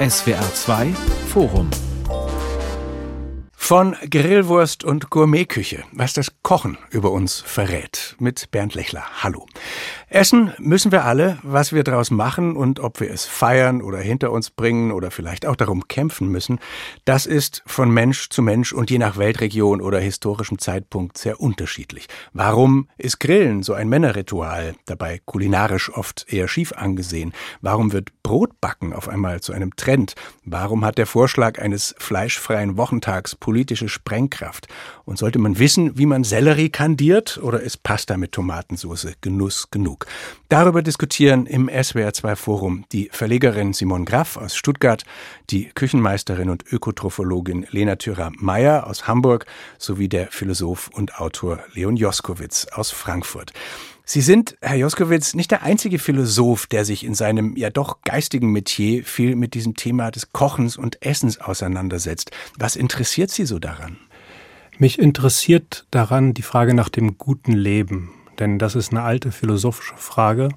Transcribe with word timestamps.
SWR 0.00 0.52
2 0.52 0.92
Forum 1.28 1.85
von 3.66 3.96
Grillwurst 4.08 4.84
und 4.84 5.10
Gourmetküche, 5.10 5.82
was 5.90 6.12
das 6.12 6.30
Kochen 6.44 6.78
über 6.90 7.10
uns 7.10 7.40
verrät, 7.40 8.14
mit 8.20 8.52
Bernd 8.52 8.76
Lechler. 8.76 9.02
Hallo. 9.24 9.44
Essen 10.08 10.52
müssen 10.58 10.92
wir 10.92 11.04
alle, 11.04 11.38
was 11.42 11.72
wir 11.72 11.82
daraus 11.82 12.12
machen 12.12 12.54
und 12.54 12.78
ob 12.78 13.00
wir 13.00 13.10
es 13.10 13.24
feiern 13.24 13.82
oder 13.82 13.98
hinter 13.98 14.30
uns 14.30 14.50
bringen 14.50 14.92
oder 14.92 15.10
vielleicht 15.10 15.46
auch 15.46 15.56
darum 15.56 15.88
kämpfen 15.88 16.28
müssen, 16.28 16.60
das 17.04 17.26
ist 17.26 17.64
von 17.66 17.90
Mensch 17.90 18.28
zu 18.28 18.40
Mensch 18.40 18.72
und 18.72 18.88
je 18.88 18.98
nach 18.98 19.16
Weltregion 19.16 19.80
oder 19.80 19.98
historischem 19.98 20.60
Zeitpunkt 20.60 21.18
sehr 21.18 21.40
unterschiedlich. 21.40 22.06
Warum 22.32 22.88
ist 22.98 23.18
Grillen 23.18 23.64
so 23.64 23.74
ein 23.74 23.88
Männerritual, 23.88 24.76
dabei 24.84 25.20
kulinarisch 25.24 25.92
oft 25.92 26.32
eher 26.32 26.46
schief 26.46 26.72
angesehen? 26.72 27.32
Warum 27.62 27.92
wird 27.92 28.10
Brotbacken 28.22 28.92
auf 28.92 29.08
einmal 29.08 29.40
zu 29.40 29.52
einem 29.52 29.74
Trend? 29.74 30.14
Warum 30.44 30.84
hat 30.84 30.98
der 30.98 31.06
Vorschlag 31.06 31.58
eines 31.58 31.96
fleischfreien 31.98 32.76
Wochentags 32.76 33.34
politische 33.56 33.88
Sprengkraft? 33.88 34.68
Und 35.06 35.16
sollte 35.16 35.38
man 35.38 35.58
wissen, 35.58 35.96
wie 35.96 36.04
man 36.04 36.24
Sellerie 36.24 36.68
kandiert 36.68 37.38
oder 37.38 37.60
ist 37.60 37.82
Pasta 37.82 38.18
mit 38.18 38.32
Tomatensauce 38.32 39.14
Genuss 39.22 39.70
genug? 39.70 40.04
Darüber 40.50 40.82
diskutieren 40.82 41.46
im 41.46 41.70
SWR2 41.70 42.36
Forum 42.36 42.84
die 42.92 43.08
Verlegerin 43.10 43.72
Simon 43.72 44.04
Graff 44.04 44.36
aus 44.36 44.54
Stuttgart, 44.56 45.04
die 45.48 45.70
Küchenmeisterin 45.74 46.50
und 46.50 46.70
Ökotrophologin 46.70 47.66
Lena 47.70 47.96
Thürer-Meyer 47.96 48.86
aus 48.86 49.08
Hamburg 49.08 49.46
sowie 49.78 50.10
der 50.10 50.26
Philosoph 50.26 50.90
und 50.92 51.18
Autor 51.18 51.60
Leon 51.72 51.96
Joskowitz 51.96 52.66
aus 52.66 52.90
Frankfurt. 52.90 53.54
Sie 54.08 54.20
sind, 54.20 54.56
Herr 54.60 54.76
Joskowitz, 54.76 55.34
nicht 55.34 55.50
der 55.50 55.64
einzige 55.64 55.98
Philosoph, 55.98 56.68
der 56.68 56.84
sich 56.84 57.04
in 57.04 57.14
seinem 57.14 57.56
ja 57.56 57.70
doch 57.70 58.02
geistigen 58.02 58.52
Metier 58.52 59.02
viel 59.02 59.34
mit 59.34 59.54
diesem 59.54 59.74
Thema 59.74 60.12
des 60.12 60.30
Kochens 60.30 60.76
und 60.76 61.04
Essens 61.04 61.40
auseinandersetzt. 61.40 62.30
Was 62.56 62.76
interessiert 62.76 63.32
Sie 63.32 63.44
so 63.44 63.58
daran? 63.58 63.98
Mich 64.78 65.00
interessiert 65.00 65.86
daran 65.90 66.34
die 66.34 66.42
Frage 66.42 66.72
nach 66.72 66.88
dem 66.88 67.18
guten 67.18 67.50
Leben. 67.50 68.12
Denn 68.38 68.60
das 68.60 68.76
ist 68.76 68.92
eine 68.92 69.02
alte 69.02 69.32
philosophische 69.32 69.96
Frage. 69.96 70.50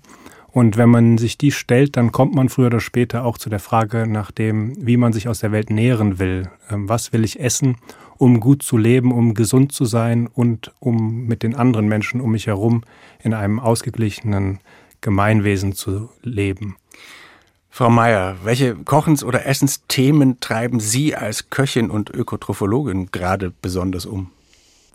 Und 0.52 0.77
wenn 0.77 0.89
man 0.89 1.17
sich 1.17 1.39
die 1.39 1.52
stellt, 1.52 1.97
dann 1.97 2.11
kommt 2.11 2.36
man 2.36 2.50
früher 2.50 2.67
oder 2.67 2.80
später 2.80 3.25
auch 3.25 3.39
zu 3.39 3.50
der 3.50 3.59
Frage 3.59 4.05
nach 4.05 4.30
dem, 4.30 4.75
wie 4.77 4.97
man 4.97 5.11
sich 5.11 5.27
aus 5.27 5.39
der 5.39 5.52
Welt 5.52 5.72
nähren 5.72 6.20
will. 6.20 6.52
Ähm, 6.70 6.88
was 6.88 7.14
will 7.14 7.23
ich 7.23 7.39
essen, 7.39 7.77
um 8.20 8.42
gut 8.42 8.62
zu 8.62 8.78
leben, 8.78 9.12
um 9.14 9.34
gesund 9.34 9.72
zu 9.72 9.86
sein 9.86 10.28
und 10.28 10.73
um 10.80 11.25
mit 11.25 11.42
den 11.42 11.56
anderen 11.56 11.88
Menschen 11.88 12.22
um 12.22 12.34
mich 12.34 12.48
herum 12.48 12.84
in 13.23 13.34
einem 13.34 13.59
ausgeglichenen 13.59 14.59
Gemeinwesen 15.02 15.73
zu 15.73 16.09
leben. 16.22 16.76
Frau 17.70 17.89
Meier, 17.89 18.36
welche 18.44 18.76
Kochens- 18.76 19.23
oder 19.23 19.45
Essensthemen 19.45 20.42
treiben 20.42 20.81
Sie 20.81 21.16
als 21.16 21.50
Köchin 21.50 21.89
und 21.89 22.09
Ökotrophologin 22.09 23.09
gerade 23.11 23.53
besonders 23.61 24.06
um? 24.06 24.31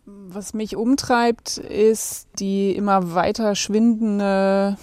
Was 0.04 0.52
mich 0.52 0.76
umtreibt, 0.76 1.56
ist 1.56 2.28
die 2.38 2.72
immer 2.76 3.14
weiter 3.14 3.54
schwindende 3.54 4.76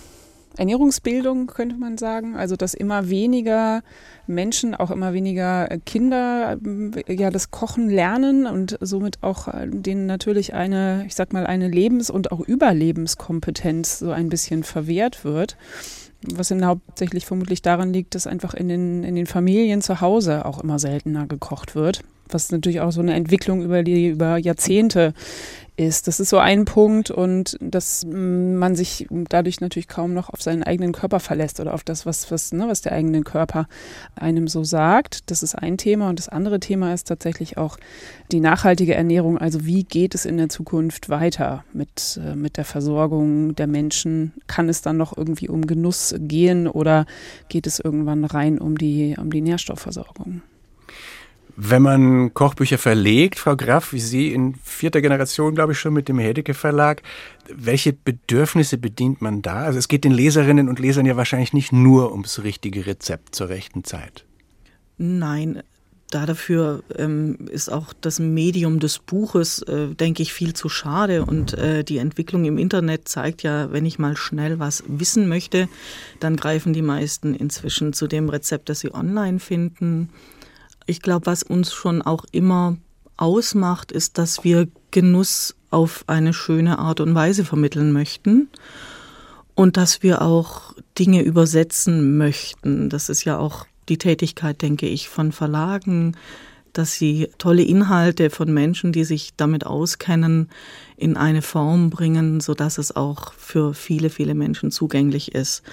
Ernährungsbildung, 0.58 1.48
könnte 1.48 1.76
man 1.76 1.98
sagen. 1.98 2.36
Also, 2.36 2.56
dass 2.56 2.74
immer 2.74 3.10
weniger 3.10 3.84
Menschen, 4.28 4.76
auch 4.76 4.92
immer 4.92 5.14
weniger 5.14 5.68
Kinder, 5.86 6.58
ja, 7.08 7.30
das 7.30 7.52
Kochen 7.52 7.90
lernen 7.90 8.46
und 8.46 8.78
somit 8.82 9.20
auch 9.22 9.48
denen 9.66 10.06
natürlich 10.06 10.54
eine, 10.54 11.06
ich 11.08 11.16
sag 11.16 11.34
mal, 11.34 11.48
eine 11.48 11.70
Lebens- 11.70 12.10
und 12.10 12.32
auch 12.32 12.42
Überlebenskompetenz 12.42 14.00
so 14.00 14.12
ein 14.12 14.30
bisschen 14.30 14.64
verwehrt 14.64 15.24
wird. 15.24 15.58
Was 16.24 16.50
dann 16.50 16.66
hauptsächlich 16.66 17.26
vermutlich 17.26 17.62
daran 17.62 17.94
liegt, 17.94 18.14
dass 18.14 18.28
einfach 18.28 18.54
in 18.54 18.68
den, 18.68 19.04
in 19.04 19.16
den 19.16 19.26
Familien 19.26 19.82
zu 19.82 20.02
Hause 20.02 20.46
auch 20.46 20.62
immer 20.62 20.78
seltener 20.78 21.26
gekocht 21.26 21.74
wird 21.74 22.04
was 22.34 22.52
natürlich 22.52 22.82
auch 22.82 22.92
so 22.92 23.02
eine 23.02 23.14
Entwicklung 23.14 23.62
über 23.62 23.84
die 23.84 24.10
über 24.10 24.38
Jahrzehnte 24.38 25.14
ist. 25.82 26.08
Das 26.08 26.20
ist 26.20 26.30
so 26.30 26.38
ein 26.38 26.66
Punkt 26.66 27.12
und 27.12 27.58
dass 27.60 28.06
man 28.06 28.76
sich 28.76 29.08
dadurch 29.10 29.62
natürlich 29.62 29.88
kaum 29.88 30.14
noch 30.14 30.30
auf 30.30 30.42
seinen 30.42 30.64
eigenen 30.64 30.92
Körper 30.92 31.20
verlässt 31.20 31.60
oder 31.60 31.74
auf 31.74 31.84
das, 31.84 32.06
was, 32.06 32.30
was, 32.32 32.52
ne, 32.52 32.68
was 32.68 32.82
der 32.82 32.92
eigene 32.92 33.22
Körper 33.22 33.68
einem 34.16 34.48
so 34.48 34.64
sagt. 34.64 35.30
Das 35.32 35.44
ist 35.44 35.56
ein 35.56 35.78
Thema 35.78 36.10
und 36.10 36.20
das 36.20 36.30
andere 36.30 36.60
Thema 36.60 36.94
ist 36.94 37.08
tatsächlich 37.08 37.58
auch 37.58 37.78
die 38.32 38.40
nachhaltige 38.40 38.96
Ernährung. 38.96 39.38
Also 39.38 39.66
wie 39.66 39.84
geht 39.84 40.16
es 40.16 40.26
in 40.26 40.38
der 40.38 40.50
Zukunft 40.50 41.10
weiter 41.10 41.64
mit, 41.74 42.20
äh, 42.24 42.36
mit 42.36 42.58
der 42.58 42.66
Versorgung 42.66 43.56
der 43.56 43.68
Menschen? 43.68 44.34
Kann 44.48 44.70
es 44.70 44.82
dann 44.82 44.98
noch 44.98 45.18
irgendwie 45.18 45.50
um 45.50 45.68
Genuss 45.68 46.16
gehen 46.20 46.68
oder 46.68 47.06
geht 47.50 47.66
es 47.68 47.80
irgendwann 47.80 48.26
rein 48.26 48.60
um 48.60 48.78
die, 48.78 49.16
um 49.20 49.32
die 49.32 49.42
Nährstoffversorgung? 49.42 50.42
Wenn 51.64 51.84
man 51.84 52.34
Kochbücher 52.34 52.80
verlegt, 52.80 53.38
Frau 53.38 53.56
Graf, 53.56 53.94
wie 53.94 54.00
Sie 54.00 54.34
in 54.34 54.56
vierter 54.64 55.00
Generation, 55.00 55.54
glaube 55.54 55.74
ich, 55.74 55.80
schon 55.80 55.94
mit 55.94 56.08
dem 56.08 56.18
Hedeke 56.18 56.56
Verlag, 56.56 57.04
welche 57.54 57.94
Bedürfnisse 57.94 58.80
bedient 58.80 59.22
man 59.22 59.44
da? 59.44 59.58
Also 59.58 59.78
es 59.78 59.88
geht 59.88 60.04
den 60.04 60.12
Leserinnen 60.12 60.70
und 60.70 60.80
Lesern 60.80 61.06
ja 61.06 61.18
wahrscheinlich 61.18 61.54
nicht 61.54 61.72
nur 61.72 62.14
ums 62.14 62.42
richtige 62.42 62.88
Rezept 62.88 63.36
zur 63.36 63.50
rechten 63.50 63.84
Zeit. 63.84 64.26
Nein, 64.98 65.62
dafür 66.10 66.82
ähm, 66.98 67.38
ist 67.52 67.72
auch 67.72 67.94
das 67.94 68.18
Medium 68.18 68.80
des 68.80 68.98
Buches, 68.98 69.62
äh, 69.62 69.90
denke 69.90 70.24
ich, 70.24 70.34
viel 70.34 70.54
zu 70.56 70.68
schade. 70.68 71.24
Und 71.26 71.54
äh, 71.54 71.84
die 71.84 72.00
Entwicklung 72.00 72.44
im 72.46 72.58
Internet 72.58 73.08
zeigt 73.08 73.44
ja, 73.44 73.72
wenn 73.72 73.86
ich 73.86 74.00
mal 74.00 74.18
schnell 74.18 74.58
was 74.58 74.84
wissen 74.88 75.28
möchte, 75.28 75.70
dann 76.20 76.38
greifen 76.38 76.74
die 76.74 76.82
meisten 76.82 77.36
inzwischen 77.36 77.94
zu 77.94 78.08
dem 78.08 78.30
Rezept, 78.30 78.68
das 78.68 78.80
sie 78.80 78.92
online 78.92 79.38
finden. 79.38 80.10
Ich 80.86 81.02
glaube, 81.02 81.26
was 81.26 81.44
uns 81.44 81.74
schon 81.74 82.02
auch 82.02 82.26
immer 82.32 82.78
ausmacht, 83.18 83.92
ist, 83.92 84.18
dass 84.18 84.44
wir 84.44 84.68
Genuss 84.92 85.56
auf 85.70 86.04
eine 86.08 86.34
schöne 86.34 86.80
Art 86.80 87.00
und 87.00 87.16
Weise 87.16 87.46
vermitteln 87.46 87.92
möchten 87.92 88.50
und 89.56 89.78
dass 89.78 90.04
wir 90.04 90.22
auch 90.22 90.76
Dinge 90.98 91.22
übersetzen 91.22 92.18
möchten. 92.18 92.90
Das 92.90 93.10
ist 93.10 93.24
ja 93.24 93.38
auch 93.38 93.66
die 93.90 93.98
Tätigkeit, 93.98 94.62
denke 94.62 94.88
ich, 94.88 95.08
von 95.08 95.32
Verlagen, 95.32 96.16
dass 96.74 96.96
sie 96.96 97.30
tolle 97.38 97.64
Inhalte 97.64 98.30
von 98.30 98.54
Menschen, 98.54 98.92
die 98.92 99.04
sich 99.04 99.36
damit 99.36 99.66
auskennen, 99.66 100.50
in 100.98 101.18
eine 101.18 101.42
Form 101.42 101.90
bringen, 101.90 102.40
so 102.40 102.54
dass 102.54 102.78
es 102.78 102.96
auch 102.96 103.34
für 103.34 103.74
viele, 103.74 104.10
viele 104.10 104.36
Menschen 104.36 104.72
zugänglich 104.72 105.34
ist. 105.36 105.64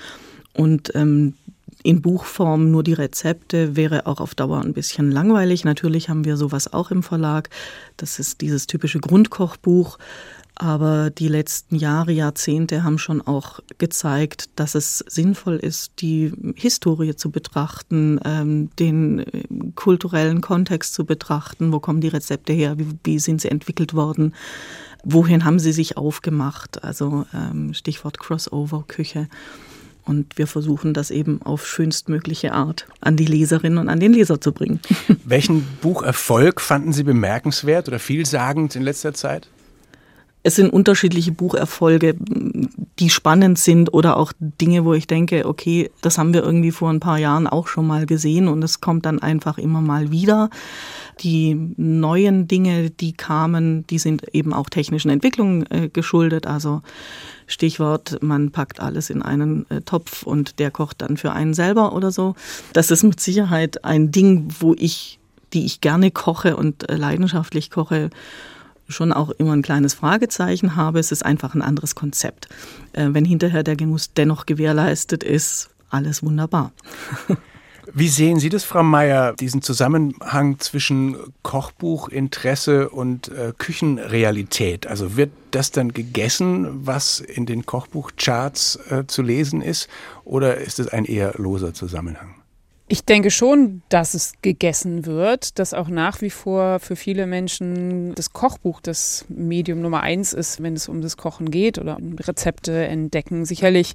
Und 0.55 0.93
ähm, 0.95 1.35
in 1.83 2.03
Buchform 2.03 2.71
nur 2.71 2.83
die 2.83 2.93
Rezepte 2.93 3.77
wäre 3.77 4.07
auch 4.07 4.21
auf 4.21 4.35
Dauer 4.35 4.61
ein 4.61 4.73
bisschen 4.73 5.11
langweilig. 5.11 5.65
Natürlich 5.65 6.09
haben 6.09 6.25
wir 6.25 6.37
sowas 6.37 6.73
auch 6.73 6.91
im 6.91 7.03
Verlag. 7.03 7.51
Das 7.97 8.19
ist 8.19 8.41
dieses 8.41 8.67
typische 8.67 9.01
Grundkochbuch. 9.01 9.99
Aber 10.61 11.11
die 11.11 11.29
letzten 11.29 11.77
Jahre, 11.77 12.11
Jahrzehnte 12.11 12.83
haben 12.83 12.99
schon 12.99 13.23
auch 13.23 13.61
gezeigt, 13.79 14.51
dass 14.57 14.75
es 14.75 14.99
sinnvoll 15.07 15.55
ist, 15.55 15.93
die 16.01 16.33
Historie 16.57 17.15
zu 17.15 17.31
betrachten, 17.31 18.19
ähm, 18.25 18.69
den 18.77 19.21
äh, 19.21 19.45
kulturellen 19.77 20.41
Kontext 20.41 20.95
zu 20.95 21.05
betrachten. 21.05 21.73
Wo 21.73 21.79
kommen 21.79 22.01
die 22.01 22.09
Rezepte 22.09 22.53
her? 22.53 22.77
Wie, 22.77 22.89
wie 23.05 23.19
sind 23.21 23.41
sie 23.41 23.53
entwickelt 23.53 23.95
worden? 23.95 24.35
Wohin 25.05 25.45
haben 25.45 25.61
sie 25.61 25.73
sich 25.73 25.97
aufgemacht? 25.97 26.83
Also 26.83 27.25
ähm, 27.33 27.73
Stichwort 27.73 28.19
Crossover-Küche. 28.19 29.29
Und 30.09 30.39
wir 30.39 30.47
versuchen 30.47 30.95
das 30.95 31.11
eben 31.11 31.43
auf 31.43 31.67
schönstmögliche 31.67 32.53
Art 32.53 32.87
an 33.01 33.17
die 33.17 33.27
Leserinnen 33.27 33.79
und 33.79 33.91
an 33.91 34.01
den 34.01 34.15
Leser 34.15 34.41
zu 34.41 34.53
bringen. 34.53 34.81
Welchen 35.25 35.63
Bucherfolg 35.83 36.63
fanden 36.63 36.95
Sie 36.95 37.05
bemerkenswert 37.05 37.89
oder 37.89 37.99
vielsagend 37.99 38.75
in 38.75 38.83
letzter 38.83 39.13
Zeit? 39.13 39.49
Es 40.45 40.55
sind 40.55 40.73
unterschiedliche 40.73 41.33
Bucherfolge, 41.33 42.15
die 42.99 43.11
spannend 43.11 43.59
sind 43.59 43.93
oder 43.93 44.17
auch 44.17 44.33
Dinge, 44.39 44.85
wo 44.85 44.95
ich 44.95 45.07
denke, 45.07 45.47
okay, 45.47 45.91
das 46.01 46.17
haben 46.17 46.33
wir 46.33 46.43
irgendwie 46.43 46.71
vor 46.71 46.89
ein 46.91 47.01
paar 47.01 47.19
Jahren 47.19 47.47
auch 47.47 47.67
schon 47.67 47.87
mal 47.87 48.07
gesehen 48.07 48.49
und 48.49 48.63
es 48.63 48.81
kommt 48.81 49.05
dann 49.05 49.19
einfach 49.19 49.59
immer 49.59 49.83
mal 49.83 50.11
wieder. 50.11 50.49
Die 51.21 51.55
neuen 51.77 52.49
Dinge, 52.49 52.89
die 52.89 53.13
kamen, 53.13 53.87
die 53.89 53.99
sind 53.99 54.33
eben 54.33 54.55
auch 54.55 54.71
technischen 54.71 55.11
Entwicklungen 55.11 55.71
äh, 55.71 55.89
geschuldet. 55.89 56.47
Also 56.47 56.83
Stichwort, 57.49 58.19
man 58.23 58.51
packt 58.51 58.79
alles 58.79 59.11
in 59.11 59.23
einen 59.23 59.69
äh, 59.71 59.81
Topf 59.81 60.23
und 60.23 60.59
der 60.59 60.71
kocht 60.71 61.03
dann 61.03 61.17
für 61.17 61.33
einen 61.33 61.55
selber 61.55 61.95
oder 61.95 62.13
so. 62.13 62.37
Das 62.73 62.91
ist 62.91 63.03
mit 63.03 63.21
Sicherheit 63.21 63.85
ein 63.85 64.13
Ding, 64.13 64.49
wo 64.61 64.75
ich, 64.79 65.19
die 65.53 65.65
ich 65.65 65.81
gerne 65.81 66.11
koche 66.11 66.57
und 66.57 66.89
äh, 66.89 66.97
leidenschaftlich 66.97 67.71
koche, 67.71 68.11
schon 68.89 69.13
auch 69.13 69.31
immer 69.31 69.53
ein 69.53 69.63
kleines 69.63 69.95
Fragezeichen 69.95 70.77
habe. 70.77 70.99
Es 70.99 71.11
ist 71.11 71.25
einfach 71.25 71.55
ein 71.55 71.63
anderes 71.63 71.95
Konzept. 71.95 72.49
Äh, 72.93 73.09
wenn 73.13 73.25
hinterher 73.25 73.63
der 73.63 73.77
Genuss 73.77 74.13
dennoch 74.15 74.47
gewährleistet 74.47 75.25
ist, 75.25 75.71
alles 75.91 76.23
wunderbar. 76.23 76.73
Wie 77.95 78.09
sehen 78.09 78.39
Sie 78.39 78.49
das, 78.49 78.65
Frau 78.65 78.83
Meier, 78.83 79.35
diesen 79.35 79.63
Zusammenhang 79.63 80.59
zwischen 80.59 81.17
Kochbuchinteresse 81.43 82.91
und 82.91 83.29
äh, 83.29 83.53
Küchenrealität? 83.57 84.87
Also 84.87 85.17
wird 85.17 85.31
das 85.51 85.71
dann 85.71 85.93
gegessen, 85.93 86.87
was 86.87 87.21
in 87.21 87.47
den 87.47 87.65
Kochbuchcharts 87.65 88.77
äh, 88.91 89.07
zu 89.07 89.23
lesen 89.23 89.63
ist, 89.63 89.89
oder 90.25 90.59
ist 90.59 90.79
es 90.79 90.89
ein 90.89 91.05
eher 91.05 91.33
loser 91.37 91.73
Zusammenhang? 91.73 92.38
Ich 92.91 93.05
denke 93.05 93.31
schon, 93.31 93.83
dass 93.91 94.15
es 94.15 94.33
gegessen 94.41 95.05
wird, 95.05 95.59
dass 95.59 95.75
auch 95.75 95.89
nach 95.89 96.23
wie 96.23 96.31
vor 96.31 96.81
für 96.81 96.97
viele 96.97 97.27
Menschen 97.27 98.15
das 98.15 98.33
Kochbuch 98.33 98.81
das 98.81 99.27
Medium 99.29 99.83
Nummer 99.83 100.01
eins 100.01 100.33
ist, 100.33 100.63
wenn 100.63 100.73
es 100.73 100.89
um 100.89 101.03
das 101.03 101.19
Kochen 101.19 101.51
geht 101.51 101.77
oder 101.77 101.99
um 101.99 102.15
Rezepte 102.15 102.87
entdecken. 102.87 103.45
Sicherlich 103.45 103.95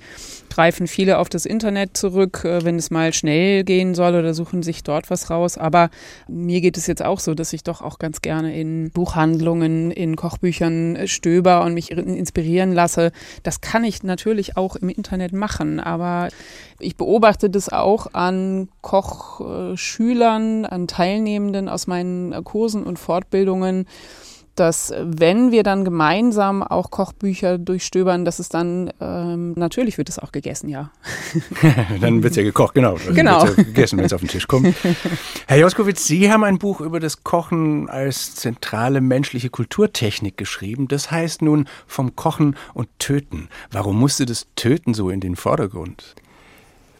greifen 0.51 0.85
viele 0.85 1.17
auf 1.17 1.27
das 1.27 1.47
Internet 1.47 1.97
zurück, 1.97 2.43
äh, 2.45 2.63
wenn 2.63 2.75
es 2.75 2.91
mal 2.91 3.13
schnell 3.13 3.63
gehen 3.63 3.95
soll 3.95 4.13
oder 4.13 4.35
suchen 4.35 4.61
sich 4.61 4.83
dort 4.83 5.09
was 5.09 5.31
raus. 5.31 5.57
Aber 5.57 5.89
mir 6.27 6.61
geht 6.61 6.77
es 6.77 6.85
jetzt 6.85 7.03
auch 7.03 7.19
so, 7.19 7.33
dass 7.33 7.51
ich 7.51 7.63
doch 7.63 7.81
auch 7.81 7.97
ganz 7.97 8.21
gerne 8.21 8.55
in 8.55 8.91
Buchhandlungen, 8.91 9.89
in 9.89 10.15
Kochbüchern 10.15 11.07
stöber 11.07 11.63
und 11.63 11.73
mich 11.73 11.89
inspirieren 11.89 12.71
lasse. 12.71 13.11
Das 13.41 13.59
kann 13.59 13.83
ich 13.85 14.03
natürlich 14.03 14.55
auch 14.55 14.75
im 14.75 14.89
Internet 14.89 15.33
machen, 15.33 15.79
aber 15.79 16.29
ich 16.77 16.95
beobachte 16.95 17.49
das 17.49 17.69
auch 17.69 18.13
an 18.13 18.67
Kochschülern, 18.83 20.65
an 20.65 20.87
Teilnehmenden 20.87 21.67
aus 21.69 21.87
meinen 21.87 22.43
Kursen 22.43 22.83
und 22.83 22.99
Fortbildungen, 22.99 23.87
dass 24.55 24.93
wenn 25.01 25.51
wir 25.51 25.63
dann 25.63 25.83
gemeinsam 25.83 26.61
auch 26.61 26.91
Kochbücher 26.91 27.57
durchstöbern, 27.57 28.23
dass 28.23 28.37
es 28.37 28.49
dann 28.49 28.91
ähm, 29.01 29.53
natürlich 29.53 29.97
wird 29.97 30.09
es 30.09 30.19
auch 30.19 30.31
gegessen, 30.31 30.69
ja. 30.69 30.91
dann 32.01 32.21
wird 32.21 32.31
es 32.31 32.37
ja 32.37 32.43
gekocht, 32.43 32.75
genau. 32.75 32.93
Also 32.93 33.13
genau. 33.13 33.45
Ja 33.45 33.53
gegessen, 33.53 33.97
wenn 33.97 34.05
es 34.05 34.13
auf 34.13 34.21
den 34.21 34.29
Tisch 34.29 34.47
kommt. 34.47 34.75
Herr 35.47 35.57
Joskowitz, 35.57 36.05
Sie 36.05 36.31
haben 36.31 36.43
ein 36.43 36.59
Buch 36.59 36.81
über 36.81 36.99
das 36.99 37.23
Kochen 37.23 37.89
als 37.89 38.35
zentrale 38.35 39.01
menschliche 39.01 39.49
Kulturtechnik 39.49 40.37
geschrieben. 40.37 40.87
Das 40.87 41.09
heißt 41.09 41.41
nun 41.41 41.67
vom 41.87 42.15
Kochen 42.15 42.55
und 42.75 42.89
Töten. 42.99 43.49
Warum 43.71 43.97
musste 43.97 44.25
das 44.27 44.45
Töten 44.55 44.93
so 44.93 45.09
in 45.09 45.19
den 45.19 45.35
Vordergrund? 45.35 46.15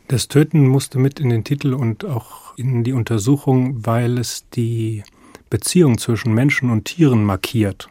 Das 0.07 0.27
Töten 0.27 0.67
musste 0.67 0.99
mit 0.99 1.19
in 1.19 1.29
den 1.29 1.43
Titel 1.43 1.73
und 1.73 2.05
auch 2.05 2.57
in 2.57 2.83
die 2.83 2.93
Untersuchung, 2.93 3.85
weil 3.85 4.17
es 4.17 4.47
die 4.49 5.03
Beziehung 5.49 5.97
zwischen 5.97 6.33
Menschen 6.33 6.69
und 6.69 6.85
Tieren 6.85 7.23
markiert, 7.23 7.89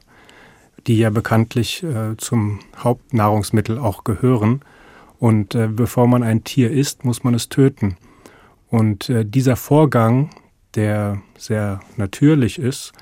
die 0.87 0.99
ja 0.99 1.11
bekanntlich 1.11 1.83
äh, 1.83 2.17
zum 2.19 2.61
Hauptnahrungsmittel 2.77 3.79
auch 3.79 4.05
gehören. 4.05 4.61
Und 5.19 5.55
äh, 5.55 5.69
bevor 5.69 6.07
man 6.07 6.23
ein 6.23 6.45
Tier 6.45 6.71
isst, 6.71 7.05
muss 7.05 7.25
man 7.25 7.35
es 7.35 7.49
töten. 7.49 7.97
Und 8.69 9.09
äh, 9.09 9.25
dieser 9.25 9.57
Vorgang, 9.57 10.31
der 10.75 11.23
sehr 11.39 11.81
natürlich 11.97 12.59
ist, 12.59 12.93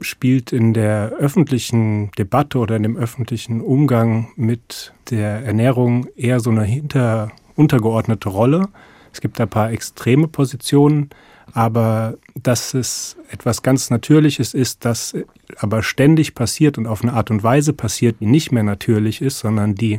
spielt 0.00 0.52
in 0.52 0.74
der 0.74 1.12
öffentlichen 1.18 2.10
Debatte 2.12 2.58
oder 2.58 2.76
in 2.76 2.82
dem 2.82 2.96
öffentlichen 2.96 3.60
Umgang 3.60 4.28
mit 4.36 4.92
der 5.10 5.44
Ernährung 5.44 6.06
eher 6.16 6.40
so 6.40 6.50
eine 6.50 6.64
hinter 6.64 7.32
untergeordnete 7.56 8.28
Rolle. 8.28 8.68
Es 9.12 9.20
gibt 9.20 9.40
ein 9.40 9.48
paar 9.48 9.70
extreme 9.70 10.28
Positionen, 10.28 11.10
aber 11.52 12.14
dass 12.34 12.74
es 12.74 13.16
etwas 13.30 13.62
ganz 13.62 13.90
Natürliches 13.90 14.54
ist, 14.54 14.84
das 14.84 15.14
aber 15.58 15.82
ständig 15.82 16.34
passiert 16.34 16.78
und 16.78 16.86
auf 16.86 17.02
eine 17.02 17.12
Art 17.12 17.30
und 17.30 17.42
Weise 17.42 17.72
passiert, 17.72 18.16
die 18.20 18.26
nicht 18.26 18.52
mehr 18.52 18.62
natürlich 18.62 19.20
ist, 19.20 19.40
sondern 19.40 19.74
die 19.74 19.98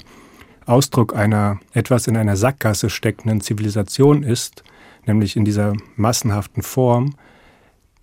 Ausdruck 0.66 1.16
einer 1.16 1.60
etwas 1.74 2.08
in 2.08 2.18
einer 2.18 2.38
Sackgasse 2.38 2.90
steckenden 2.90 3.42
Zivilisation 3.42 4.24
ist, 4.24 4.64
nämlich 5.06 5.36
in 5.36 5.46
dieser 5.46 5.74
massenhaften 5.96 6.64
Form, 6.64 7.16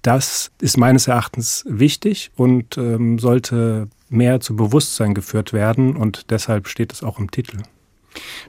das 0.02 0.50
ist 0.61 0.79
meines 0.79 1.08
Erachtens 1.08 1.64
wichtig 1.69 2.31
und 2.37 2.79
ähm, 2.79 3.19
sollte 3.19 3.88
mehr 4.08 4.41
zu 4.41 4.56
Bewusstsein 4.56 5.14
geführt 5.14 5.52
werden 5.52 5.97
und 5.97 6.31
deshalb 6.31 6.69
steht 6.69 6.93
es 6.93 7.02
auch 7.02 7.19
im 7.19 7.31
Titel. 7.31 7.58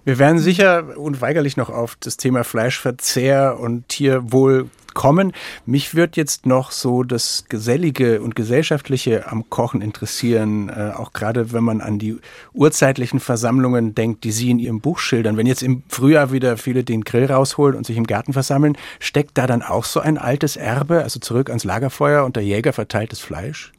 Wir 0.04 0.20
werden 0.20 0.40
sicher 0.40 0.98
unweigerlich 0.98 1.58
noch 1.58 1.70
auf 1.70 1.96
das 2.00 2.18
Thema 2.18 2.44
Fleischverzehr 2.44 3.60
und 3.60 3.88
Tierwohl 3.88 4.70
kommen. 4.94 5.32
Mich 5.66 5.96
wird 5.96 6.18
jetzt 6.18 6.46
noch 6.46 6.72
so 6.72 7.04
das 7.04 7.46
Gesellige 7.50 8.22
und 8.22 8.36
Gesellschaftliche 8.36 9.28
am 9.32 9.50
Kochen 9.50 9.82
interessieren, 9.82 10.70
äh, 10.70 10.92
auch 10.96 11.14
gerade 11.14 11.54
wenn 11.54 11.64
man 11.64 11.82
an 11.82 12.00
die 12.00 12.18
urzeitlichen 12.54 13.20
Versammlungen 13.20 13.96
denkt, 13.96 14.24
die 14.24 14.32
Sie 14.32 14.50
in 14.50 14.60
Ihrem 14.60 14.82
Buch 14.82 15.00
schildern. 15.00 15.38
Wenn 15.38 15.48
jetzt 15.48 15.64
im 15.64 15.84
Frühjahr 15.88 16.32
wieder 16.32 16.58
viele 16.58 16.84
den 16.84 17.04
Grill 17.04 17.26
rausholen 17.26 17.76
und 17.76 17.86
sich 17.86 17.98
im 17.98 18.08
Garten 18.08 18.34
versammeln, 18.34 18.78
steckt 19.00 19.38
da 19.38 19.48
dann 19.48 19.62
auch 19.62 19.86
so 19.86 20.00
ein 20.00 20.18
altes 20.18 20.56
Erbe, 20.56 21.04
also 21.04 21.20
zurück 21.20 21.50
ans 21.50 21.64
Lagerfeuer 21.64 22.26
und 22.26 22.36
der 22.36 22.44
Jäger 22.44 22.74
verteilt 22.74 23.12
das 23.12 23.20
Fleisch? 23.20 23.72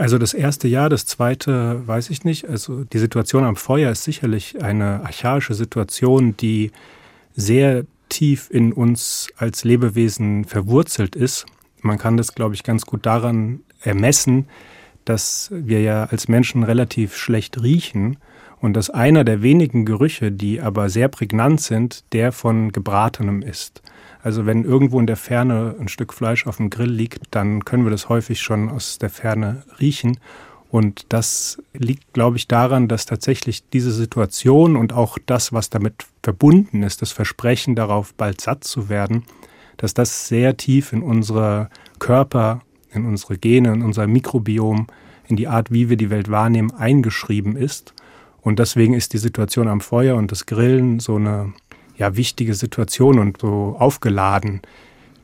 Also 0.00 0.16
das 0.16 0.32
erste 0.32 0.66
Jahr, 0.66 0.88
das 0.88 1.04
zweite 1.04 1.86
weiß 1.86 2.08
ich 2.08 2.24
nicht. 2.24 2.48
Also 2.48 2.84
die 2.84 2.98
Situation 2.98 3.44
am 3.44 3.54
Feuer 3.54 3.92
ist 3.92 4.04
sicherlich 4.04 4.62
eine 4.62 5.02
archaische 5.04 5.52
Situation, 5.52 6.34
die 6.38 6.70
sehr 7.36 7.84
tief 8.08 8.48
in 8.50 8.72
uns 8.72 9.28
als 9.36 9.62
Lebewesen 9.62 10.46
verwurzelt 10.46 11.16
ist. 11.16 11.44
Man 11.82 11.98
kann 11.98 12.16
das, 12.16 12.34
glaube 12.34 12.54
ich, 12.54 12.62
ganz 12.62 12.86
gut 12.86 13.04
daran 13.04 13.60
ermessen, 13.82 14.46
dass 15.04 15.50
wir 15.52 15.82
ja 15.82 16.04
als 16.04 16.28
Menschen 16.28 16.62
relativ 16.62 17.14
schlecht 17.14 17.62
riechen 17.62 18.16
und 18.58 18.72
dass 18.72 18.88
einer 18.88 19.22
der 19.22 19.42
wenigen 19.42 19.84
Gerüche, 19.84 20.32
die 20.32 20.62
aber 20.62 20.88
sehr 20.88 21.08
prägnant 21.08 21.60
sind, 21.60 22.04
der 22.14 22.32
von 22.32 22.72
gebratenem 22.72 23.42
ist. 23.42 23.82
Also 24.22 24.44
wenn 24.46 24.64
irgendwo 24.64 25.00
in 25.00 25.06
der 25.06 25.16
Ferne 25.16 25.74
ein 25.80 25.88
Stück 25.88 26.12
Fleisch 26.12 26.46
auf 26.46 26.58
dem 26.58 26.70
Grill 26.70 26.90
liegt, 26.90 27.28
dann 27.30 27.64
können 27.64 27.84
wir 27.84 27.90
das 27.90 28.08
häufig 28.08 28.40
schon 28.40 28.68
aus 28.68 28.98
der 28.98 29.10
Ferne 29.10 29.62
riechen. 29.80 30.18
Und 30.70 31.06
das 31.08 31.60
liegt, 31.72 32.12
glaube 32.12 32.36
ich, 32.36 32.46
daran, 32.46 32.86
dass 32.86 33.06
tatsächlich 33.06 33.68
diese 33.70 33.90
Situation 33.90 34.76
und 34.76 34.92
auch 34.92 35.18
das, 35.26 35.52
was 35.52 35.68
damit 35.68 36.06
verbunden 36.22 36.82
ist, 36.82 37.02
das 37.02 37.10
Versprechen 37.10 37.74
darauf, 37.74 38.14
bald 38.14 38.40
satt 38.40 38.62
zu 38.62 38.88
werden, 38.88 39.24
dass 39.78 39.94
das 39.94 40.28
sehr 40.28 40.56
tief 40.56 40.92
in 40.92 41.02
unsere 41.02 41.70
Körper, 41.98 42.60
in 42.92 43.04
unsere 43.04 43.36
Gene, 43.36 43.72
in 43.72 43.82
unser 43.82 44.06
Mikrobiom, 44.06 44.86
in 45.26 45.36
die 45.36 45.48
Art, 45.48 45.72
wie 45.72 45.88
wir 45.88 45.96
die 45.96 46.10
Welt 46.10 46.30
wahrnehmen, 46.30 46.70
eingeschrieben 46.72 47.56
ist. 47.56 47.94
Und 48.40 48.58
deswegen 48.58 48.94
ist 48.94 49.12
die 49.12 49.18
Situation 49.18 49.66
am 49.66 49.80
Feuer 49.80 50.16
und 50.16 50.30
das 50.30 50.46
Grillen 50.46 51.00
so 51.00 51.16
eine 51.16 51.52
ja, 52.00 52.16
wichtige 52.16 52.54
Situation 52.54 53.18
und 53.18 53.42
so 53.42 53.76
aufgeladen. 53.78 54.62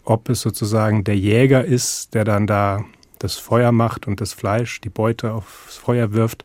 Ob 0.05 0.29
es 0.29 0.43
sozusagen 0.43 1.05
der 1.05 1.17
Jäger 1.17 1.65
ist, 1.65 2.13
der 2.13 2.25
dann 2.25 2.47
da 2.47 2.85
das 3.19 3.37
Feuer 3.37 3.73
macht 3.73 4.07
und 4.07 4.21
das 4.21 4.35
Fleisch, 4.35 4.83
die 4.83 4.91
Beute 4.91 5.33
aufs 5.33 5.79
Feuer 5.79 6.13
wirft, 6.13 6.45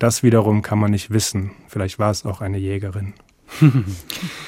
das 0.00 0.24
wiederum 0.24 0.62
kann 0.62 0.80
man 0.80 0.90
nicht 0.90 1.10
wissen. 1.10 1.52
Vielleicht 1.68 2.00
war 2.00 2.10
es 2.10 2.26
auch 2.26 2.40
eine 2.40 2.58
Jägerin. 2.58 3.14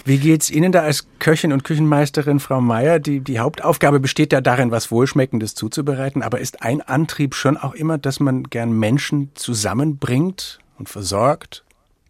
Wie 0.05 0.19
geht's 0.19 0.51
Ihnen 0.51 0.73
da 0.73 0.83
als 0.83 1.07
Köchin 1.21 1.53
und 1.53 1.63
Küchenmeisterin, 1.63 2.41
Frau 2.41 2.61
Meier? 2.61 2.99
Die, 2.99 3.21
die 3.21 3.39
Hauptaufgabe 3.39 4.01
besteht 4.01 4.33
ja 4.33 4.41
darin, 4.41 4.73
was 4.73 4.91
Wohlschmeckendes 4.91 5.55
zuzubereiten, 5.55 6.23
aber 6.23 6.41
ist 6.41 6.63
ein 6.63 6.83
Antrieb 6.83 7.37
schon 7.37 7.57
auch 7.57 7.75
immer, 7.75 7.99
dass 7.99 8.19
man 8.19 8.43
gern 8.43 8.73
Menschen 8.73 9.31
zusammenbringt 9.37 10.59
und 10.77 10.89
versorgt? 10.89 11.65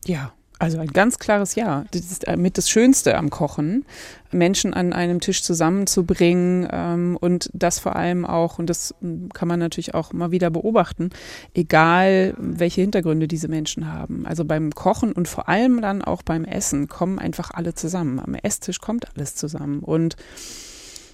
Ja, 0.06 0.32
also 0.60 0.78
ein 0.78 0.88
ganz 0.88 1.18
klares 1.18 1.54
Ja. 1.54 1.86
Das 1.90 2.02
ist 2.02 2.28
äh, 2.28 2.36
mit 2.36 2.58
das 2.58 2.68
Schönste 2.68 3.16
am 3.16 3.30
Kochen, 3.30 3.86
Menschen 4.30 4.74
an 4.74 4.92
einem 4.92 5.20
Tisch 5.20 5.42
zusammenzubringen 5.42 6.68
ähm, 6.70 7.16
und 7.18 7.48
das 7.54 7.78
vor 7.78 7.96
allem 7.96 8.26
auch, 8.26 8.58
und 8.58 8.68
das 8.68 8.94
hm, 9.00 9.30
kann 9.32 9.48
man 9.48 9.58
natürlich 9.58 9.94
auch 9.94 10.12
mal 10.12 10.32
wieder 10.32 10.50
beobachten, 10.50 11.10
egal 11.54 12.34
welche 12.36 12.82
Hintergründe 12.82 13.26
diese 13.26 13.48
Menschen 13.48 13.90
haben. 13.90 14.26
Also 14.26 14.44
beim 14.44 14.70
Kochen 14.74 15.12
und 15.12 15.28
vor 15.28 15.48
allem 15.48 15.80
dann 15.80 16.02
auch 16.02 16.22
beim 16.22 16.44
Essen 16.44 16.88
kommen 16.88 17.18
einfach 17.18 17.50
alle 17.52 17.74
zusammen. 17.74 18.20
Am 18.20 18.34
Esstisch 18.34 18.80
kommt 18.80 19.06
alles 19.16 19.34
zusammen. 19.36 19.80
Und 19.80 20.16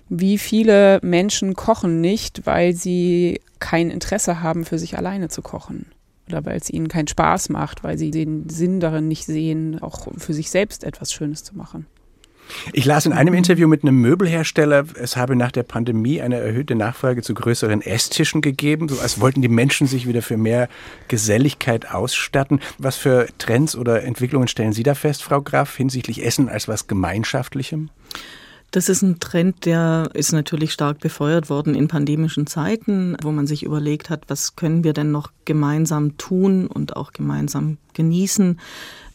wie 0.08 0.38
viele 0.38 0.98
Menschen 1.02 1.54
kochen 1.54 2.00
nicht, 2.00 2.46
weil 2.46 2.74
sie 2.74 3.40
kein 3.60 3.90
Interesse 3.90 4.42
haben, 4.42 4.64
für 4.64 4.78
sich 4.78 4.98
alleine 4.98 5.28
zu 5.28 5.40
kochen 5.40 5.86
oder 6.28 6.44
weil 6.44 6.56
es 6.56 6.70
ihnen 6.70 6.88
keinen 6.88 7.08
Spaß 7.08 7.48
macht, 7.48 7.84
weil 7.84 7.98
sie 7.98 8.10
den 8.10 8.48
Sinn 8.48 8.80
darin 8.80 9.08
nicht 9.08 9.26
sehen, 9.26 9.80
auch 9.82 10.08
für 10.16 10.34
sich 10.34 10.50
selbst 10.50 10.84
etwas 10.84 11.12
Schönes 11.12 11.44
zu 11.44 11.56
machen. 11.56 11.86
Ich 12.72 12.84
las 12.84 13.06
in 13.06 13.12
einem 13.12 13.34
Interview 13.34 13.66
mit 13.68 13.82
einem 13.82 14.00
Möbelhersteller, 14.00 14.84
es 15.00 15.16
habe 15.16 15.36
nach 15.36 15.50
der 15.50 15.64
Pandemie 15.64 16.20
eine 16.20 16.36
erhöhte 16.36 16.74
Nachfrage 16.74 17.22
zu 17.22 17.34
größeren 17.34 17.82
Esstischen 17.82 18.40
gegeben, 18.40 18.88
so 18.88 19.00
als 19.00 19.20
wollten 19.20 19.42
die 19.42 19.48
Menschen 19.48 19.86
sich 19.86 20.06
wieder 20.06 20.22
für 20.22 20.36
mehr 20.36 20.68
Geselligkeit 21.08 21.90
ausstatten. 21.90 22.60
Was 22.78 22.96
für 22.96 23.26
Trends 23.38 23.76
oder 23.76 24.04
Entwicklungen 24.04 24.48
stellen 24.48 24.72
Sie 24.72 24.84
da 24.84 24.94
fest, 24.94 25.22
Frau 25.22 25.42
Graf, 25.42 25.76
hinsichtlich 25.76 26.24
Essen 26.24 26.48
als 26.48 26.68
was 26.68 26.86
Gemeinschaftlichem? 26.86 27.90
Das 28.72 28.88
ist 28.88 29.02
ein 29.02 29.20
Trend, 29.20 29.64
der 29.64 30.10
ist 30.12 30.32
natürlich 30.32 30.72
stark 30.72 30.98
befeuert 31.00 31.48
worden 31.48 31.74
in 31.74 31.88
pandemischen 31.88 32.46
Zeiten, 32.46 33.16
wo 33.22 33.30
man 33.30 33.46
sich 33.46 33.62
überlegt 33.62 34.10
hat, 34.10 34.24
was 34.28 34.56
können 34.56 34.84
wir 34.84 34.92
denn 34.92 35.12
noch 35.12 35.30
gemeinsam 35.44 36.18
tun 36.18 36.66
und 36.66 36.96
auch 36.96 37.12
gemeinsam 37.12 37.78
genießen 37.94 38.60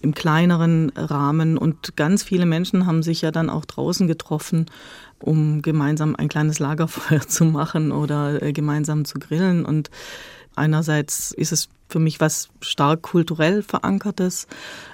im 0.01 0.13
kleineren 0.13 0.91
Rahmen. 0.95 1.57
Und 1.57 1.95
ganz 1.95 2.23
viele 2.23 2.45
Menschen 2.45 2.85
haben 2.85 3.03
sich 3.03 3.21
ja 3.21 3.31
dann 3.31 3.49
auch 3.49 3.65
draußen 3.65 4.07
getroffen, 4.07 4.65
um 5.19 5.61
gemeinsam 5.61 6.15
ein 6.15 6.29
kleines 6.29 6.59
Lagerfeuer 6.59 7.21
zu 7.27 7.45
machen 7.45 7.91
oder 7.91 8.41
äh, 8.41 8.53
gemeinsam 8.53 9.05
zu 9.05 9.19
grillen. 9.19 9.65
Und 9.65 9.91
einerseits 10.55 11.31
ist 11.31 11.51
es 11.51 11.69
für 11.91 11.99
mich 11.99 12.19
was 12.19 12.49
stark 12.61 13.01
kulturell 13.01 13.61
verankertes 13.61 14.47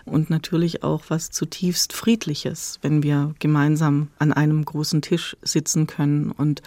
und 0.06 0.30
natürlich 0.30 0.84
auch 0.84 1.04
was 1.10 1.30
zutiefst 1.30 1.94
friedliches, 1.94 2.80
wenn 2.82 3.04
wir 3.04 3.36
gemeinsam 3.40 4.08
an 4.18 4.34
einem 4.34 4.66
großen 4.66 5.02
Tisch 5.02 5.38
sitzen 5.44 5.86
können 5.86 6.32
und 6.32 6.62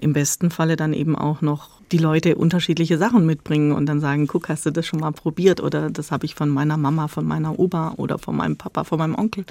im 0.00 0.12
besten 0.12 0.50
Falle 0.50 0.76
dann 0.76 0.92
eben 0.92 1.16
auch 1.16 1.40
noch 1.40 1.76
die 1.92 1.98
Leute 1.98 2.34
unterschiedliche 2.34 2.98
Sachen 2.98 3.26
mitbringen 3.26 3.70
und 3.70 3.86
dann 3.86 4.00
sagen, 4.00 4.26
guck, 4.26 4.48
hast 4.48 4.66
du 4.66 4.72
das 4.72 4.86
schon 4.86 5.00
mal 5.00 5.12
probiert 5.12 5.60
oder 5.60 5.88
das 5.88 6.10
habe 6.10 6.26
ich 6.26 6.34
von 6.34 6.48
meiner 6.48 6.76
Mama, 6.76 7.06
von 7.06 7.24
meiner 7.24 7.58
Oma 7.58 7.94
oder 7.96 8.18
von 8.18 8.36
meinem 8.36 8.56
Papa, 8.56 8.82
von 8.82 8.98
meinem 8.98 9.14
Onkel 9.14 9.44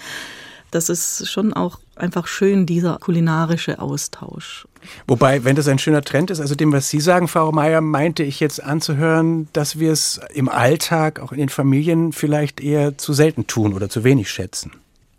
das 0.75 0.89
ist 0.89 1.27
schon 1.29 1.53
auch 1.53 1.79
einfach 1.96 2.27
schön, 2.27 2.65
dieser 2.65 2.98
kulinarische 3.00 3.79
Austausch. 3.79 4.67
Wobei, 5.08 5.44
wenn 5.44 5.55
das 5.55 5.67
ein 5.67 5.79
schöner 5.79 6.01
Trend 6.01 6.29
ist, 6.29 6.39
also 6.39 6.53
dem, 6.53 6.72
was 6.72 6.89
Sie 6.89 7.00
sagen, 7.00 7.27
Frau 7.27 7.51
Meier, 7.51 7.82
meinte 7.82 8.24
ich 8.24 8.39
jetzt 8.39 8.62
anzuhören, 8.62 9.48
dass 9.53 9.79
wir 9.79 9.91
es 9.91 10.20
im 10.34 10.50
Alltag, 10.50 11.20
auch 11.20 11.32
in 11.32 11.39
den 11.39 11.50
Familien, 11.50 12.12
vielleicht 12.12 12.60
eher 12.60 12.98
zu 12.98 13.13
selten 13.13 13.48
tun 13.48 13.74
oder 13.74 13.89
zu 13.89 14.03
wenig 14.03 14.29
schätzen. 14.29 14.72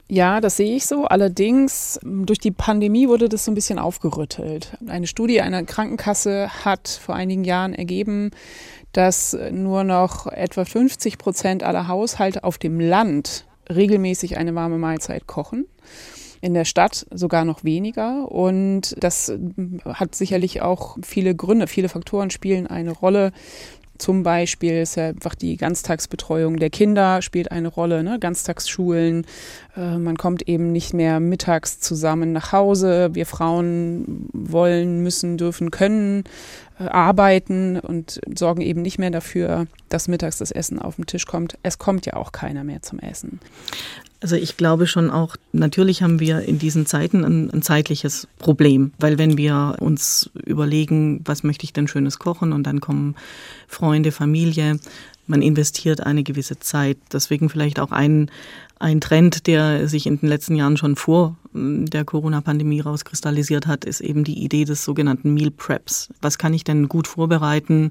Ja, 0.08 0.40
das 0.40 0.56
sehe 0.56 0.76
ich 0.76 0.86
so. 0.86 1.06
Allerdings, 1.06 1.98
durch 2.04 2.38
die 2.38 2.52
Pandemie 2.52 3.08
wurde 3.08 3.28
das 3.28 3.44
so 3.44 3.50
ein 3.50 3.56
bisschen 3.56 3.80
aufgerüttelt. 3.80 4.76
Eine 4.86 5.08
Studie 5.08 5.40
einer 5.40 5.64
Krankenkasse 5.64 6.48
hat 6.64 6.88
vor 6.88 7.16
einigen 7.16 7.42
Jahren 7.42 7.74
ergeben, 7.74 8.30
dass 8.92 9.36
nur 9.50 9.82
noch 9.82 10.26
etwa 10.28 10.64
50 10.64 11.18
Prozent 11.18 11.62
aller 11.64 11.88
Haushalte 11.88 12.44
auf 12.44 12.56
dem 12.56 12.78
Land 12.78 13.46
regelmäßig 13.68 14.36
eine 14.36 14.54
warme 14.54 14.78
Mahlzeit 14.78 15.26
kochen. 15.26 15.66
In 16.42 16.54
der 16.54 16.64
Stadt 16.64 17.06
sogar 17.12 17.44
noch 17.44 17.64
weniger. 17.64 18.30
Und 18.30 18.94
das 19.02 19.32
hat 19.84 20.14
sicherlich 20.14 20.62
auch 20.62 20.98
viele 21.02 21.34
Gründe. 21.34 21.66
Viele 21.66 21.88
Faktoren 21.88 22.30
spielen 22.30 22.66
eine 22.66 22.92
Rolle. 22.92 23.32
Zum 23.98 24.22
Beispiel 24.22 24.82
ist 24.82 24.96
ja 24.96 25.08
einfach 25.08 25.34
die 25.34 25.56
Ganztagsbetreuung 25.56 26.58
der 26.58 26.70
Kinder 26.70 27.22
spielt 27.22 27.50
eine 27.50 27.68
Rolle, 27.68 28.02
ne? 28.02 28.18
Ganztagsschulen. 28.18 29.26
Äh, 29.76 29.98
man 29.98 30.16
kommt 30.16 30.48
eben 30.48 30.72
nicht 30.72 30.92
mehr 30.92 31.20
mittags 31.20 31.80
zusammen 31.80 32.32
nach 32.32 32.52
Hause. 32.52 33.10
Wir 33.14 33.26
Frauen 33.26 34.28
wollen, 34.32 35.02
müssen, 35.02 35.38
dürfen, 35.38 35.70
können 35.70 36.24
äh, 36.24 36.65
arbeiten 36.78 37.78
und 37.78 38.20
sorgen 38.36 38.60
eben 38.60 38.82
nicht 38.82 38.98
mehr 38.98 39.10
dafür, 39.10 39.66
dass 39.88 40.08
mittags 40.08 40.38
das 40.38 40.50
Essen 40.50 40.78
auf 40.80 40.96
den 40.96 41.06
Tisch 41.06 41.26
kommt. 41.26 41.58
Es 41.62 41.78
kommt 41.78 42.06
ja 42.06 42.14
auch 42.14 42.32
keiner 42.32 42.64
mehr 42.64 42.82
zum 42.82 42.98
Essen. 42.98 43.40
Also 44.20 44.36
ich 44.36 44.56
glaube 44.56 44.86
schon 44.86 45.10
auch, 45.10 45.36
natürlich 45.52 46.02
haben 46.02 46.20
wir 46.20 46.40
in 46.40 46.58
diesen 46.58 46.86
Zeiten 46.86 47.24
ein, 47.24 47.50
ein, 47.50 47.62
zeitliches 47.62 48.26
Problem, 48.38 48.92
weil 48.98 49.18
wenn 49.18 49.36
wir 49.36 49.76
uns 49.80 50.30
überlegen, 50.44 51.20
was 51.24 51.42
möchte 51.42 51.64
ich 51.64 51.72
denn 51.72 51.86
schönes 51.86 52.18
kochen 52.18 52.52
und 52.52 52.64
dann 52.64 52.80
kommen 52.80 53.14
Freunde, 53.68 54.12
Familie, 54.12 54.78
man 55.26 55.42
investiert 55.42 56.00
eine 56.00 56.22
gewisse 56.22 56.58
Zeit. 56.58 56.98
Deswegen 57.12 57.48
vielleicht 57.48 57.80
auch 57.80 57.92
ein, 57.92 58.30
ein 58.78 59.00
Trend, 59.00 59.46
der 59.46 59.88
sich 59.88 60.06
in 60.06 60.18
den 60.18 60.28
letzten 60.28 60.56
Jahren 60.56 60.76
schon 60.76 60.96
vor 60.96 61.36
hm, 61.52 61.86
der 61.86 62.04
Corona-Pandemie 62.04 62.80
rauskristallisiert 62.80 63.66
hat, 63.66 63.84
ist 63.84 64.00
eben 64.00 64.24
die 64.24 64.42
Idee 64.42 64.64
des 64.64 64.84
sogenannten 64.84 65.34
Meal 65.34 65.50
Preps. 65.50 66.08
Was 66.20 66.38
kann 66.38 66.54
ich 66.54 66.64
denn 66.64 66.88
gut 66.88 67.08
vorbereiten, 67.08 67.90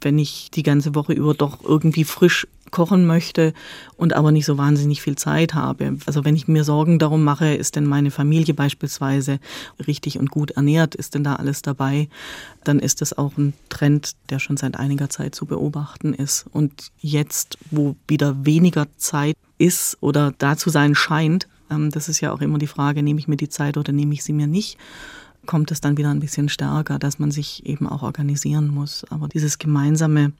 wenn 0.00 0.18
ich 0.18 0.50
die 0.50 0.62
ganze 0.62 0.94
Woche 0.94 1.12
über 1.12 1.34
doch 1.34 1.62
irgendwie 1.64 2.04
frisch 2.04 2.46
kochen 2.70 3.06
möchte 3.06 3.52
und 3.96 4.12
aber 4.12 4.32
nicht 4.32 4.46
so 4.46 4.58
wahnsinnig 4.58 5.02
viel 5.02 5.16
Zeit 5.16 5.54
habe. 5.54 5.96
Also 6.06 6.24
wenn 6.24 6.36
ich 6.36 6.48
mir 6.48 6.64
Sorgen 6.64 6.98
darum 6.98 7.24
mache, 7.24 7.54
ist 7.54 7.76
denn 7.76 7.86
meine 7.86 8.10
Familie 8.10 8.54
beispielsweise 8.54 9.38
richtig 9.86 10.18
und 10.18 10.30
gut 10.30 10.52
ernährt, 10.52 10.94
ist 10.94 11.14
denn 11.14 11.24
da 11.24 11.36
alles 11.36 11.62
dabei, 11.62 12.08
dann 12.64 12.78
ist 12.78 13.00
das 13.00 13.16
auch 13.16 13.36
ein 13.36 13.54
Trend, 13.68 14.16
der 14.30 14.38
schon 14.38 14.56
seit 14.56 14.76
einiger 14.76 15.10
Zeit 15.10 15.34
zu 15.34 15.46
beobachten 15.46 16.14
ist. 16.14 16.46
Und 16.52 16.90
jetzt, 16.98 17.58
wo 17.70 17.96
wieder 18.08 18.44
weniger 18.44 18.86
Zeit 18.96 19.36
ist 19.58 19.98
oder 20.00 20.32
da 20.38 20.56
zu 20.56 20.70
sein 20.70 20.94
scheint, 20.94 21.48
ähm, 21.70 21.90
das 21.90 22.08
ist 22.08 22.20
ja 22.20 22.32
auch 22.32 22.40
immer 22.40 22.58
die 22.58 22.66
Frage, 22.66 23.02
nehme 23.02 23.20
ich 23.20 23.28
mir 23.28 23.36
die 23.36 23.48
Zeit 23.48 23.76
oder 23.76 23.92
nehme 23.92 24.14
ich 24.14 24.24
sie 24.24 24.32
mir 24.32 24.46
nicht 24.46 24.78
kommt 25.46 25.70
es 25.70 25.80
dann 25.80 25.96
wieder 25.96 26.10
ein 26.10 26.20
bisschen 26.20 26.48
stärker, 26.48 26.98
dass 26.98 27.18
man 27.18 27.30
sich 27.30 27.64
eben 27.66 27.88
auch 27.88 28.02
organisieren 28.02 28.68
muss. 28.68 29.04
Aber 29.10 29.28
dieses 29.28 29.58
gemeinsame 29.58 30.32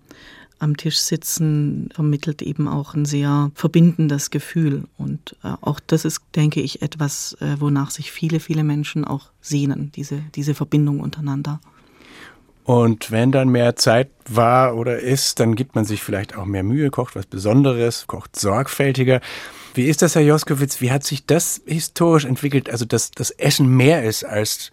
am 0.60 0.76
Tisch 0.76 0.98
sitzen 0.98 1.88
vermittelt 1.94 2.42
eben 2.42 2.68
auch 2.68 2.94
ein 2.94 3.04
sehr 3.04 3.50
verbindendes 3.54 4.30
Gefühl. 4.30 4.84
Und 4.96 5.36
äh, 5.42 5.52
auch 5.60 5.80
das 5.80 6.04
ist, 6.04 6.20
denke 6.36 6.60
ich, 6.60 6.82
etwas, 6.82 7.36
äh, 7.40 7.56
wonach 7.58 7.90
sich 7.90 8.12
viele, 8.12 8.40
viele 8.40 8.62
Menschen 8.62 9.04
auch 9.04 9.30
sehnen, 9.40 9.90
diese, 9.96 10.22
diese 10.34 10.54
Verbindung 10.54 11.00
untereinander. 11.00 11.60
Und 12.64 13.10
wenn 13.10 13.32
dann 13.32 13.48
mehr 13.48 13.74
Zeit 13.74 14.10
war 14.28 14.76
oder 14.76 15.00
ist, 15.00 15.40
dann 15.40 15.56
gibt 15.56 15.74
man 15.74 15.84
sich 15.84 16.02
vielleicht 16.02 16.36
auch 16.36 16.44
mehr 16.44 16.62
Mühe, 16.62 16.90
kocht 16.90 17.16
was 17.16 17.26
Besonderes, 17.26 18.06
kocht 18.06 18.38
sorgfältiger. 18.38 19.20
Wie 19.74 19.86
ist 19.86 20.02
das, 20.02 20.14
Herr 20.14 20.22
Joskowitz? 20.22 20.80
Wie 20.80 20.92
hat 20.92 21.04
sich 21.04 21.26
das 21.26 21.62
historisch 21.66 22.26
entwickelt? 22.26 22.70
Also, 22.70 22.84
dass 22.84 23.10
das 23.10 23.30
Essen 23.30 23.66
mehr 23.76 24.04
ist 24.04 24.24
als 24.24 24.70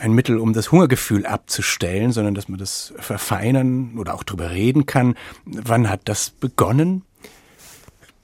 ein 0.00 0.12
Mittel, 0.12 0.38
um 0.38 0.52
das 0.52 0.72
Hungergefühl 0.72 1.26
abzustellen, 1.26 2.12
sondern 2.12 2.34
dass 2.34 2.48
man 2.48 2.58
das 2.58 2.92
verfeinern 2.98 3.98
oder 3.98 4.14
auch 4.14 4.24
drüber 4.24 4.50
reden 4.50 4.86
kann. 4.86 5.14
Wann 5.44 5.88
hat 5.88 6.02
das 6.04 6.30
begonnen? 6.30 7.02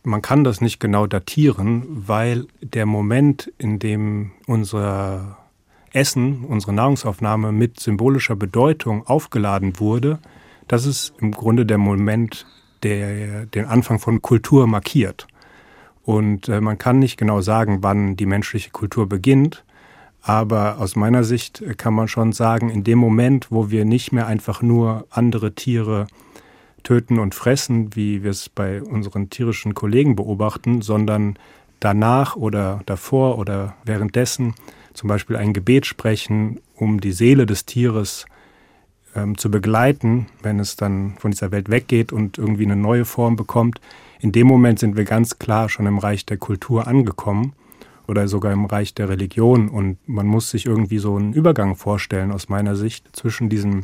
Man 0.03 0.23
kann 0.23 0.45
das 0.45 0.61
nicht 0.61 0.79
genau 0.79 1.07
datieren, 1.07 1.85
weil 1.89 2.47
der 2.61 2.87
Moment, 2.87 3.53
in 3.59 3.79
dem 3.79 4.33
unser 4.47 5.39
Essen, 5.93 6.45
unsere 6.45 6.73
Nahrungsaufnahme 6.73 7.53
mit 7.53 7.81
symbolischer 7.81 8.37
Bedeutung 8.37 9.07
aufgeladen 9.07 9.81
wurde, 9.81 10.19
das 10.69 10.87
ist 10.87 11.15
im 11.21 11.33
Grunde 11.33 11.67
der 11.67 11.79
Moment, 11.79 12.47
der 12.83 13.47
den 13.47 13.67
Anfang 13.67 13.99
von 13.99 14.23
Kultur 14.23 14.67
markiert. 14.67 15.27
Und 16.05 16.49
äh, 16.49 16.61
man 16.61 16.79
kann 16.79 17.01
nicht 17.01 17.17
genau 17.17 17.41
sagen, 17.41 17.79
wann 17.83 18.15
die 18.17 18.27
menschliche 18.27 18.71
Kultur 18.71 19.09
beginnt, 19.09 19.65
aber 20.27 20.79
aus 20.81 20.97
meiner 20.97 21.23
Sicht 21.23 21.63
kann 21.77 21.95
man 21.95 22.09
schon 22.09 22.33
sagen, 22.33 22.69
in 22.69 22.83
dem 22.83 22.99
Moment, 22.99 23.47
wo 23.51 23.71
wir 23.71 23.85
nicht 23.85 24.11
mehr 24.11 24.27
einfach 24.27 24.61
nur 24.61 25.07
andere 25.09 25.55
Tiere 25.55 26.09
töten 26.83 27.21
und 27.21 27.33
fressen, 27.33 27.95
wie 27.95 28.25
wir 28.25 28.33
es 28.33 28.49
bei 28.49 28.83
unseren 28.83 29.31
tierischen 29.31 29.75
Kollegen 29.75 30.17
beobachten, 30.17 30.83
sondern 30.83 31.39
danach 31.79 32.35
oder 32.35 32.81
davor 32.87 33.39
oder 33.39 33.77
währenddessen 33.85 34.57
zum 34.95 35.09
Beispiel 35.09 35.37
ein 35.37 35.53
Gebet 35.53 35.87
sprechen, 35.87 36.59
um 36.75 37.01
die 37.01 37.13
Seele 37.13 37.47
des 37.47 37.65
Tieres 37.65 38.27
ähm, 39.15 39.39
zu 39.39 39.49
begleiten, 39.49 40.27
wenn 40.43 40.59
es 40.59 40.75
dann 40.75 41.15
von 41.19 41.31
dieser 41.31 41.53
Welt 41.53 41.71
weggeht 41.71 42.13
und 42.13 42.37
irgendwie 42.37 42.65
eine 42.65 42.75
neue 42.75 43.05
Form 43.05 43.37
bekommt. 43.37 43.81
In 44.19 44.33
dem 44.33 44.49
Moment 44.49 44.81
sind 44.81 44.97
wir 44.97 45.05
ganz 45.05 45.39
klar 45.39 45.69
schon 45.69 45.87
im 45.87 45.99
Reich 45.99 46.27
der 46.27 46.39
Kultur 46.39 46.89
angekommen 46.89 47.53
oder 48.07 48.29
sogar 48.29 48.53
im 48.53 48.65
Reich 48.65 48.95
der 48.95 49.09
Religion. 49.09 49.69
Und 49.69 49.99
man 50.07 50.27
muss 50.27 50.51
sich 50.51 50.67
irgendwie 50.67 50.99
so 50.99 51.17
einen 51.17 51.33
Übergang 51.33 51.77
vorstellen, 51.77 52.33
aus 52.33 52.49
meiner 52.49 52.77
Sicht, 52.77 53.15
zwischen 53.15 53.49
diesem, 53.49 53.83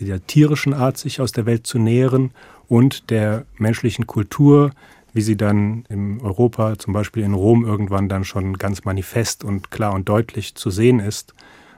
dieser 0.00 0.26
tierischen 0.26 0.74
Art, 0.74 0.98
sich 0.98 1.20
aus 1.20 1.32
der 1.32 1.46
Welt 1.46 1.66
zu 1.66 1.78
nähren 1.78 2.32
und 2.68 3.10
der 3.10 3.44
menschlichen 3.58 4.06
Kultur, 4.06 4.70
wie 5.12 5.22
sie 5.22 5.36
dann 5.36 5.84
in 5.88 6.20
Europa, 6.20 6.78
zum 6.78 6.92
Beispiel 6.92 7.22
in 7.22 7.34
Rom, 7.34 7.64
irgendwann 7.64 8.08
dann 8.08 8.24
schon 8.24 8.58
ganz 8.58 8.84
manifest 8.84 9.44
und 9.44 9.70
klar 9.70 9.94
und 9.94 10.08
deutlich 10.08 10.56
zu 10.56 10.70
sehen 10.70 10.98
ist, 10.98 11.34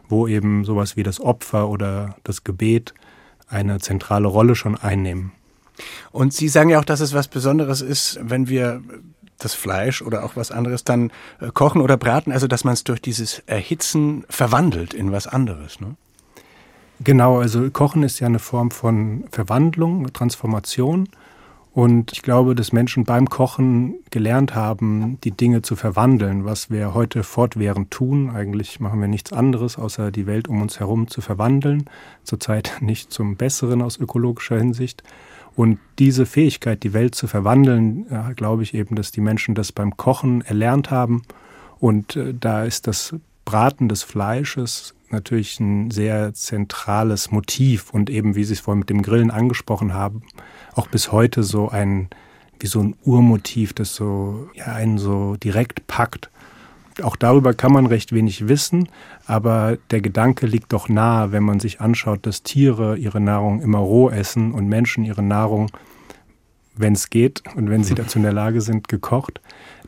wo 0.08 0.26
eben 0.26 0.64
sowas 0.64 0.96
wie 0.96 1.02
das 1.02 1.20
Opfer 1.20 1.68
oder 1.68 2.16
das 2.24 2.44
Gebet 2.44 2.94
eine 3.48 3.78
zentrale 3.78 4.26
Rolle 4.26 4.54
schon 4.54 4.76
einnehmen. 4.76 5.32
Und 6.10 6.32
Sie 6.32 6.48
sagen 6.48 6.70
ja 6.70 6.80
auch, 6.80 6.84
dass 6.84 7.00
es 7.00 7.12
was 7.12 7.28
Besonderes 7.28 7.82
ist, 7.82 8.18
wenn 8.22 8.48
wir 8.48 8.82
das 9.38 9.54
Fleisch 9.54 10.02
oder 10.02 10.24
auch 10.24 10.36
was 10.36 10.50
anderes 10.50 10.84
dann 10.84 11.10
äh, 11.40 11.50
kochen 11.52 11.80
oder 11.80 11.96
braten, 11.96 12.32
also 12.32 12.46
dass 12.46 12.64
man 12.64 12.74
es 12.74 12.84
durch 12.84 13.00
dieses 13.00 13.40
Erhitzen 13.40 14.24
verwandelt 14.28 14.94
in 14.94 15.12
was 15.12 15.26
anderes. 15.26 15.80
Ne? 15.80 15.96
Genau, 17.00 17.38
also 17.38 17.70
Kochen 17.70 18.02
ist 18.02 18.20
ja 18.20 18.26
eine 18.26 18.38
Form 18.38 18.70
von 18.70 19.24
Verwandlung, 19.30 20.12
Transformation. 20.12 21.08
Und 21.76 22.12
ich 22.12 22.22
glaube, 22.22 22.54
dass 22.54 22.72
Menschen 22.72 23.04
beim 23.04 23.28
Kochen 23.28 23.96
gelernt 24.10 24.54
haben, 24.54 25.20
die 25.24 25.30
Dinge 25.30 25.60
zu 25.60 25.76
verwandeln, 25.76 26.46
was 26.46 26.70
wir 26.70 26.94
heute 26.94 27.22
fortwährend 27.22 27.90
tun. 27.90 28.30
Eigentlich 28.30 28.80
machen 28.80 28.98
wir 28.98 29.08
nichts 29.08 29.34
anderes, 29.34 29.76
außer 29.76 30.10
die 30.10 30.26
Welt 30.26 30.48
um 30.48 30.62
uns 30.62 30.80
herum 30.80 31.08
zu 31.08 31.20
verwandeln. 31.20 31.90
Zurzeit 32.24 32.72
nicht 32.80 33.12
zum 33.12 33.36
Besseren 33.36 33.82
aus 33.82 33.98
ökologischer 33.98 34.56
Hinsicht. 34.56 35.02
Und 35.56 35.78
diese 35.98 36.26
Fähigkeit, 36.26 36.82
die 36.82 36.92
Welt 36.92 37.14
zu 37.14 37.26
verwandeln, 37.26 38.06
glaube 38.36 38.62
ich 38.62 38.74
eben, 38.74 38.94
dass 38.94 39.10
die 39.10 39.22
Menschen 39.22 39.54
das 39.54 39.72
beim 39.72 39.96
Kochen 39.96 40.42
erlernt 40.42 40.90
haben. 40.90 41.22
Und 41.78 42.14
äh, 42.16 42.34
da 42.38 42.64
ist 42.64 42.86
das 42.86 43.14
Braten 43.44 43.88
des 43.88 44.02
Fleisches 44.02 44.94
natürlich 45.10 45.58
ein 45.60 45.90
sehr 45.90 46.34
zentrales 46.34 47.30
Motiv 47.30 47.90
und 47.90 48.10
eben, 48.10 48.34
wie 48.34 48.44
Sie 48.44 48.54
es 48.54 48.60
vorhin 48.60 48.80
mit 48.80 48.90
dem 48.90 49.02
Grillen 49.02 49.30
angesprochen 49.30 49.94
haben, 49.94 50.22
auch 50.74 50.88
bis 50.88 51.12
heute 51.12 51.42
so 51.42 51.68
ein, 51.68 52.08
wie 52.58 52.66
so 52.66 52.80
ein 52.80 52.96
Urmotiv, 53.04 53.72
das 53.72 53.94
so, 53.94 54.48
ja, 54.54 54.66
einen 54.66 54.98
so 54.98 55.36
direkt 55.36 55.86
packt. 55.86 56.30
Auch 57.02 57.16
darüber 57.16 57.52
kann 57.52 57.72
man 57.72 57.86
recht 57.86 58.12
wenig 58.12 58.48
wissen, 58.48 58.88
aber 59.26 59.76
der 59.90 60.00
Gedanke 60.00 60.46
liegt 60.46 60.72
doch 60.72 60.88
nahe, 60.88 61.30
wenn 61.30 61.42
man 61.42 61.60
sich 61.60 61.80
anschaut, 61.80 62.24
dass 62.24 62.42
Tiere 62.42 62.96
ihre 62.96 63.20
Nahrung 63.20 63.60
immer 63.60 63.78
roh 63.78 64.08
essen 64.08 64.52
und 64.52 64.68
Menschen 64.68 65.04
ihre 65.04 65.22
Nahrung, 65.22 65.70
wenn 66.74 66.94
es 66.94 67.10
geht 67.10 67.42
und 67.54 67.68
wenn 67.68 67.84
sie 67.84 67.94
dazu 67.96 68.18
in 68.18 68.22
der 68.22 68.32
Lage 68.32 68.60
sind, 68.60 68.88
gekocht 68.88 69.40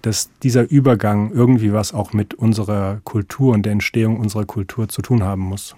dass 0.02 0.30
dieser 0.42 0.70
Übergang 0.70 1.32
irgendwie 1.32 1.72
was 1.72 1.92
auch 1.92 2.12
mit 2.12 2.34
unserer 2.34 3.00
Kultur 3.04 3.54
und 3.54 3.64
der 3.64 3.72
Entstehung 3.72 4.18
unserer 4.18 4.44
Kultur 4.44 4.88
zu 4.88 5.02
tun 5.02 5.22
haben 5.22 5.42
muss. 5.42 5.76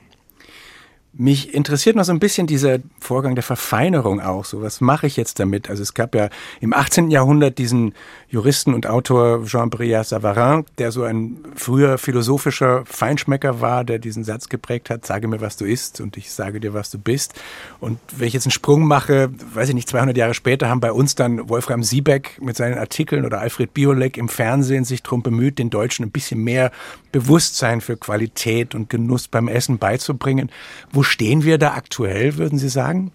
Mich 1.12 1.54
interessiert 1.54 1.96
noch 1.96 2.04
so 2.04 2.12
ein 2.12 2.20
bisschen 2.20 2.46
dieser 2.46 2.78
Vorgang 3.00 3.34
der 3.34 3.42
Verfeinerung 3.42 4.20
auch. 4.20 4.44
So, 4.44 4.62
was 4.62 4.80
mache 4.80 5.08
ich 5.08 5.16
jetzt 5.16 5.40
damit? 5.40 5.68
Also 5.68 5.82
es 5.82 5.92
gab 5.94 6.14
ja 6.14 6.30
im 6.60 6.72
18. 6.72 7.10
Jahrhundert 7.10 7.58
diesen 7.58 7.94
Juristen 8.28 8.74
und 8.74 8.86
Autor 8.86 9.44
Jean-Briard 9.44 10.06
Savarin, 10.06 10.64
der 10.78 10.92
so 10.92 11.02
ein 11.02 11.38
früher 11.56 11.98
philosophischer 11.98 12.84
Feinschmecker 12.86 13.60
war, 13.60 13.82
der 13.82 13.98
diesen 13.98 14.22
Satz 14.22 14.48
geprägt 14.48 14.88
hat, 14.88 15.04
sage 15.04 15.26
mir, 15.26 15.40
was 15.40 15.56
du 15.56 15.64
isst 15.64 16.00
und 16.00 16.16
ich 16.16 16.30
sage 16.30 16.60
dir, 16.60 16.74
was 16.74 16.90
du 16.90 16.98
bist. 16.98 17.34
Und 17.80 17.98
wenn 18.16 18.28
ich 18.28 18.34
jetzt 18.34 18.46
einen 18.46 18.52
Sprung 18.52 18.84
mache, 18.84 19.30
weiß 19.52 19.68
ich 19.70 19.74
nicht, 19.74 19.88
200 19.88 20.16
Jahre 20.16 20.34
später 20.34 20.68
haben 20.68 20.78
bei 20.78 20.92
uns 20.92 21.16
dann 21.16 21.48
Wolfram 21.48 21.82
Siebeck 21.82 22.40
mit 22.40 22.56
seinen 22.56 22.78
Artikeln 22.78 23.24
oder 23.24 23.40
Alfred 23.40 23.74
Biolek 23.74 24.16
im 24.16 24.28
Fernsehen 24.28 24.84
sich 24.84 25.02
darum 25.02 25.22
bemüht, 25.22 25.58
den 25.58 25.70
Deutschen 25.70 26.04
ein 26.04 26.12
bisschen 26.12 26.44
mehr 26.44 26.70
Bewusstsein 27.10 27.80
für 27.80 27.96
Qualität 27.96 28.76
und 28.76 28.88
Genuss 28.88 29.26
beim 29.26 29.48
Essen 29.48 29.78
beizubringen. 29.78 30.50
Wo 30.92 30.99
stehen 31.02 31.44
wir 31.44 31.58
da 31.58 31.74
aktuell, 31.74 32.36
würden 32.36 32.58
Sie 32.58 32.68
sagen? 32.68 33.12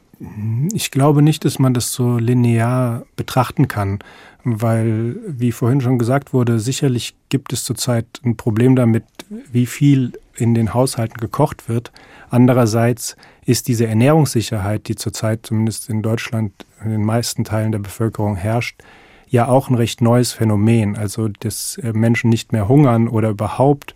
Ich 0.73 0.91
glaube 0.91 1.21
nicht, 1.21 1.43
dass 1.43 1.59
man 1.59 1.73
das 1.73 1.91
so 1.91 2.17
linear 2.17 3.05
betrachten 3.15 3.67
kann, 3.67 3.99
weil, 4.43 5.17
wie 5.27 5.51
vorhin 5.51 5.81
schon 5.81 5.99
gesagt 5.99 6.33
wurde, 6.33 6.59
sicherlich 6.59 7.15
gibt 7.29 7.51
es 7.51 7.63
zurzeit 7.63 8.05
ein 8.23 8.37
Problem 8.37 8.75
damit, 8.75 9.03
wie 9.51 9.65
viel 9.65 10.13
in 10.37 10.53
den 10.53 10.73
Haushalten 10.73 11.19
gekocht 11.19 11.67
wird. 11.67 11.91
Andererseits 12.29 13.17
ist 13.45 13.67
diese 13.67 13.87
Ernährungssicherheit, 13.87 14.87
die 14.87 14.95
zurzeit 14.95 15.45
zumindest 15.45 15.89
in 15.89 16.01
Deutschland 16.01 16.53
in 16.83 16.91
den 16.91 17.03
meisten 17.03 17.43
Teilen 17.43 17.71
der 17.71 17.79
Bevölkerung 17.79 18.35
herrscht, 18.35 18.81
ja 19.27 19.47
auch 19.47 19.69
ein 19.69 19.75
recht 19.75 20.01
neues 20.01 20.33
Phänomen. 20.33 20.95
Also, 20.95 21.27
dass 21.27 21.77
äh, 21.77 21.93
Menschen 21.93 22.29
nicht 22.29 22.51
mehr 22.51 22.67
hungern 22.67 23.07
oder 23.07 23.29
überhaupt 23.29 23.95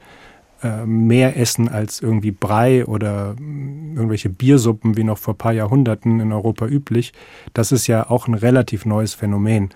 äh, 0.61 0.85
mehr 0.85 1.37
essen 1.37 1.69
als 1.69 2.01
irgendwie 2.01 2.31
Brei 2.31 2.85
oder 2.85 3.35
mm, 3.39 3.95
irgendwelche 3.95 4.29
Biersuppen 4.29 4.97
wie 4.97 5.03
noch 5.03 5.17
vor 5.17 5.33
ein 5.33 5.37
paar 5.37 5.53
Jahrhunderten 5.53 6.19
in 6.19 6.31
Europa 6.31 6.65
üblich, 6.65 7.13
das 7.53 7.71
ist 7.71 7.87
ja 7.87 8.09
auch 8.09 8.27
ein 8.27 8.33
relativ 8.33 8.85
neues 8.85 9.13
Phänomen. 9.13 9.69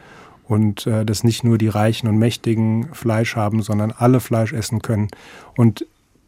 Und 0.45 0.85
äh, 0.87 1.05
dass 1.05 1.23
nicht 1.23 1.45
nur 1.45 1.57
die 1.57 1.69
Reichen 1.69 2.09
und 2.09 2.17
Mächtigen 2.17 2.89
Fleisch 2.93 3.37
haben, 3.37 3.61
sondern 3.61 3.91
alle 3.91 4.19
Fleisch 4.19 4.51
essen 4.51 4.81
können. 4.81 5.07
Und 5.55 5.85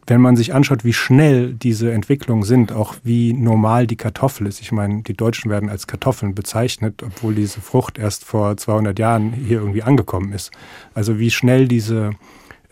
wenn 0.07 0.21
man 0.21 0.35
sich 0.35 0.53
anschaut, 0.53 0.85
wie 0.85 0.93
schnell 0.93 1.53
diese 1.53 1.91
Entwicklungen 1.91 2.43
sind, 2.43 2.71
auch 2.71 2.95
wie 3.03 3.33
normal 3.33 3.87
die 3.87 3.95
Kartoffel 3.95 4.45
ist. 4.47 4.61
Ich 4.61 4.71
meine, 4.71 5.01
die 5.01 5.15
Deutschen 5.15 5.49
werden 5.49 5.69
als 5.69 5.87
Kartoffeln 5.87 6.35
bezeichnet, 6.35 7.01
obwohl 7.03 7.33
diese 7.33 7.59
Frucht 7.59 7.97
erst 7.97 8.23
vor 8.23 8.55
200 8.55 8.99
Jahren 8.99 9.33
hier 9.33 9.59
irgendwie 9.59 9.83
angekommen 9.83 10.31
ist. 10.31 10.51
Also 10.93 11.17
wie 11.17 11.31
schnell 11.31 11.67
diese 11.67 12.11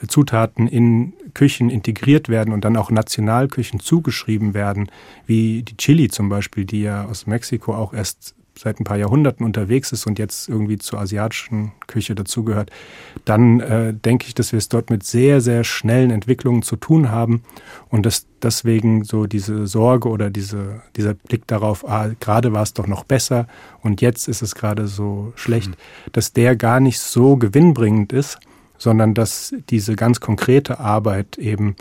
Zutaten 0.07 0.67
in 0.67 1.13
Küchen 1.33 1.69
integriert 1.69 2.29
werden 2.29 2.53
und 2.53 2.65
dann 2.65 2.77
auch 2.77 2.91
Nationalküchen 2.91 3.79
zugeschrieben 3.79 4.53
werden, 4.53 4.89
wie 5.25 5.63
die 5.63 5.77
Chili 5.77 6.10
zum 6.10 6.29
Beispiel, 6.29 6.65
die 6.65 6.81
ja 6.81 7.05
aus 7.05 7.27
Mexiko 7.27 7.74
auch 7.74 7.93
erst 7.93 8.36
seit 8.57 8.79
ein 8.79 8.83
paar 8.83 8.98
Jahrhunderten 8.98 9.45
unterwegs 9.45 9.91
ist 9.91 10.05
und 10.05 10.19
jetzt 10.19 10.48
irgendwie 10.48 10.77
zur 10.77 11.00
asiatischen 11.00 11.72
Küche 11.88 12.15
dazugehört, 12.15 12.72
dann 13.25 13.60
äh, 13.60 13.93
denke 13.93 14.27
ich, 14.27 14.36
dass 14.36 14.51
wir 14.51 14.57
es 14.57 14.69
dort 14.69 14.89
mit 14.89 15.03
sehr, 15.03 15.41
sehr 15.41 15.63
schnellen 15.63 16.12
Entwicklungen 16.12 16.62
zu 16.62 16.75
tun 16.75 17.10
haben 17.10 17.43
und 17.89 18.05
dass 18.05 18.27
deswegen 18.41 19.03
so 19.03 19.25
diese 19.25 19.67
Sorge 19.67 20.10
oder 20.10 20.29
diese, 20.29 20.81
dieser 20.95 21.13
Blick 21.13 21.48
darauf, 21.48 21.88
ah, 21.88 22.12
gerade 22.19 22.53
war 22.53 22.63
es 22.63 22.74
doch 22.74 22.88
noch 22.88 23.03
besser 23.03 23.48
und 23.81 24.01
jetzt 24.01 24.27
ist 24.27 24.41
es 24.41 24.55
gerade 24.55 24.88
so 24.88 25.33
schlecht, 25.36 25.72
mhm. 25.72 26.12
dass 26.12 26.33
der 26.33 26.55
gar 26.55 26.79
nicht 26.79 27.00
so 27.00 27.38
gewinnbringend 27.38 28.13
ist, 28.13 28.39
sondern 28.77 29.13
dass 29.13 29.53
diese 29.70 29.96
ganz 29.96 30.20
konkrete 30.20 30.80
Arbeit 30.80 31.38
eben, 31.38 31.75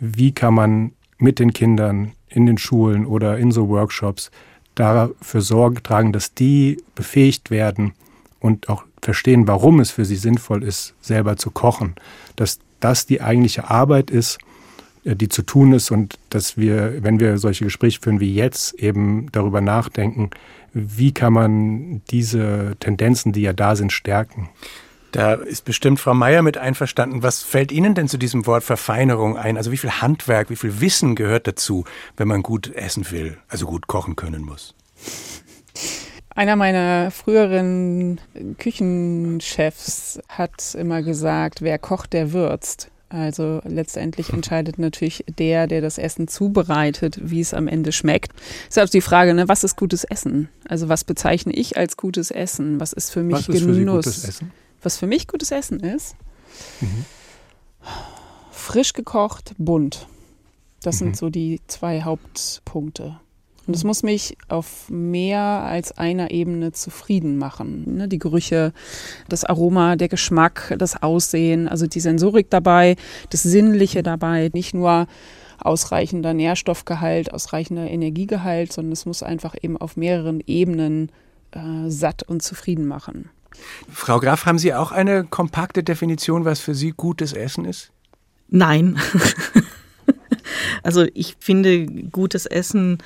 wie 0.00 0.32
kann 0.32 0.54
man 0.54 0.92
mit 1.18 1.38
den 1.38 1.52
Kindern 1.52 2.12
in 2.28 2.46
den 2.46 2.58
Schulen 2.58 3.06
oder 3.06 3.38
in 3.38 3.52
so 3.52 3.68
Workshops 3.68 4.30
dafür 4.74 5.40
Sorge 5.40 5.82
tragen, 5.82 6.12
dass 6.12 6.34
die 6.34 6.82
befähigt 6.94 7.50
werden 7.50 7.92
und 8.40 8.68
auch 8.68 8.84
verstehen, 9.02 9.48
warum 9.48 9.80
es 9.80 9.90
für 9.90 10.04
sie 10.04 10.16
sinnvoll 10.16 10.62
ist, 10.62 10.94
selber 11.00 11.36
zu 11.36 11.50
kochen. 11.50 11.94
Dass 12.36 12.58
das 12.80 13.06
die 13.06 13.20
eigentliche 13.20 13.70
Arbeit 13.70 14.10
ist, 14.10 14.38
äh, 15.04 15.16
die 15.16 15.28
zu 15.28 15.42
tun 15.42 15.72
ist 15.72 15.90
und 15.90 16.18
dass 16.30 16.56
wir, 16.56 17.02
wenn 17.02 17.20
wir 17.20 17.38
solche 17.38 17.64
Gespräche 17.64 18.00
führen 18.00 18.20
wie 18.20 18.34
jetzt, 18.34 18.74
eben 18.74 19.30
darüber 19.32 19.60
nachdenken, 19.60 20.30
wie 20.74 21.12
kann 21.12 21.32
man 21.32 22.02
diese 22.10 22.76
Tendenzen, 22.78 23.32
die 23.32 23.42
ja 23.42 23.52
da 23.52 23.74
sind, 23.74 23.92
stärken. 23.92 24.48
Da 25.12 25.34
ist 25.34 25.64
bestimmt 25.64 26.00
Frau 26.00 26.14
Meier 26.14 26.42
mit 26.42 26.58
einverstanden. 26.58 27.22
Was 27.22 27.42
fällt 27.42 27.72
Ihnen 27.72 27.94
denn 27.94 28.08
zu 28.08 28.18
diesem 28.18 28.46
Wort 28.46 28.62
Verfeinerung 28.62 29.36
ein? 29.36 29.56
Also 29.56 29.72
wie 29.72 29.78
viel 29.78 29.90
Handwerk, 29.90 30.50
wie 30.50 30.56
viel 30.56 30.80
Wissen 30.80 31.14
gehört 31.14 31.46
dazu, 31.46 31.84
wenn 32.16 32.28
man 32.28 32.42
gut 32.42 32.74
essen 32.74 33.10
will, 33.10 33.38
also 33.48 33.66
gut 33.66 33.86
kochen 33.86 34.16
können 34.16 34.42
muss? 34.42 34.74
Einer 36.34 36.56
meiner 36.56 37.10
früheren 37.10 38.20
Küchenchefs 38.58 40.20
hat 40.28 40.74
immer 40.76 41.02
gesagt, 41.02 41.62
wer 41.62 41.78
kocht, 41.78 42.12
der 42.12 42.32
würzt. 42.32 42.90
Also 43.08 43.62
letztendlich 43.64 44.32
entscheidet 44.34 44.78
natürlich 44.78 45.24
der, 45.38 45.66
der 45.66 45.80
das 45.80 45.96
Essen 45.96 46.28
zubereitet, 46.28 47.18
wie 47.22 47.40
es 47.40 47.54
am 47.54 47.66
Ende 47.66 47.90
schmeckt. 47.90 48.32
Ist 48.68 48.78
also 48.78 48.92
die 48.92 49.00
Frage, 49.00 49.32
ne, 49.32 49.48
was 49.48 49.64
ist 49.64 49.76
gutes 49.76 50.04
Essen? 50.04 50.50
Also 50.68 50.90
was 50.90 51.04
bezeichne 51.04 51.54
ich 51.54 51.78
als 51.78 51.96
gutes 51.96 52.30
Essen? 52.30 52.78
Was 52.78 52.92
ist 52.92 53.10
für 53.10 53.22
mich 53.22 53.48
was 53.48 53.48
ist 53.48 53.64
Genuss? 53.64 53.66
Für 53.66 53.74
Sie 53.74 53.84
gutes 53.86 54.24
Essen? 54.28 54.52
Was 54.82 54.96
für 54.96 55.06
mich 55.06 55.26
gutes 55.26 55.50
Essen 55.50 55.80
ist, 55.80 56.16
mhm. 56.80 57.04
frisch 58.50 58.92
gekocht, 58.92 59.54
bunt. 59.58 60.06
Das 60.82 60.96
mhm. 60.96 60.98
sind 60.98 61.16
so 61.16 61.30
die 61.30 61.60
zwei 61.66 62.02
Hauptpunkte. 62.02 63.20
Und 63.68 63.76
es 63.76 63.84
muss 63.84 64.02
mich 64.02 64.38
auf 64.48 64.88
mehr 64.88 65.42
als 65.42 65.92
einer 65.98 66.30
Ebene 66.30 66.72
zufrieden 66.72 67.36
machen. 67.36 67.96
Ne, 67.96 68.08
die 68.08 68.18
Gerüche, 68.18 68.72
das 69.28 69.44
Aroma, 69.44 69.96
der 69.96 70.08
Geschmack, 70.08 70.74
das 70.78 71.02
Aussehen, 71.02 71.68
also 71.68 71.86
die 71.86 72.00
Sensorik 72.00 72.48
dabei, 72.48 72.96
das 73.28 73.42
Sinnliche 73.42 74.02
dabei, 74.02 74.50
nicht 74.54 74.72
nur 74.72 75.06
ausreichender 75.60 76.32
Nährstoffgehalt, 76.32 77.34
ausreichender 77.34 77.90
Energiegehalt, 77.90 78.72
sondern 78.72 78.92
es 78.92 79.04
muss 79.04 79.22
einfach 79.22 79.54
eben 79.60 79.76
auf 79.76 79.98
mehreren 79.98 80.42
Ebenen 80.46 81.10
äh, 81.50 81.90
satt 81.90 82.22
und 82.22 82.42
zufrieden 82.42 82.86
machen. 82.86 83.28
Frau 83.92 84.20
Graf, 84.20 84.46
haben 84.46 84.58
Sie 84.58 84.74
auch 84.74 84.92
eine 84.92 85.24
kompakte 85.24 85.82
Definition, 85.82 86.44
was 86.44 86.60
für 86.60 86.74
Sie 86.74 86.92
gutes 86.96 87.32
Essen 87.32 87.64
ist? 87.64 87.90
Nein. 88.48 88.98
also 90.82 91.06
ich 91.14 91.36
finde, 91.38 91.86
gutes 91.86 92.46
Essen 92.46 92.98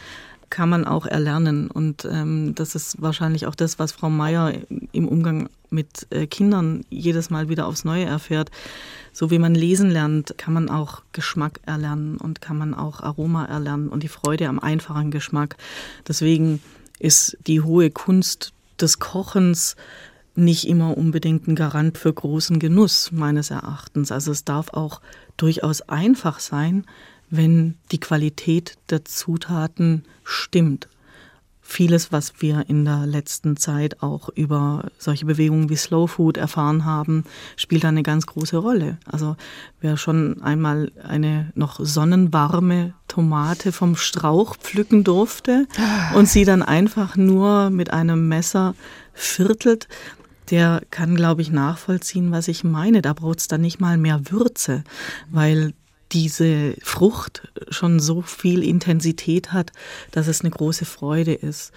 kann 0.53 0.69
man 0.69 0.85
auch 0.85 1.07
erlernen. 1.07 1.71
Und 1.71 2.05
ähm, 2.05 2.55
das 2.55 2.75
ist 2.75 3.01
wahrscheinlich 3.01 3.47
auch 3.47 3.55
das, 3.55 3.79
was 3.79 3.93
Frau 3.93 4.11
Meier 4.11 4.53
im 4.93 5.09
Umgang 5.09 5.49
mit 5.71 6.07
äh, 6.11 6.27
Kindern 6.27 6.85
jedes 6.91 7.31
Mal 7.31 7.49
wieder 7.49 7.67
aufs 7.67 7.85
Neue 7.85 8.05
erfährt. 8.05 8.51
So 9.15 9.31
wie 9.31 9.39
man 9.39 9.55
lesen 9.55 9.91
lernt, 9.91 10.35
kann 10.37 10.53
man 10.53 10.69
auch 10.69 11.03
Geschmack 11.13 11.61
erlernen 11.65 12.19
und 12.19 12.43
kann 12.43 12.59
man 12.59 12.75
auch 12.75 13.01
Aroma 13.01 13.47
erlernen 13.47 13.89
und 13.89 14.03
die 14.03 14.09
Freude 14.09 14.49
am 14.49 14.59
einfachen 14.59 15.11
Geschmack. 15.11 15.57
Deswegen 16.07 16.63
ist 16.99 17.39
die 17.47 17.63
hohe 17.63 17.91
Kunst 17.91 18.53
des 18.79 18.99
Kochens 18.99 19.77
nicht 20.35 20.67
immer 20.67 20.97
unbedingt 20.97 21.47
ein 21.49 21.57
Garant 21.57 21.99
für 21.99 22.13
großen 22.13 22.59
Genuss 22.59 23.13
meines 23.13 23.51
Erachtens. 23.51 24.13
Also 24.13 24.33
es 24.33 24.45
darf 24.45 24.73
auch 24.73 25.01
durchaus 25.37 25.83
einfach 25.83 26.41
sein, 26.41 26.85
wenn 27.31 27.77
die 27.91 28.01
Qualität 28.01 28.77
der 28.91 29.05
Zutaten 29.05 30.05
stimmt. 30.25 30.89
Vieles, 31.65 32.13
was 32.13 32.35
wir 32.41 32.69
in 32.69 32.85
der 32.85 33.07
letzten 33.07 33.57
Zeit 33.57 34.03
auch 34.03 34.29
über 34.31 34.91
solche 34.99 35.25
Bewegungen 35.25 35.71
wie 35.71 35.77
Slow 35.77 36.07
Food 36.07 36.37
erfahren 36.37 36.85
haben, 36.85 37.25
spielt 37.57 37.85
eine 37.85 38.03
ganz 38.03 38.27
große 38.27 38.59
Rolle. 38.59 38.99
Also 39.07 39.37
wer 39.81 39.97
schon 39.97 40.43
einmal 40.43 40.93
eine 41.03 41.51
noch 41.55 41.81
sonnenwarme 41.81 42.93
Tomate 43.09 43.73
vom 43.73 43.97
Strauch 43.97 44.57
pflücken 44.57 45.05
durfte 45.05 45.67
und 46.15 46.29
sie 46.29 46.45
dann 46.45 46.63
einfach 46.63 47.17
nur 47.17 47.71
mit 47.71 47.91
einem 47.93 48.29
Messer 48.29 48.75
viertelt, 49.15 49.89
der 50.53 50.83
kann, 50.91 51.17
glaube 51.17 51.43
ich, 51.43 51.51
nachvollziehen, 51.51 52.31
was 52.31 52.47
ich 52.47 52.63
meine. 52.63 53.03
Da 53.03 53.15
braucht 53.15 53.41
es 53.41 53.49
dann 53.49 53.63
nicht 53.63 53.81
mal 53.81 53.99
mehr 53.99 54.31
Würze, 54.31 54.85
weil 55.31 55.73
diese 56.13 56.75
Frucht 56.83 57.49
schon 57.71 57.99
so 57.99 58.21
viel 58.21 58.63
Intensität 58.63 59.53
hat, 59.53 59.73
dass 60.11 60.29
es 60.29 60.43
eine 60.43 60.51
große 60.51 60.85
Freude 60.85 61.33
ist. 61.33 61.73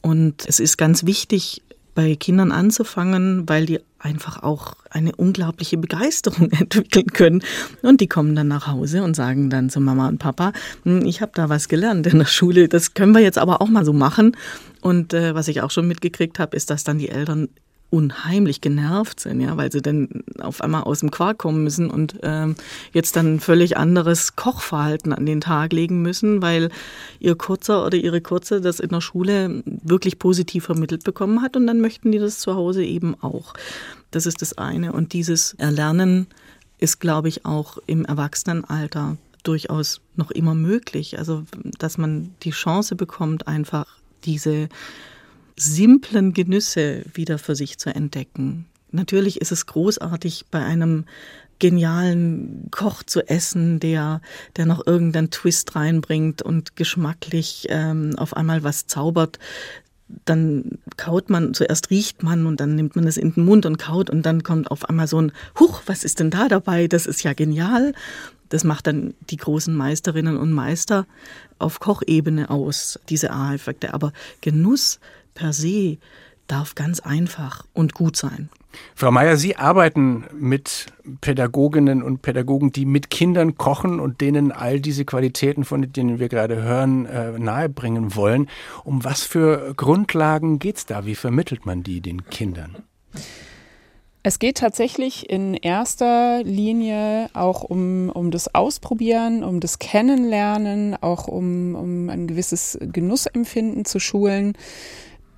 Und 0.00 0.46
es 0.46 0.60
ist 0.60 0.78
ganz 0.78 1.04
wichtig, 1.04 1.62
bei 1.96 2.14
Kindern 2.14 2.52
anzufangen, 2.52 3.48
weil 3.48 3.66
die 3.66 3.80
einfach 3.98 4.44
auch 4.44 4.74
eine 4.90 5.14
unglaubliche 5.16 5.76
Begeisterung 5.76 6.50
entwickeln 6.58 7.08
können. 7.08 7.42
Und 7.82 8.00
die 8.00 8.06
kommen 8.06 8.36
dann 8.36 8.48
nach 8.48 8.68
Hause 8.68 9.02
und 9.02 9.14
sagen 9.14 9.50
dann 9.50 9.70
zu 9.70 9.80
Mama 9.80 10.08
und 10.08 10.18
Papa, 10.18 10.52
hm, 10.84 11.04
ich 11.04 11.20
habe 11.20 11.32
da 11.34 11.48
was 11.48 11.68
gelernt 11.68 12.06
in 12.06 12.18
der 12.18 12.26
Schule, 12.26 12.68
das 12.68 12.94
können 12.94 13.12
wir 13.12 13.20
jetzt 13.20 13.38
aber 13.38 13.60
auch 13.60 13.68
mal 13.68 13.84
so 13.84 13.92
machen. 13.92 14.36
Und 14.80 15.12
äh, 15.12 15.34
was 15.34 15.48
ich 15.48 15.62
auch 15.62 15.70
schon 15.72 15.88
mitgekriegt 15.88 16.38
habe, 16.38 16.56
ist, 16.56 16.70
dass 16.70 16.84
dann 16.84 16.98
die 16.98 17.08
Eltern 17.08 17.48
unheimlich 17.90 18.60
genervt 18.60 19.20
sind, 19.20 19.40
ja, 19.40 19.56
weil 19.56 19.70
sie 19.70 19.82
dann 19.82 20.08
auf 20.40 20.60
einmal 20.60 20.84
aus 20.84 21.00
dem 21.00 21.10
Quark 21.10 21.38
kommen 21.38 21.64
müssen 21.64 21.90
und 21.90 22.16
ähm, 22.22 22.54
jetzt 22.92 23.16
dann 23.16 23.34
ein 23.34 23.40
völlig 23.40 23.76
anderes 23.76 24.36
Kochverhalten 24.36 25.12
an 25.12 25.26
den 25.26 25.40
Tag 25.40 25.72
legen 25.72 26.00
müssen, 26.00 26.40
weil 26.40 26.70
ihr 27.18 27.34
Kurzer 27.34 27.84
oder 27.84 27.96
ihre 27.96 28.20
Kurze 28.20 28.60
das 28.60 28.80
in 28.80 28.90
der 28.90 29.00
Schule 29.00 29.62
wirklich 29.66 30.18
positiv 30.18 30.64
vermittelt 30.64 31.02
bekommen 31.04 31.42
hat 31.42 31.56
und 31.56 31.66
dann 31.66 31.80
möchten 31.80 32.12
die 32.12 32.18
das 32.18 32.38
zu 32.38 32.54
Hause 32.54 32.84
eben 32.84 33.16
auch. 33.20 33.54
Das 34.12 34.26
ist 34.26 34.40
das 34.40 34.56
eine. 34.56 34.92
Und 34.92 35.12
dieses 35.12 35.54
Erlernen 35.54 36.28
ist, 36.78 37.00
glaube 37.00 37.28
ich, 37.28 37.44
auch 37.44 37.78
im 37.86 38.04
Erwachsenenalter 38.04 39.16
durchaus 39.42 40.00
noch 40.16 40.30
immer 40.30 40.54
möglich. 40.54 41.18
Also, 41.18 41.44
dass 41.78 41.98
man 41.98 42.34
die 42.42 42.50
Chance 42.50 42.94
bekommt, 42.94 43.48
einfach 43.48 43.86
diese 44.24 44.68
simplen 45.60 46.32
Genüsse 46.32 47.04
wieder 47.12 47.38
für 47.38 47.54
sich 47.54 47.78
zu 47.78 47.94
entdecken. 47.94 48.66
Natürlich 48.92 49.40
ist 49.40 49.52
es 49.52 49.66
großartig, 49.66 50.46
bei 50.50 50.64
einem 50.64 51.04
genialen 51.58 52.68
Koch 52.70 53.02
zu 53.02 53.28
essen, 53.28 53.78
der, 53.78 54.20
der 54.56 54.66
noch 54.66 54.84
irgendeinen 54.86 55.30
Twist 55.30 55.76
reinbringt 55.76 56.42
und 56.42 56.74
geschmacklich 56.74 57.66
ähm, 57.68 58.14
auf 58.16 58.34
einmal 58.34 58.64
was 58.64 58.86
zaubert. 58.86 59.38
Dann 60.24 60.78
kaut 60.96 61.30
man, 61.30 61.54
zuerst 61.54 61.90
riecht 61.90 62.24
man 62.24 62.46
und 62.46 62.58
dann 62.58 62.74
nimmt 62.74 62.96
man 62.96 63.06
es 63.06 63.16
in 63.16 63.34
den 63.34 63.44
Mund 63.44 63.66
und 63.66 63.78
kaut 63.78 64.10
und 64.10 64.22
dann 64.26 64.42
kommt 64.42 64.70
auf 64.70 64.88
einmal 64.88 65.06
so 65.06 65.20
ein 65.20 65.32
Huch, 65.60 65.82
was 65.86 66.02
ist 66.02 66.18
denn 66.18 66.30
da 66.30 66.48
dabei? 66.48 66.88
Das 66.88 67.06
ist 67.06 67.22
ja 67.22 67.32
genial. 67.32 67.92
Das 68.48 68.64
macht 68.64 68.88
dann 68.88 69.14
die 69.28 69.36
großen 69.36 69.76
Meisterinnen 69.76 70.36
und 70.36 70.50
Meister 70.50 71.06
auf 71.60 71.78
Kochebene 71.78 72.50
aus, 72.50 72.98
diese 73.08 73.30
Aha-Effekte. 73.30 73.94
Aber 73.94 74.12
Genuss 74.40 74.98
per 75.40 75.54
se 75.54 75.96
darf 76.46 76.74
ganz 76.74 77.00
einfach 77.00 77.64
und 77.72 77.94
gut 77.94 78.16
sein. 78.16 78.50
Frau 78.94 79.10
Meier, 79.10 79.36
Sie 79.36 79.56
arbeiten 79.56 80.24
mit 80.38 80.86
Pädagoginnen 81.20 82.02
und 82.02 82.22
Pädagogen, 82.22 82.72
die 82.72 82.84
mit 82.84 83.10
Kindern 83.10 83.56
kochen 83.56 83.98
und 83.98 84.20
denen 84.20 84.52
all 84.52 84.80
diese 84.80 85.04
Qualitäten, 85.04 85.64
von 85.64 85.90
denen 85.92 86.18
wir 86.18 86.28
gerade 86.28 86.62
hören, 86.62 87.06
äh, 87.06 87.38
nahebringen 87.38 88.14
wollen. 88.14 88.48
Um 88.84 89.02
was 89.02 89.22
für 89.22 89.74
Grundlagen 89.76 90.58
geht 90.58 90.76
es 90.76 90.86
da? 90.86 91.06
Wie 91.06 91.14
vermittelt 91.14 91.66
man 91.66 91.82
die 91.82 92.00
den 92.00 92.26
Kindern? 92.26 92.76
Es 94.22 94.38
geht 94.38 94.58
tatsächlich 94.58 95.30
in 95.30 95.54
erster 95.54 96.42
Linie 96.44 97.30
auch 97.32 97.62
um, 97.62 98.10
um 98.10 98.30
das 98.30 98.54
Ausprobieren, 98.54 99.42
um 99.42 99.60
das 99.60 99.78
Kennenlernen, 99.78 100.94
auch 101.00 101.26
um, 101.26 101.74
um 101.74 102.10
ein 102.10 102.26
gewisses 102.26 102.78
Genussempfinden 102.80 103.86
zu 103.86 103.98
schulen 103.98 104.52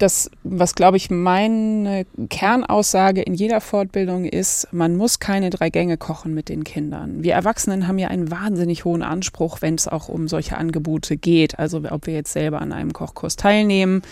das, 0.03 0.31
was 0.43 0.75
glaube 0.75 0.97
ich 0.97 1.11
meine 1.11 2.05
Kernaussage 2.29 3.23
in 3.23 3.35
jeder 3.35 3.61
Fortbildung 3.61 4.25
ist, 4.25 4.69
man 4.73 4.97
muss 4.97 5.21
keine 5.21 5.51
drei 5.51 5.71
Gänge 5.71 5.97
kochen 5.97 6.35
mit 6.35 6.49
den 6.49 6.65
Kindern. 6.65 7.23
Wir 7.23 7.35
Erwachsenen 7.35 7.87
haben 7.87 7.99
ja 7.99 8.09
einen 8.09 8.31
wahnsinnig 8.31 8.85
hohen 8.85 9.03
Anspruch, 9.03 9.63
wenn 9.63 9.77
es 9.77 9.87
auch 9.87 10.09
um 10.09 10.27
solche 10.27 10.59
Angebote 10.59 11.17
geht. 11.17 11.59
Also 11.59 11.83
ob 11.89 12.07
wir 12.07 12.15
jetzt 12.15 12.33
selber 12.33 12.61
an 12.61 12.73
einem 12.73 12.93
Kochkurs 12.93 13.37
teilnehmen 13.37 14.03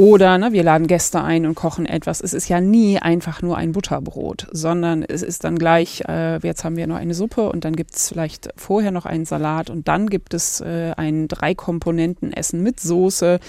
oder 0.00 0.38
ne, 0.38 0.52
wir 0.52 0.62
laden 0.62 0.86
Gäste 0.86 1.22
ein 1.22 1.44
und 1.44 1.54
kochen 1.54 1.84
etwas. 1.84 2.22
Es 2.22 2.32
ist 2.32 2.48
ja 2.48 2.62
nie 2.62 2.98
einfach 2.98 3.42
nur 3.42 3.58
ein 3.58 3.72
Butterbrot, 3.72 4.46
sondern 4.50 5.02
es 5.02 5.20
ist 5.20 5.44
dann 5.44 5.58
gleich, 5.58 6.02
äh, 6.08 6.38
jetzt 6.38 6.64
haben 6.64 6.76
wir 6.76 6.86
noch 6.86 6.96
eine 6.96 7.12
Suppe 7.12 7.50
und 7.50 7.66
dann 7.66 7.76
gibt 7.76 7.94
es 7.94 8.08
vielleicht 8.08 8.48
vorher 8.56 8.92
noch 8.92 9.04
einen 9.04 9.26
Salat 9.26 9.68
und 9.68 9.88
dann 9.88 10.08
gibt 10.08 10.32
es 10.32 10.62
äh, 10.62 10.94
ein 10.96 11.28
Drei-Komponenten-Essen 11.28 12.62
mit 12.62 12.80
Soße 12.80 13.40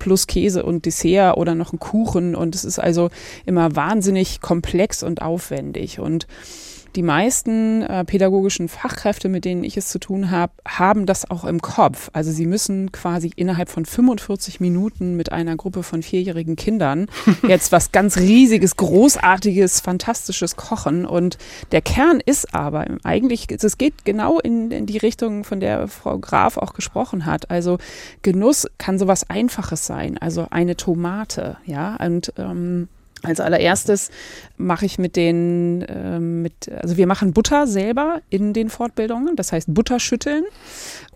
plus 0.00 0.26
Käse 0.26 0.64
und 0.64 0.84
Dessert 0.84 1.36
oder 1.36 1.54
noch 1.54 1.72
einen 1.72 1.78
Kuchen. 1.78 2.34
Und 2.34 2.56
es 2.56 2.64
ist 2.64 2.80
also 2.80 3.10
immer 3.46 3.76
wahnsinnig 3.76 4.40
komplex 4.40 5.04
und 5.04 5.22
aufwendig. 5.22 6.00
Und 6.00 6.26
die 6.96 7.02
meisten 7.02 7.82
äh, 7.82 8.04
pädagogischen 8.04 8.68
Fachkräfte, 8.68 9.28
mit 9.28 9.44
denen 9.44 9.64
ich 9.64 9.76
es 9.76 9.88
zu 9.88 9.98
tun 9.98 10.30
habe, 10.30 10.52
haben 10.66 11.06
das 11.06 11.30
auch 11.30 11.44
im 11.44 11.62
Kopf. 11.62 12.10
Also 12.12 12.32
sie 12.32 12.46
müssen 12.46 12.90
quasi 12.92 13.30
innerhalb 13.36 13.68
von 13.68 13.84
45 13.84 14.60
Minuten 14.60 15.16
mit 15.16 15.32
einer 15.32 15.56
Gruppe 15.56 15.82
von 15.82 16.02
vierjährigen 16.02 16.56
Kindern 16.56 17.06
jetzt 17.46 17.72
was 17.72 17.92
ganz 17.92 18.16
riesiges, 18.16 18.76
großartiges, 18.76 19.80
fantastisches 19.80 20.56
kochen. 20.56 21.06
Und 21.06 21.38
der 21.72 21.82
Kern 21.82 22.20
ist 22.24 22.54
aber 22.54 22.86
eigentlich, 23.04 23.46
es 23.50 23.78
geht 23.78 24.04
genau 24.04 24.40
in, 24.40 24.70
in 24.70 24.86
die 24.86 24.98
Richtung, 24.98 25.44
von 25.44 25.60
der 25.60 25.88
Frau 25.88 26.18
Graf 26.18 26.56
auch 26.56 26.74
gesprochen 26.74 27.26
hat. 27.26 27.50
Also 27.50 27.78
Genuss 28.22 28.66
kann 28.78 28.98
sowas 28.98 29.28
Einfaches 29.30 29.86
sein. 29.86 30.18
Also 30.18 30.48
eine 30.50 30.76
Tomate, 30.76 31.56
ja, 31.66 31.96
und 31.96 32.32
ähm, 32.36 32.88
als 33.22 33.40
allererstes 33.40 34.10
mache 34.56 34.86
ich 34.86 34.98
mit 34.98 35.16
den, 35.16 35.82
äh, 35.82 36.18
mit, 36.18 36.70
also 36.80 36.96
wir 36.96 37.06
machen 37.06 37.32
Butter 37.32 37.66
selber 37.66 38.20
in 38.30 38.52
den 38.52 38.70
Fortbildungen, 38.70 39.36
das 39.36 39.52
heißt 39.52 39.72
Butter 39.72 40.00
schütteln. 40.00 40.44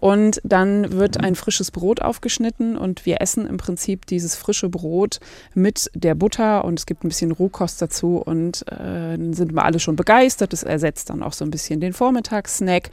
Und 0.01 0.41
dann 0.45 0.93
wird 0.93 1.23
ein 1.23 1.35
frisches 1.35 1.71
Brot 1.71 2.03
aufgeschnitten 2.03 2.77
und 2.77 3.07
wir 3.07 3.23
essen 3.23 3.47
im 3.47 3.57
Prinzip 3.57 4.07
dieses 4.07 4.37
frische 4.37 4.69
Brot 4.69 5.21
mit 5.55 5.91
der 5.95 6.15
Butter 6.15 6.65
und 6.65 6.79
es 6.79 6.87
gibt 6.87 7.05
ein 7.05 7.09
bisschen 7.09 7.33
Rohkost 7.33 7.81
dazu 7.81 8.19
und 8.19 8.67
äh, 8.71 9.17
sind 9.33 9.55
wir 9.55 9.65
alle 9.65 9.81
schon 9.81 9.97
begeistert. 9.97 10.53
Das 10.53 10.63
ersetzt 10.63 11.09
dann 11.11 11.23
auch 11.23 11.33
so 11.33 11.45
ein 11.45 11.51
bisschen 11.51 11.81
den 11.81 11.95
Vormittagssnack. 11.95 12.91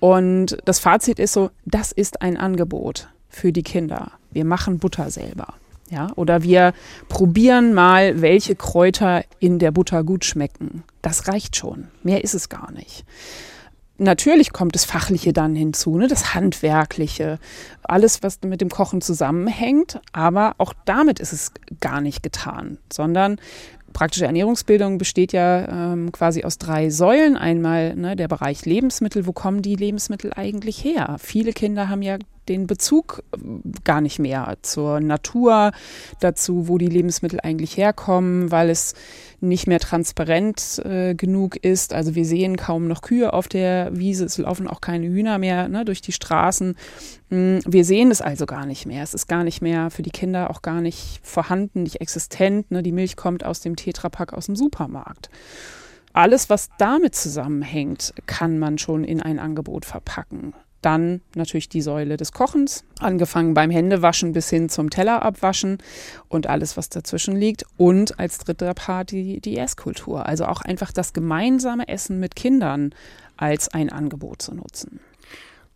Und 0.00 0.58
das 0.64 0.80
Fazit 0.80 1.18
ist 1.18 1.32
so, 1.32 1.50
das 1.64 1.92
ist 1.92 2.20
ein 2.20 2.36
Angebot 2.36 3.08
für 3.28 3.52
die 3.52 3.62
Kinder. 3.62 4.12
Wir 4.30 4.44
machen 4.44 4.78
Butter 4.78 5.10
selber. 5.10 5.54
Ja, 5.90 6.12
oder 6.14 6.42
wir 6.44 6.72
probieren 7.08 7.74
mal, 7.74 8.22
welche 8.22 8.54
Kräuter 8.54 9.24
in 9.40 9.58
der 9.58 9.72
Butter 9.72 10.04
gut 10.04 10.24
schmecken. 10.24 10.84
Das 11.02 11.26
reicht 11.26 11.56
schon. 11.56 11.88
Mehr 12.04 12.22
ist 12.22 12.34
es 12.34 12.48
gar 12.48 12.70
nicht. 12.70 13.04
Natürlich 13.98 14.52
kommt 14.52 14.74
das 14.74 14.86
Fachliche 14.86 15.34
dann 15.34 15.54
hinzu, 15.54 15.98
ne, 15.98 16.06
das 16.06 16.32
Handwerkliche, 16.32 17.38
alles, 17.82 18.22
was 18.22 18.38
mit 18.42 18.62
dem 18.62 18.70
Kochen 18.70 19.02
zusammenhängt. 19.02 20.00
Aber 20.12 20.54
auch 20.58 20.72
damit 20.86 21.20
ist 21.20 21.32
es 21.32 21.52
gar 21.80 22.00
nicht 22.00 22.22
getan, 22.22 22.78
sondern 22.90 23.38
praktische 23.92 24.24
Ernährungsbildung 24.24 24.96
besteht 24.96 25.32
ja 25.32 25.92
ähm, 25.92 26.12
quasi 26.12 26.44
aus 26.44 26.56
drei 26.56 26.88
Säulen. 26.90 27.36
Einmal 27.36 27.94
ne, 27.96 28.16
der 28.16 28.28
Bereich 28.28 28.64
Lebensmittel. 28.64 29.26
Wo 29.26 29.32
kommen 29.32 29.60
die 29.60 29.76
Lebensmittel 29.76 30.32
eigentlich 30.34 30.82
her? 30.84 31.16
Viele 31.18 31.52
Kinder 31.52 31.88
haben 31.88 32.02
ja 32.02 32.16
den 32.50 32.66
Bezug 32.66 33.22
äh, 33.32 33.38
gar 33.84 34.02
nicht 34.02 34.18
mehr 34.18 34.58
zur 34.60 35.00
Natur, 35.00 35.72
dazu, 36.20 36.68
wo 36.68 36.76
die 36.76 36.86
Lebensmittel 36.86 37.40
eigentlich 37.40 37.76
herkommen, 37.76 38.50
weil 38.50 38.68
es 38.68 38.94
nicht 39.40 39.66
mehr 39.66 39.80
transparent 39.80 40.82
äh, 40.84 41.14
genug 41.14 41.56
ist. 41.56 41.94
Also 41.94 42.14
wir 42.14 42.26
sehen 42.26 42.56
kaum 42.56 42.88
noch 42.88 43.00
Kühe 43.00 43.32
auf 43.32 43.48
der 43.48 43.96
Wiese, 43.96 44.26
es 44.26 44.36
laufen 44.36 44.68
auch 44.68 44.82
keine 44.82 45.06
Hühner 45.06 45.38
mehr 45.38 45.68
ne, 45.68 45.84
durch 45.84 46.02
die 46.02 46.12
Straßen. 46.12 46.76
Mm, 47.30 47.58
wir 47.64 47.84
sehen 47.84 48.10
es 48.10 48.20
also 48.20 48.44
gar 48.44 48.66
nicht 48.66 48.84
mehr. 48.84 49.02
Es 49.02 49.14
ist 49.14 49.28
gar 49.28 49.44
nicht 49.44 49.62
mehr 49.62 49.90
für 49.90 50.02
die 50.02 50.10
Kinder 50.10 50.50
auch 50.50 50.60
gar 50.60 50.82
nicht 50.82 51.20
vorhanden, 51.22 51.84
nicht 51.84 52.00
existent. 52.00 52.70
Ne? 52.70 52.82
Die 52.82 52.92
Milch 52.92 53.16
kommt 53.16 53.44
aus 53.44 53.60
dem 53.60 53.76
Tetrapack 53.76 54.34
aus 54.34 54.46
dem 54.46 54.56
Supermarkt. 54.56 55.30
Alles, 56.12 56.50
was 56.50 56.70
damit 56.76 57.14
zusammenhängt, 57.14 58.12
kann 58.26 58.58
man 58.58 58.78
schon 58.78 59.04
in 59.04 59.22
ein 59.22 59.38
Angebot 59.38 59.84
verpacken. 59.84 60.54
Dann 60.82 61.20
natürlich 61.34 61.68
die 61.68 61.82
Säule 61.82 62.16
des 62.16 62.32
Kochens, 62.32 62.84
angefangen 62.98 63.54
beim 63.54 63.70
Händewaschen 63.70 64.32
bis 64.32 64.48
hin 64.48 64.68
zum 64.68 64.90
Teller 64.90 65.22
abwaschen 65.22 65.78
und 66.28 66.46
alles, 66.46 66.76
was 66.76 66.88
dazwischen 66.88 67.36
liegt. 67.36 67.64
Und 67.76 68.18
als 68.18 68.38
dritter 68.38 68.72
Part 68.74 69.10
die, 69.10 69.40
die 69.40 69.58
Esskultur. 69.58 70.26
Also 70.26 70.46
auch 70.46 70.62
einfach 70.62 70.92
das 70.92 71.12
gemeinsame 71.12 71.88
Essen 71.88 72.18
mit 72.20 72.34
Kindern 72.34 72.94
als 73.36 73.68
ein 73.68 73.90
Angebot 73.90 74.42
zu 74.42 74.54
nutzen. 74.54 75.00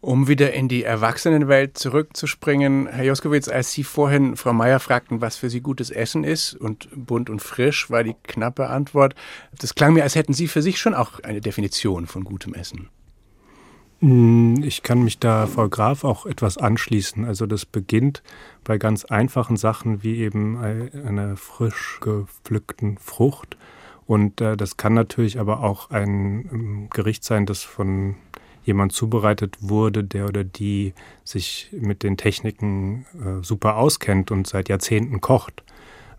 Um 0.05 0.29
wieder 0.29 0.53
in 0.53 0.69
die 0.69 0.85
Erwachsenenwelt 0.85 1.79
zurückzuspringen, 1.79 2.89
Herr 2.89 3.05
Joskowitz, 3.05 3.49
als 3.49 3.73
Sie 3.73 3.85
vorhin 3.85 4.37
Frau 4.37 4.53
Meier 4.53 4.79
fragten, 4.79 5.23
was 5.23 5.39
für 5.39 5.49
Sie 5.49 5.63
gutes 5.63 5.89
Essen 5.89 6.25
ist 6.25 6.53
und 6.53 6.91
bunt 6.95 7.31
und 7.31 7.41
frisch, 7.41 7.89
war 7.89 8.05
die 8.05 8.15
knappe 8.23 8.69
Antwort. 8.69 9.15
Das 9.59 9.75
klang 9.75 9.95
mir, 9.95 10.03
als 10.03 10.15
hätten 10.15 10.35
Sie 10.35 10.47
für 10.47 10.61
sich 10.61 10.79
schon 10.79 10.93
auch 10.93 11.21
eine 11.21 11.41
Definition 11.41 12.07
von 12.07 12.23
gutem 12.23 12.53
Essen. 12.53 12.91
Hm, 14.05 14.63
ich 14.63 14.83
kann 14.83 15.03
mich 15.03 15.19
da 15.19 15.47
Frau 15.47 15.67
Graf 15.67 16.05
auch 16.05 16.27
etwas 16.27 16.59
anschließen. 16.59 17.25
Also 17.25 17.47
das 17.47 17.65
beginnt 17.65 18.23
bei 18.63 18.77
ganz 18.77 19.07
einfachen 19.07 19.57
Sachen 19.57 20.03
wie 20.03 20.19
eben 20.19 20.59
einer 20.59 21.39
frisch 21.39 22.01
gepflückten 22.03 22.99
Frucht. 22.99 23.57
Und 24.07 24.43
äh, 24.43 24.59
das 24.59 24.77
kann 24.77 24.93
natürlich 24.93 25.41
aber 25.41 25.63
auch 25.63 25.89
ein 25.89 26.51
ähm, 26.53 26.89
Gericht 26.91 27.25
sein, 27.25 27.47
das 27.47 27.63
von 27.63 28.17
jemand 28.67 28.93
zubereitet 28.93 29.57
wurde, 29.61 30.05
der 30.05 30.27
oder 30.27 30.45
die 30.45 30.93
sich 31.25 31.71
mit 31.73 32.03
den 32.03 32.19
Techniken 32.19 33.07
äh, 33.15 33.43
super 33.43 33.77
auskennt 33.77 34.31
und 34.31 34.47
seit 34.47 34.69
Jahrzehnten 34.69 35.23
kocht. 35.23 35.63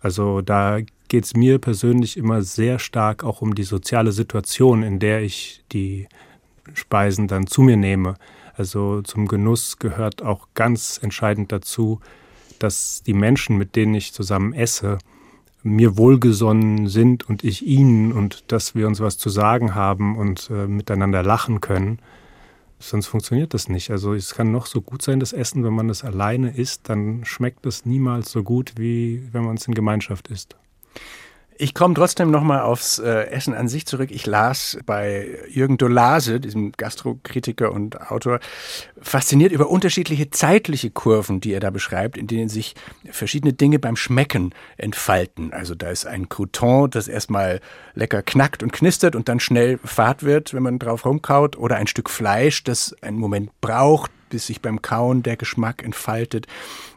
Also 0.01 0.41
da 0.41 0.79
geht 1.07 1.25
es 1.25 1.35
mir 1.35 1.59
persönlich 1.59 2.17
immer 2.17 2.41
sehr 2.41 2.79
stark 2.79 3.23
auch 3.23 3.43
um 3.43 3.53
die 3.53 3.63
soziale 3.63 4.11
Situation, 4.11 4.81
in 4.81 4.97
der 4.97 5.21
ich 5.21 5.63
die 5.71 6.07
Speisen 6.73 7.27
dann 7.27 7.47
zu 7.47 7.61
mir 7.61 7.77
nehme. 7.77 8.15
Also 8.55 9.01
zum 9.01 9.27
Genuss 9.27 9.79
gehört 9.79 10.21
auch 10.21 10.47
ganz 10.53 10.99
entscheidend 11.01 11.51
dazu, 11.51 11.99
dass 12.59 13.03
die 13.03 13.13
Menschen, 13.13 13.57
mit 13.57 13.75
denen 13.75 13.93
ich 13.95 14.13
zusammen 14.13 14.53
esse, 14.53 14.97
mir 15.63 15.97
wohlgesonnen 15.97 16.87
sind 16.87 17.27
und 17.27 17.43
ich 17.43 17.65
ihnen 17.65 18.11
und 18.11 18.51
dass 18.51 18.75
wir 18.75 18.87
uns 18.87 18.99
was 18.99 19.17
zu 19.17 19.29
sagen 19.29 19.73
haben 19.73 20.15
und 20.15 20.49
äh, 20.51 20.67
miteinander 20.67 21.23
lachen 21.23 21.59
können. 21.59 21.99
Sonst 22.79 23.07
funktioniert 23.07 23.53
das 23.53 23.67
nicht. 23.67 23.89
Also 23.89 24.13
es 24.13 24.35
kann 24.35 24.51
noch 24.51 24.67
so 24.67 24.81
gut 24.81 25.01
sein, 25.01 25.19
das 25.19 25.33
Essen, 25.33 25.63
wenn 25.63 25.73
man 25.73 25.89
es 25.89 26.03
alleine 26.03 26.55
isst, 26.55 26.87
dann 26.87 27.25
schmeckt 27.25 27.65
es 27.65 27.85
niemals 27.85 28.31
so 28.31 28.43
gut, 28.43 28.73
wie 28.77 29.27
wenn 29.31 29.43
man 29.43 29.57
es 29.57 29.67
in 29.67 29.73
Gemeinschaft 29.73 30.27
isst. 30.27 30.55
Ich 31.57 31.73
komme 31.73 31.93
trotzdem 31.93 32.31
nochmal 32.31 32.61
aufs 32.61 32.99
äh, 32.99 33.27
Essen 33.27 33.53
an 33.53 33.69
sich 33.69 33.85
zurück. 33.85 34.11
Ich 34.11 34.25
las 34.25 34.77
bei 34.85 35.39
Jürgen 35.47 35.77
Dolase, 35.77 36.41
diesem 36.41 36.73
Gastrokritiker 36.73 37.71
und 37.71 38.11
Autor, 38.11 38.41
fasziniert 39.01 39.53
über 39.53 39.69
unterschiedliche 39.69 40.29
zeitliche 40.29 40.89
Kurven, 40.89 41.39
die 41.39 41.53
er 41.53 41.61
da 41.61 41.69
beschreibt, 41.69 42.17
in 42.17 42.27
denen 42.27 42.49
sich 42.49 42.75
verschiedene 43.09 43.53
Dinge 43.53 43.79
beim 43.79 43.95
Schmecken 43.95 44.53
entfalten. 44.75 45.53
Also 45.53 45.75
da 45.75 45.91
ist 45.91 46.05
ein 46.05 46.27
Crouton, 46.27 46.89
das 46.89 47.07
erstmal 47.07 47.61
lecker 47.93 48.21
knackt 48.21 48.61
und 48.61 48.73
knistert 48.73 49.15
und 49.15 49.29
dann 49.29 49.39
schnell 49.39 49.79
fad 49.81 50.23
wird, 50.23 50.53
wenn 50.53 50.63
man 50.63 50.77
drauf 50.77 51.05
rumkaut, 51.05 51.57
oder 51.57 51.77
ein 51.77 51.87
Stück 51.87 52.09
Fleisch, 52.09 52.65
das 52.65 52.93
einen 53.01 53.17
Moment 53.17 53.49
braucht, 53.61 54.11
bis 54.29 54.47
sich 54.47 54.61
beim 54.61 54.81
Kauen 54.81 55.23
der 55.23 55.37
Geschmack 55.37 55.83
entfaltet. 55.83 56.47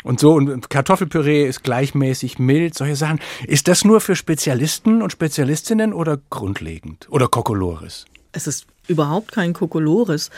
Und 0.04 0.20
so, 0.20 0.34
und 0.34 0.70
Kartoffelpüree 0.70 1.46
ist 1.46 1.62
gleichmäßig 1.62 2.38
mild, 2.38 2.74
solche 2.74 2.96
Sachen. 2.96 3.20
Ist 3.46 3.68
das 3.68 3.84
nur 3.84 4.00
für 4.00 4.16
Spezialisten 4.16 5.02
und 5.02 5.12
Spezialistinnen 5.12 5.92
oder 5.92 6.18
grundlegend? 6.30 7.06
Oder 7.10 7.28
Kokolores? 7.28 8.06
Es 8.32 8.46
ist 8.46 8.66
überhaupt 8.86 9.32
kein 9.32 9.52
Kokolores, 9.52 10.30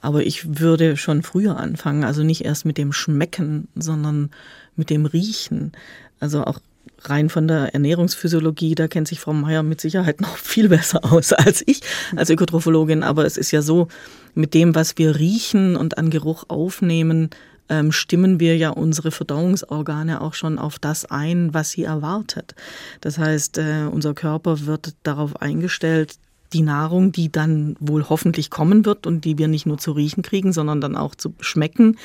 aber 0.00 0.24
ich 0.24 0.58
würde 0.60 0.96
schon 0.96 1.22
früher 1.22 1.56
anfangen. 1.56 2.04
Also 2.04 2.22
nicht 2.22 2.44
erst 2.44 2.64
mit 2.64 2.78
dem 2.78 2.92
Schmecken, 2.92 3.68
sondern 3.74 4.30
mit 4.76 4.90
dem 4.90 5.06
Riechen. 5.06 5.72
Also 6.20 6.44
auch 6.44 6.60
rein 7.10 7.28
von 7.28 7.48
der 7.48 7.74
Ernährungsphysiologie, 7.74 8.74
da 8.74 8.88
kennt 8.88 9.08
sich 9.08 9.20
Frau 9.20 9.32
Meier 9.32 9.62
mit 9.62 9.80
Sicherheit 9.80 10.20
noch 10.20 10.36
viel 10.36 10.68
besser 10.68 11.04
aus 11.12 11.32
als 11.32 11.62
ich 11.66 11.80
als 12.14 12.30
Ökotrophologin. 12.30 13.02
Aber 13.02 13.24
es 13.24 13.36
ist 13.36 13.50
ja 13.50 13.62
so, 13.62 13.88
mit 14.34 14.54
dem, 14.54 14.74
was 14.74 14.98
wir 14.98 15.16
riechen 15.16 15.76
und 15.76 15.98
an 15.98 16.10
Geruch 16.10 16.44
aufnehmen, 16.48 17.30
ähm, 17.68 17.90
stimmen 17.92 18.38
wir 18.38 18.56
ja 18.56 18.70
unsere 18.70 19.10
Verdauungsorgane 19.10 20.20
auch 20.20 20.34
schon 20.34 20.58
auf 20.58 20.78
das 20.78 21.04
ein, 21.06 21.52
was 21.52 21.70
sie 21.70 21.84
erwartet. 21.84 22.54
Das 23.00 23.18
heißt, 23.18 23.58
äh, 23.58 23.86
unser 23.90 24.14
Körper 24.14 24.66
wird 24.66 24.94
darauf 25.02 25.40
eingestellt, 25.40 26.16
die 26.52 26.62
Nahrung, 26.62 27.12
die 27.12 27.30
dann 27.30 27.76
wohl 27.80 28.08
hoffentlich 28.08 28.50
kommen 28.50 28.84
wird 28.84 29.06
und 29.06 29.24
die 29.24 29.38
wir 29.38 29.48
nicht 29.48 29.66
nur 29.66 29.78
zu 29.78 29.92
riechen 29.92 30.22
kriegen, 30.22 30.52
sondern 30.52 30.80
dann 30.80 30.96
auch 30.96 31.14
zu 31.14 31.34
schmecken, 31.40 31.96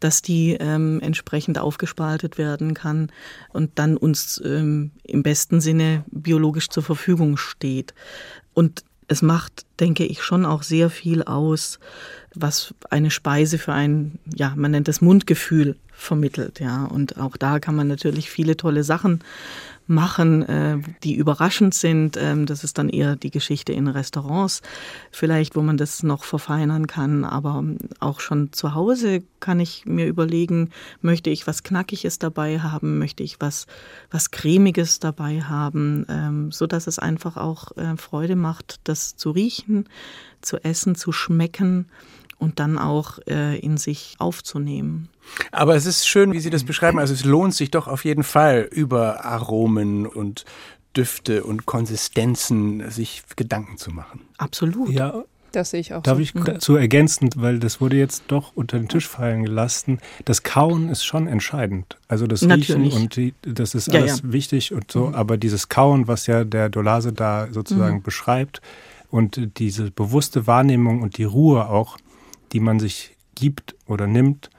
dass 0.00 0.22
die 0.22 0.56
ähm, 0.60 1.00
entsprechend 1.00 1.58
aufgespaltet 1.58 2.38
werden 2.38 2.74
kann 2.74 3.10
und 3.52 3.72
dann 3.76 3.96
uns 3.96 4.40
ähm, 4.44 4.92
im 5.02 5.22
besten 5.22 5.60
Sinne 5.60 6.04
biologisch 6.10 6.68
zur 6.68 6.82
Verfügung 6.82 7.36
steht. 7.36 7.94
Und 8.54 8.84
es 9.08 9.22
macht, 9.22 9.64
denke 9.80 10.04
ich, 10.04 10.22
schon 10.22 10.44
auch 10.44 10.62
sehr 10.62 10.90
viel 10.90 11.22
aus, 11.22 11.80
was 12.34 12.74
eine 12.90 13.10
Speise 13.10 13.58
für 13.58 13.72
ein, 13.72 14.18
ja, 14.34 14.52
man 14.54 14.70
nennt 14.70 14.88
es 14.88 15.00
Mundgefühl 15.00 15.76
vermittelt, 15.98 16.60
ja. 16.60 16.84
Und 16.84 17.18
auch 17.18 17.36
da 17.36 17.58
kann 17.58 17.74
man 17.74 17.88
natürlich 17.88 18.30
viele 18.30 18.56
tolle 18.56 18.84
Sachen 18.84 19.20
machen, 19.88 20.42
äh, 20.42 20.78
die 21.02 21.14
überraschend 21.14 21.74
sind. 21.74 22.16
Ähm, 22.16 22.46
das 22.46 22.62
ist 22.62 22.78
dann 22.78 22.88
eher 22.88 23.16
die 23.16 23.30
Geschichte 23.30 23.72
in 23.72 23.88
Restaurants, 23.88 24.62
vielleicht, 25.10 25.56
wo 25.56 25.62
man 25.62 25.76
das 25.76 26.02
noch 26.02 26.24
verfeinern 26.24 26.86
kann. 26.86 27.24
Aber 27.24 27.64
auch 27.98 28.20
schon 28.20 28.52
zu 28.52 28.74
Hause 28.74 29.22
kann 29.40 29.58
ich 29.58 29.86
mir 29.86 30.06
überlegen, 30.06 30.70
möchte 31.00 31.30
ich 31.30 31.46
was 31.46 31.62
Knackiges 31.62 32.18
dabei 32.18 32.60
haben, 32.60 32.98
möchte 32.98 33.22
ich 33.22 33.40
was, 33.40 33.66
was 34.10 34.30
Cremiges 34.30 35.00
dabei 35.00 35.42
haben, 35.42 36.06
ähm, 36.08 36.52
so 36.52 36.66
dass 36.66 36.86
es 36.86 36.98
einfach 36.98 37.36
auch 37.36 37.76
äh, 37.76 37.96
Freude 37.96 38.36
macht, 38.36 38.80
das 38.84 39.16
zu 39.16 39.30
riechen, 39.30 39.88
zu 40.42 40.62
essen, 40.62 40.94
zu 40.94 41.12
schmecken 41.12 41.86
und 42.38 42.60
dann 42.60 42.78
auch 42.78 43.18
äh, 43.26 43.58
in 43.58 43.76
sich 43.76 44.14
aufzunehmen. 44.18 45.08
Aber 45.52 45.74
es 45.76 45.86
ist 45.86 46.06
schön, 46.08 46.32
wie 46.32 46.40
Sie 46.40 46.50
das 46.50 46.64
beschreiben. 46.64 46.98
Also 46.98 47.14
es 47.14 47.24
lohnt 47.24 47.54
sich 47.54 47.70
doch 47.70 47.86
auf 47.88 48.04
jeden 48.04 48.22
Fall 48.24 48.68
über 48.70 49.24
Aromen 49.24 50.06
und 50.06 50.44
Düfte 50.96 51.44
und 51.44 51.66
Konsistenzen 51.66 52.90
sich 52.90 53.22
Gedanken 53.36 53.76
zu 53.78 53.90
machen. 53.90 54.20
Absolut. 54.38 54.90
Ja, 54.90 55.22
das 55.52 55.70
sehe 55.70 55.80
ich 55.80 55.94
auch 55.94 56.02
Darf 56.02 56.16
so. 56.16 56.22
ich 56.22 56.32
dazu 56.32 56.76
ergänzend, 56.76 57.34
weil 57.40 57.58
das 57.58 57.80
wurde 57.80 57.96
jetzt 57.96 58.24
doch 58.28 58.52
unter 58.54 58.78
den 58.78 58.88
Tisch 58.88 59.06
fallen 59.08 59.44
gelassen. 59.44 59.98
Das 60.24 60.42
Kauen 60.42 60.88
ist 60.88 61.04
schon 61.04 61.26
entscheidend. 61.26 61.96
Also 62.08 62.26
das 62.26 62.42
Natürlich. 62.42 62.92
Riechen 62.92 63.02
und 63.02 63.16
die, 63.16 63.34
das 63.42 63.74
ist 63.74 63.88
Ja, 63.92 64.00
alles 64.00 64.22
ja. 64.22 64.32
wichtig 64.32 64.72
und 64.72 64.90
so. 64.90 65.06
Mhm. 65.06 65.14
Aber 65.14 65.36
dieses 65.36 65.68
Kauen, 65.68 66.08
was 66.08 66.26
ja 66.26 66.44
der 66.44 66.68
Dolase 66.68 67.12
da 67.12 67.48
sozusagen 67.50 67.96
Mhm. 67.98 68.02
beschreibt 68.02 68.60
und 69.10 69.58
diese 69.58 69.90
bewusste 69.90 70.46
Wahrnehmung 70.46 71.00
und 71.02 71.16
die 71.16 71.24
Ruhe 71.24 71.68
auch, 71.68 71.96
die 72.52 72.60
man 72.60 72.78
sich 72.80 73.16
gibt 73.34 73.74
oder 73.86 74.06
nimmt 74.06 74.50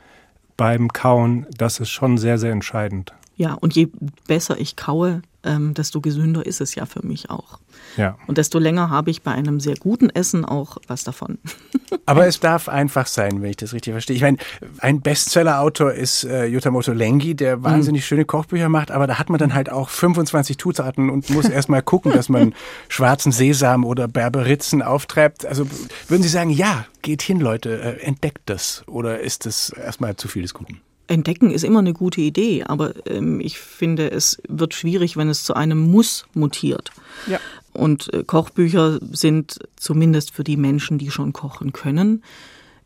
beim 0.60 0.90
Kauen, 0.90 1.46
das 1.58 1.80
ist 1.80 1.90
schon 1.90 2.18
sehr, 2.18 2.38
sehr 2.38 2.52
entscheidend. 2.52 3.14
Ja, 3.40 3.54
und 3.54 3.74
je 3.74 3.88
besser 4.28 4.60
ich 4.60 4.76
kaue, 4.76 5.22
ähm, 5.46 5.74
desto 5.74 6.02
gesünder 6.02 6.46
ist 6.46 6.60
es 6.60 6.76
ja 6.76 6.86
für 6.86 7.06
mich 7.08 7.30
auch. 7.30 7.60
Ja. 7.96 8.18
Und 8.28 8.38
desto 8.38 8.60
länger 8.60 8.90
habe 8.90 9.12
ich 9.12 9.22
bei 9.22 9.32
einem 9.32 9.62
sehr 9.62 9.78
guten 9.78 10.10
Essen 10.10 10.44
auch 10.44 10.78
was 10.88 11.06
davon. 11.06 11.38
Aber 12.06 12.28
es 12.28 12.42
darf 12.42 12.68
einfach 12.68 13.08
sein, 13.08 13.42
wenn 13.42 13.52
ich 13.52 13.56
das 13.56 13.72
richtig 13.72 13.94
verstehe. 13.94 14.18
Ich 14.18 14.22
meine, 14.24 14.40
ein 14.80 15.00
Bestseller-Autor 15.00 15.94
ist 15.94 16.26
äh, 16.26 16.48
Jutta 16.48 16.70
Motolengi, 16.70 17.34
der 17.34 17.64
wahnsinnig 17.64 18.06
schöne 18.06 18.26
Kochbücher 18.26 18.68
macht, 18.68 18.92
aber 18.92 19.08
da 19.08 19.18
hat 19.18 19.30
man 19.30 19.40
dann 19.40 19.54
halt 19.54 19.72
auch 19.72 19.88
25 19.88 20.58
Zutaten 20.58 21.10
und 21.10 21.30
muss 21.30 21.48
erstmal 21.50 21.82
gucken, 21.82 22.12
dass 22.12 22.28
man 22.28 22.54
schwarzen 22.90 23.32
Sesam 23.32 23.86
oder 23.86 24.10
Berberitzen 24.10 24.82
auftreibt. 24.82 25.46
Also 25.46 25.66
würden 26.10 26.24
Sie 26.24 26.30
sagen, 26.30 26.50
ja, 26.50 26.88
geht 27.04 27.22
hin, 27.22 27.40
Leute, 27.40 27.80
äh, 27.80 28.04
entdeckt 28.04 28.42
das. 28.48 28.84
Oder 28.86 29.22
ist 29.22 29.46
das 29.46 29.70
erstmal 29.70 30.18
zu 30.18 30.28
viel 30.28 30.42
des 30.42 30.54
Guten? 30.54 30.82
Entdecken 31.10 31.50
ist 31.50 31.64
immer 31.64 31.80
eine 31.80 31.94
gute 31.94 32.22
Idee, 32.22 32.64
aber 32.64 32.94
ähm, 33.08 33.40
ich 33.40 33.58
finde, 33.58 34.12
es 34.12 34.42
wird 34.48 34.76
schwierig, 34.76 35.18
wenn 35.18 35.28
es 35.28 35.44
zu 35.44 35.56
einem 35.56 35.80
Muss 35.80 36.26
mutiert. 36.34 36.92
Ja. 37.28 37.40
Und 37.74 38.14
äh, 38.14 38.24
Kochbücher 38.24 39.00
sind 39.12 39.60
zumindest 39.76 40.32
für 40.32 40.44
die 40.44 40.58
Menschen, 40.58 41.00
die 41.00 41.10
schon 41.10 41.34
kochen 41.34 41.74
können, 41.74 42.24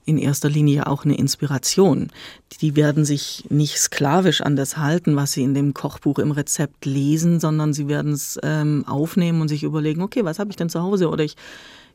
in 0.05 0.17
erster 0.17 0.49
Linie 0.49 0.87
auch 0.87 1.05
eine 1.05 1.17
Inspiration. 1.17 2.11
Die 2.61 2.75
werden 2.75 3.05
sich 3.05 3.45
nicht 3.49 3.77
sklavisch 3.77 4.41
an 4.41 4.55
das 4.55 4.77
halten, 4.77 5.15
was 5.15 5.33
sie 5.33 5.43
in 5.43 5.53
dem 5.53 5.73
Kochbuch 5.73 6.19
im 6.19 6.31
Rezept 6.31 6.85
lesen, 6.85 7.39
sondern 7.39 7.73
sie 7.73 7.87
werden 7.87 8.13
es 8.13 8.39
ähm, 8.43 8.85
aufnehmen 8.87 9.41
und 9.41 9.47
sich 9.49 9.63
überlegen, 9.63 10.01
okay, 10.01 10.23
was 10.23 10.39
habe 10.39 10.49
ich 10.49 10.55
denn 10.55 10.69
zu 10.69 10.81
Hause? 10.81 11.09
Oder 11.09 11.23
ich 11.23 11.35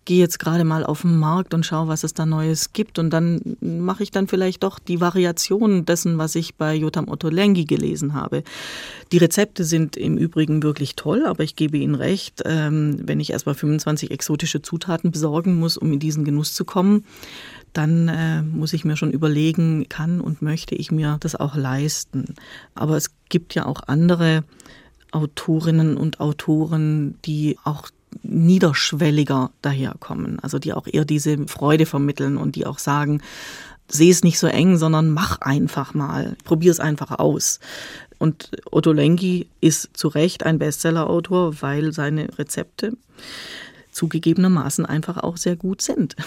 gehe 0.09 0.19
jetzt 0.19 0.39
gerade 0.39 0.65
mal 0.65 0.87
auf 0.87 1.03
den 1.03 1.19
Markt 1.19 1.53
und 1.53 1.67
schaue, 1.67 1.87
was 1.87 2.03
es 2.03 2.15
da 2.15 2.25
Neues 2.25 2.73
gibt. 2.73 2.99
Und 2.99 3.11
dann 3.11 3.59
mache 3.61 4.03
ich 4.03 4.11
dann 4.11 4.27
vielleicht 4.27 4.63
doch 4.63 4.79
die 4.79 5.03
Variation 5.03 5.85
dessen, 5.85 6.17
was 6.17 6.35
ich 6.35 6.55
bei 6.55 6.75
Jotam 6.75 7.09
Ottolenghi 7.09 7.67
gelesen 7.67 8.15
habe. 8.15 8.43
Die 9.13 9.19
Rezepte 9.19 9.65
sind 9.65 9.99
im 9.99 10.17
Übrigen 10.17 10.63
wirklich 10.63 10.97
toll, 10.97 11.27
aber 11.27 11.45
ich 11.45 11.57
gebe 11.57 11.77
Ihnen 11.77 11.95
recht, 11.95 12.41
ähm, 12.47 12.99
wenn 13.03 13.21
ich 13.21 13.33
erstmal 13.33 13.55
25 13.55 14.11
exotische 14.11 14.63
Zutaten 14.63 15.11
besorgen 15.11 15.59
muss, 15.59 15.77
um 15.77 15.93
in 15.93 15.99
diesen 15.99 16.25
Genuss 16.25 16.55
zu 16.55 16.65
kommen, 16.65 17.05
dann 17.75 18.09
äh, 18.09 18.41
muss 18.41 18.73
ich 18.73 18.87
mir 18.87 18.97
schon 18.97 19.13
überlegen, 19.13 19.91
kann 19.91 20.23
und 20.23 20.41
möchte 20.41 20.75
ich 20.75 20.91
mir 20.91 21.19
das 21.21 21.37
auch 21.37 21.55
leisten. 21.55 22.35
Aber 22.75 22.97
es 22.97 23.11
gibt 23.29 23.55
ja 23.55 23.67
auch 23.67 23.83
andere 23.87 24.43
Autorinnen 25.11 25.99
und 25.99 26.19
Autoren, 26.19 27.19
die 27.27 27.59
auch 27.65 27.91
niederschwelliger 28.23 29.51
daherkommen, 29.63 30.39
also 30.41 30.59
die 30.59 30.73
auch 30.73 30.87
eher 30.87 31.05
diese 31.05 31.47
Freude 31.47 31.87
vermitteln 31.87 32.37
und 32.37 32.57
die 32.57 32.67
auch 32.67 32.79
sagen, 32.79 33.23
seh 33.89 34.11
es 34.11 34.23
nicht 34.23 34.39
so 34.39 34.47
eng, 34.47 34.77
sondern 34.77 35.11
mach 35.11 35.41
einfach 35.41 35.95
mal, 35.95 36.37
probier 36.45 36.71
es 36.71 36.81
einfach 36.81 37.19
aus. 37.19 37.61
Und 38.19 38.51
Otto 38.71 38.93
Lengi 38.93 39.49
ist 39.61 39.97
zu 39.97 40.09
Recht 40.09 40.45
ein 40.45 40.59
Bestsellerautor, 40.59 41.63
weil 41.63 41.93
seine 41.93 42.29
Rezepte 42.39 42.97
zugegebenermaßen 43.93 44.87
einfach 44.87 45.19
auch 45.19 45.37
sehr 45.37 45.57
gut 45.57 45.83
sind. 45.83 46.17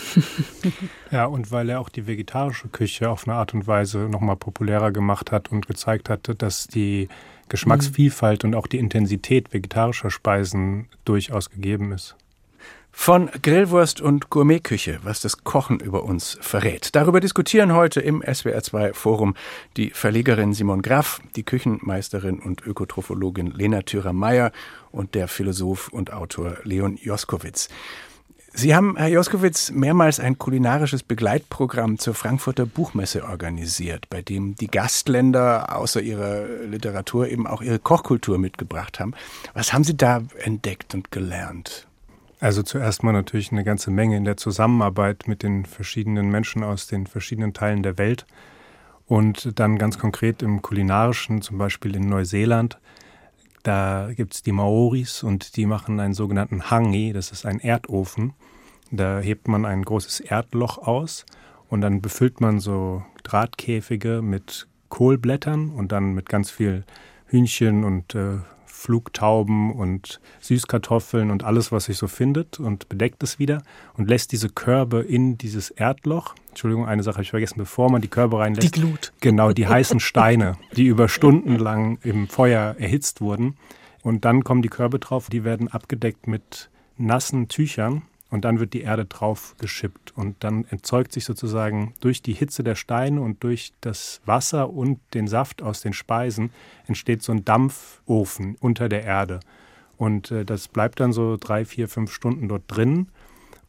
Ja, 1.11 1.25
und 1.25 1.51
weil 1.51 1.67
er 1.67 1.81
auch 1.81 1.89
die 1.89 2.07
vegetarische 2.07 2.69
Küche 2.69 3.09
auf 3.09 3.27
eine 3.27 3.35
Art 3.35 3.53
und 3.53 3.67
Weise 3.67 4.07
nochmal 4.09 4.37
populärer 4.37 4.91
gemacht 4.93 5.33
hat 5.33 5.51
und 5.51 5.67
gezeigt 5.67 6.07
hat, 6.07 6.31
dass 6.41 6.67
die 6.67 7.09
Geschmacksvielfalt 7.51 8.45
und 8.45 8.55
auch 8.55 8.65
die 8.65 8.79
Intensität 8.79 9.53
vegetarischer 9.53 10.09
Speisen 10.09 10.87
durchaus 11.05 11.49
gegeben 11.49 11.91
ist. 11.91 12.15
Von 12.93 13.29
Grillwurst 13.41 13.99
und 13.99 14.29
Gourmetküche, 14.29 14.99
was 15.03 15.21
das 15.21 15.43
Kochen 15.43 15.79
über 15.79 16.03
uns 16.03 16.37
verrät. 16.41 16.95
Darüber 16.95 17.19
diskutieren 17.19 17.73
heute 17.73 17.99
im 17.99 18.21
SWR2 18.21 18.93
Forum 18.93 19.35
die 19.75 19.89
Verlegerin 19.89 20.53
Simon 20.53 20.81
Graff, 20.81 21.21
die 21.35 21.43
Küchenmeisterin 21.43 22.39
und 22.39 22.65
Ökotrophologin 22.65 23.51
Lena 23.51 23.81
Thürer-Meyer 23.81 24.51
und 24.91 25.15
der 25.15 25.27
Philosoph 25.27 25.89
und 25.89 26.13
Autor 26.13 26.57
Leon 26.63 26.97
Joskowitz. 27.01 27.69
Sie 28.53 28.75
haben, 28.75 28.97
Herr 28.97 29.07
Joskowitz, 29.07 29.71
mehrmals 29.71 30.19
ein 30.19 30.37
kulinarisches 30.37 31.03
Begleitprogramm 31.03 31.97
zur 31.97 32.13
Frankfurter 32.13 32.65
Buchmesse 32.65 33.23
organisiert, 33.23 34.09
bei 34.09 34.21
dem 34.21 34.55
die 34.55 34.67
Gastländer 34.67 35.73
außer 35.75 36.01
ihrer 36.01 36.45
Literatur 36.65 37.29
eben 37.29 37.47
auch 37.47 37.61
ihre 37.61 37.79
Kochkultur 37.79 38.37
mitgebracht 38.37 38.99
haben. 38.99 39.13
Was 39.53 39.71
haben 39.71 39.85
Sie 39.85 39.95
da 39.95 40.21
entdeckt 40.43 40.93
und 40.93 41.11
gelernt? 41.11 41.87
Also 42.41 42.61
zuerst 42.61 43.03
mal 43.03 43.13
natürlich 43.13 43.51
eine 43.53 43.63
ganze 43.63 43.89
Menge 43.89 44.17
in 44.17 44.25
der 44.25 44.35
Zusammenarbeit 44.35 45.27
mit 45.27 45.43
den 45.43 45.65
verschiedenen 45.65 46.29
Menschen 46.29 46.63
aus 46.63 46.87
den 46.87 47.07
verschiedenen 47.07 47.53
Teilen 47.53 47.83
der 47.83 47.97
Welt 47.97 48.25
und 49.07 49.59
dann 49.59 49.77
ganz 49.77 49.97
konkret 49.97 50.41
im 50.41 50.61
kulinarischen, 50.61 51.41
zum 51.41 51.57
Beispiel 51.57 51.95
in 51.95 52.09
Neuseeland. 52.09 52.79
Da 53.63 54.09
gibt 54.15 54.33
es 54.33 54.41
die 54.41 54.51
Maoris 54.51 55.23
und 55.23 55.55
die 55.55 55.65
machen 55.65 55.99
einen 55.99 56.13
sogenannten 56.13 56.71
Hangi, 56.71 57.13
das 57.13 57.31
ist 57.31 57.45
ein 57.45 57.59
Erdofen. 57.59 58.33
Da 58.91 59.19
hebt 59.19 59.47
man 59.47 59.65
ein 59.65 59.83
großes 59.83 60.19
Erdloch 60.19 60.77
aus 60.79 61.25
und 61.69 61.81
dann 61.81 62.01
befüllt 62.01 62.41
man 62.41 62.59
so 62.59 63.03
Drahtkäfige 63.23 64.21
mit 64.21 64.67
Kohlblättern 64.89 65.69
und 65.69 65.91
dann 65.91 66.13
mit 66.13 66.27
ganz 66.27 66.51
viel 66.51 66.83
Hühnchen 67.27 67.83
und 67.83 68.13
äh, 68.15 68.39
Flugtauben 68.81 69.71
und 69.71 70.19
Süßkartoffeln 70.39 71.29
und 71.29 71.43
alles, 71.43 71.71
was 71.71 71.85
sich 71.85 71.97
so 71.97 72.07
findet 72.07 72.59
und 72.59 72.89
bedeckt 72.89 73.21
es 73.21 73.37
wieder 73.37 73.61
und 73.93 74.09
lässt 74.09 74.31
diese 74.31 74.49
Körbe 74.49 75.01
in 75.01 75.37
dieses 75.37 75.69
Erdloch. 75.69 76.33
Entschuldigung, 76.49 76.87
eine 76.87 77.03
Sache 77.03 77.17
habe 77.17 77.23
ich 77.23 77.29
vergessen, 77.29 77.59
bevor 77.59 77.91
man 77.91 78.01
die 78.01 78.07
Körbe 78.07 78.39
reinlässt. 78.39 78.75
Die 78.75 78.81
Glut. 78.81 79.13
Genau, 79.19 79.51
die 79.51 79.67
heißen 79.67 79.99
Steine, 79.99 80.57
die 80.75 80.87
über 80.87 81.09
Stunden 81.09 81.57
lang 81.57 81.99
im 82.01 82.27
Feuer 82.27 82.75
erhitzt 82.79 83.21
wurden. 83.21 83.55
Und 84.01 84.25
dann 84.25 84.43
kommen 84.43 84.63
die 84.63 84.69
Körbe 84.69 84.97
drauf, 84.97 85.29
die 85.29 85.43
werden 85.43 85.67
abgedeckt 85.67 86.25
mit 86.25 86.71
nassen 86.97 87.49
Tüchern 87.49 88.01
und 88.31 88.45
dann 88.45 88.59
wird 88.59 88.73
die 88.73 88.81
Erde 88.81 89.05
drauf 89.05 89.55
geschippt. 89.59 90.13
Und 90.15 90.37
dann 90.43 90.65
entzeugt 90.69 91.11
sich 91.11 91.25
sozusagen 91.25 91.93
durch 91.99 92.21
die 92.21 92.33
Hitze 92.33 92.63
der 92.63 92.75
Steine 92.75 93.21
und 93.21 93.43
durch 93.43 93.73
das 93.81 94.21
Wasser 94.25 94.71
und 94.71 94.99
den 95.13 95.27
Saft 95.27 95.61
aus 95.61 95.81
den 95.81 95.93
Speisen 95.93 96.49
entsteht 96.87 97.21
so 97.21 97.33
ein 97.33 97.43
Dampfofen 97.43 98.55
unter 98.61 98.87
der 98.87 99.03
Erde. 99.03 99.41
Und 99.97 100.31
äh, 100.31 100.45
das 100.45 100.69
bleibt 100.69 101.01
dann 101.01 101.11
so 101.11 101.35
drei, 101.37 101.65
vier, 101.65 101.89
fünf 101.89 102.11
Stunden 102.13 102.47
dort 102.47 102.63
drin. 102.67 103.09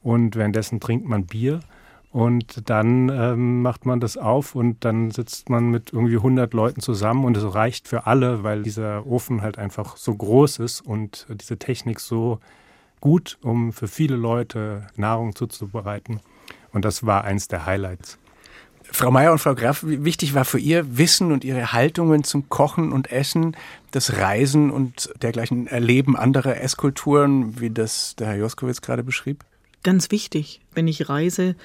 Und 0.00 0.36
währenddessen 0.36 0.78
trinkt 0.78 1.08
man 1.08 1.26
Bier. 1.26 1.60
Und 2.12 2.70
dann 2.70 3.08
ähm, 3.08 3.62
macht 3.62 3.84
man 3.84 3.98
das 3.98 4.16
auf 4.16 4.54
und 4.54 4.84
dann 4.84 5.10
sitzt 5.10 5.48
man 5.48 5.70
mit 5.70 5.92
irgendwie 5.92 6.16
100 6.16 6.54
Leuten 6.54 6.80
zusammen. 6.80 7.24
Und 7.24 7.36
es 7.36 7.54
reicht 7.54 7.88
für 7.88 8.06
alle, 8.06 8.44
weil 8.44 8.62
dieser 8.62 9.06
Ofen 9.06 9.42
halt 9.42 9.58
einfach 9.58 9.96
so 9.96 10.14
groß 10.14 10.60
ist 10.60 10.82
und 10.82 11.26
diese 11.40 11.58
Technik 11.58 11.98
so 11.98 12.38
gut, 13.02 13.36
um 13.42 13.74
für 13.74 13.88
viele 13.88 14.16
Leute 14.16 14.86
Nahrung 14.96 15.34
zuzubereiten. 15.34 16.20
Und 16.72 16.86
das 16.86 17.04
war 17.04 17.24
eins 17.24 17.48
der 17.48 17.66
Highlights. 17.66 18.18
Frau 18.90 19.10
Meier 19.10 19.32
und 19.32 19.38
Frau 19.38 19.54
Graf, 19.54 19.82
wichtig 19.84 20.34
war 20.34 20.44
für 20.44 20.58
Ihr 20.58 20.98
Wissen 20.98 21.32
und 21.32 21.44
Ihre 21.44 21.72
Haltungen 21.72 22.24
zum 22.24 22.48
Kochen 22.48 22.92
und 22.92 23.10
Essen, 23.10 23.56
das 23.90 24.18
Reisen 24.18 24.70
und 24.70 25.12
dergleichen 25.22 25.66
Erleben 25.66 26.16
anderer 26.16 26.60
Esskulturen, 26.60 27.60
wie 27.60 27.70
das 27.70 28.16
der 28.16 28.28
Herr 28.28 28.36
Joskowitz 28.36 28.80
gerade 28.82 29.02
beschrieb? 29.02 29.44
Ganz 29.82 30.10
wichtig. 30.10 30.60
Wenn 30.74 30.88
ich 30.88 31.08
reise, 31.08 31.56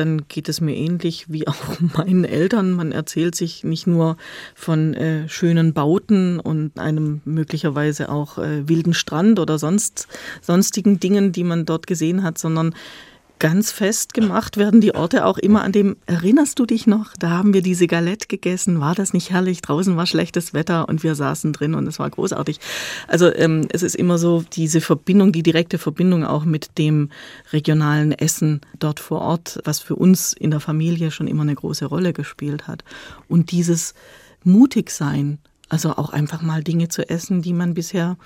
dann 0.00 0.26
geht 0.28 0.48
es 0.48 0.62
mir 0.62 0.74
ähnlich 0.74 1.26
wie 1.28 1.46
auch 1.48 1.78
meinen 1.94 2.24
Eltern. 2.24 2.72
Man 2.72 2.90
erzählt 2.90 3.34
sich 3.34 3.64
nicht 3.64 3.86
nur 3.86 4.16
von 4.54 4.94
äh, 4.94 5.28
schönen 5.28 5.74
Bauten 5.74 6.40
und 6.40 6.78
einem 6.78 7.20
möglicherweise 7.24 8.08
auch 8.08 8.38
äh, 8.38 8.66
wilden 8.68 8.94
Strand 8.94 9.38
oder 9.38 9.58
sonst 9.58 10.08
sonstigen 10.40 10.98
Dingen, 10.98 11.32
die 11.32 11.44
man 11.44 11.66
dort 11.66 11.86
gesehen 11.86 12.22
hat, 12.22 12.38
sondern 12.38 12.74
ganz 13.40 13.72
fest 13.72 14.14
gemacht 14.14 14.58
werden 14.58 14.80
die 14.80 14.94
Orte 14.94 15.24
auch 15.24 15.38
immer 15.38 15.64
an 15.64 15.72
dem, 15.72 15.96
erinnerst 16.06 16.58
du 16.58 16.66
dich 16.66 16.86
noch, 16.86 17.14
da 17.18 17.30
haben 17.30 17.52
wir 17.52 17.62
diese 17.62 17.88
Galette 17.88 18.28
gegessen, 18.28 18.78
war 18.78 18.94
das 18.94 19.12
nicht 19.12 19.30
herrlich? 19.30 19.62
Draußen 19.62 19.96
war 19.96 20.06
schlechtes 20.06 20.54
Wetter 20.54 20.88
und 20.88 21.02
wir 21.02 21.16
saßen 21.16 21.52
drin 21.52 21.74
und 21.74 21.86
es 21.88 21.98
war 21.98 22.08
großartig. 22.08 22.60
Also 23.08 23.34
ähm, 23.34 23.66
es 23.72 23.82
ist 23.82 23.96
immer 23.96 24.18
so 24.18 24.44
diese 24.52 24.80
Verbindung, 24.80 25.32
die 25.32 25.42
direkte 25.42 25.78
Verbindung 25.78 26.24
auch 26.24 26.44
mit 26.44 26.78
dem 26.78 27.08
regionalen 27.52 28.12
Essen 28.12 28.60
dort 28.78 29.00
vor 29.00 29.22
Ort, 29.22 29.58
was 29.64 29.80
für 29.80 29.96
uns 29.96 30.34
in 30.34 30.50
der 30.50 30.60
Familie 30.60 31.10
schon 31.10 31.26
immer 31.26 31.42
eine 31.42 31.54
große 31.54 31.86
Rolle 31.86 32.12
gespielt 32.12 32.68
hat. 32.68 32.84
Und 33.26 33.50
dieses 33.50 33.94
mutig 34.44 34.90
sein, 34.90 35.38
also 35.70 35.96
auch 35.96 36.10
einfach 36.10 36.42
mal 36.42 36.62
Dinge 36.62 36.88
zu 36.88 37.08
essen, 37.08 37.40
die 37.40 37.54
man 37.54 37.74
bisher 37.74 38.18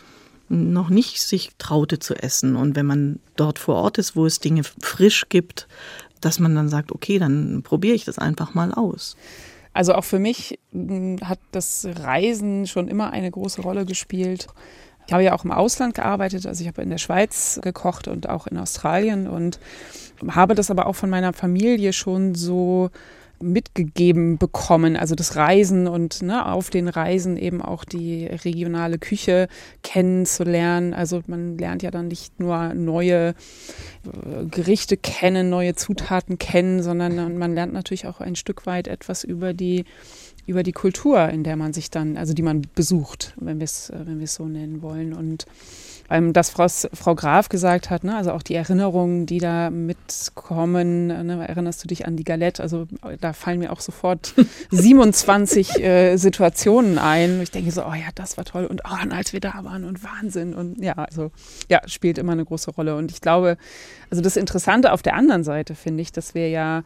noch 0.49 0.91
nicht 0.91 1.21
sich 1.21 1.51
traute 1.59 1.99
zu 1.99 2.15
essen. 2.15 2.57
Und 2.57 2.77
wenn 2.77 2.87
man 2.87 3.21
dort 3.37 3.59
vor 3.59 3.77
Ort 3.77 3.99
ist, 3.99 4.17
wo 4.17 4.27
es 4.27 4.41
Dinge 4.41 4.63
frisch 4.81 5.29
gibt, 5.29 5.69
dass 6.21 6.39
man 6.39 6.55
dann 6.55 6.69
sagt, 6.69 6.93
okay, 6.93 7.19
dann 7.19 7.63
probiere 7.63 7.95
ich 7.95 8.05
das 8.05 8.19
einfach 8.19 8.55
mal 8.55 8.73
aus. 8.73 9.17
Also 9.73 9.95
auch 9.95 10.05
für 10.05 10.19
mich 10.19 10.59
hat 11.23 11.41
das 11.51 11.87
Reisen 11.97 12.67
schon 12.67 12.89
immer 12.89 13.11
eine 13.11 13.31
große 13.31 13.61
Rolle 13.61 13.85
gespielt. 13.85 14.47
Ich 15.07 15.13
habe 15.13 15.25
ja 15.25 15.35
auch 15.35 15.45
im 15.45 15.51
Ausland 15.51 15.95
gearbeitet, 15.95 16.47
also 16.47 16.63
ich 16.63 16.69
habe 16.69 16.81
in 16.81 16.91
der 16.91 16.99
Schweiz 16.99 17.61
gekocht 17.63 18.09
und 18.09 18.29
auch 18.29 18.47
in 18.47 18.57
Australien 18.57 19.27
und 19.27 19.59
habe 20.29 20.55
das 20.55 20.71
aber 20.71 20.87
auch 20.87 20.95
von 20.95 21.11
meiner 21.11 21.33
Familie 21.33 21.93
schon 21.93 22.35
so 22.35 22.91
mitgegeben 23.41 24.39
bekommen. 24.39 24.97
Also 24.97 25.15
das 25.15 25.37
Reisen 25.37 25.87
und 25.87 26.23
ne, 26.23 26.47
auf 26.47 26.71
den 26.71 26.89
Reisen 26.89 27.37
eben 27.37 27.61
auch 27.63 27.85
die 27.85 28.27
regionale 28.27 28.99
Küche 28.99 29.49
kennenzulernen. 29.83 30.95
Also 30.95 31.23
man 31.27 31.59
lernt 31.59 31.83
ja 31.83 31.91
dann 31.91 32.09
nicht 32.09 32.41
nur 32.41 32.75
neue 32.75 33.29
äh, 33.29 34.45
Gerichte 34.51 34.97
kennen, 34.97 35.51
neue 35.51 35.75
Zutaten 35.75 36.39
kennen, 36.39 36.83
sondern 36.83 37.39
man 37.39 37.55
lernt 37.55 37.73
natürlich 37.73 38.07
auch 38.07 38.21
ein 38.21 38.37
Stück 38.37 38.67
weit 38.67 38.89
etwas 38.89 39.25
über 39.25 39.53
die 39.53 39.85
über 40.47 40.63
die 40.63 40.73
Kultur, 40.73 41.29
in 41.31 41.43
der 41.43 41.57
man 41.57 41.73
sich 41.73 41.91
dann, 41.91 42.17
also 42.17 42.35
die 42.35 42.43
man 42.43 42.63
besucht, 42.75 43.35
wenn 43.41 43.61
wir 43.61 43.65
es, 43.65 43.91
äh, 43.91 44.01
wenn 44.05 44.25
so 44.27 44.47
nennen 44.47 44.83
wollen. 44.83 45.15
Und 45.15 45.47
ähm, 46.11 46.33
dass 46.33 46.51
Frau, 46.51 46.67
Frau 46.69 47.15
Graf 47.15 47.49
gesagt 47.49 47.91
hat, 47.91 48.05
ne, 48.05 48.17
also 48.17 48.33
auch 48.33 48.43
die 48.43 48.55
Erinnerungen, 48.55 49.27
die 49.27 49.39
da 49.39 49.71
mitkommen, 49.71 51.07
ne, 51.07 51.49
erinnerst 51.49 51.83
du 51.83 51.89
dich 51.89 52.07
an 52.07 52.17
die 52.17 52.25
Galette? 52.25 52.63
Also 52.63 52.87
da 53.21 53.33
fallen 53.33 53.59
mir 53.59 53.73
auch 53.73 53.81
sofort 53.81 54.35
27 54.71 55.81
äh, 55.81 56.17
Situationen 56.17 56.99
ein. 56.99 57.41
Ich 57.43 57.51
denke 57.51 57.71
so, 57.71 57.85
oh 57.85 57.95
ja, 57.95 58.09
das 58.15 58.37
war 58.37 58.45
toll 58.45 58.67
und 58.67 58.83
oh, 58.85 59.11
als 59.11 59.33
wir 59.33 59.41
da 59.41 59.61
waren 59.63 59.85
und 59.85 60.05
Wahnsinn 60.05 60.55
und 60.55 60.83
ja, 60.83 60.95
also 60.95 61.31
ja, 61.71 61.81
spielt 61.87 62.19
immer 62.19 62.33
eine 62.33 62.45
große 62.45 62.71
Rolle. 62.71 62.97
Und 62.97 63.11
ich 63.11 63.21
glaube, 63.21 63.57
also 64.11 64.23
das 64.23 64.37
Interessante 64.37 64.93
auf 64.93 65.03
der 65.03 65.15
anderen 65.15 65.45
Seite 65.45 65.75
finde 65.75 66.03
ich, 66.03 66.13
dass 66.13 66.35
wir 66.35 66.49
ja 66.49 66.83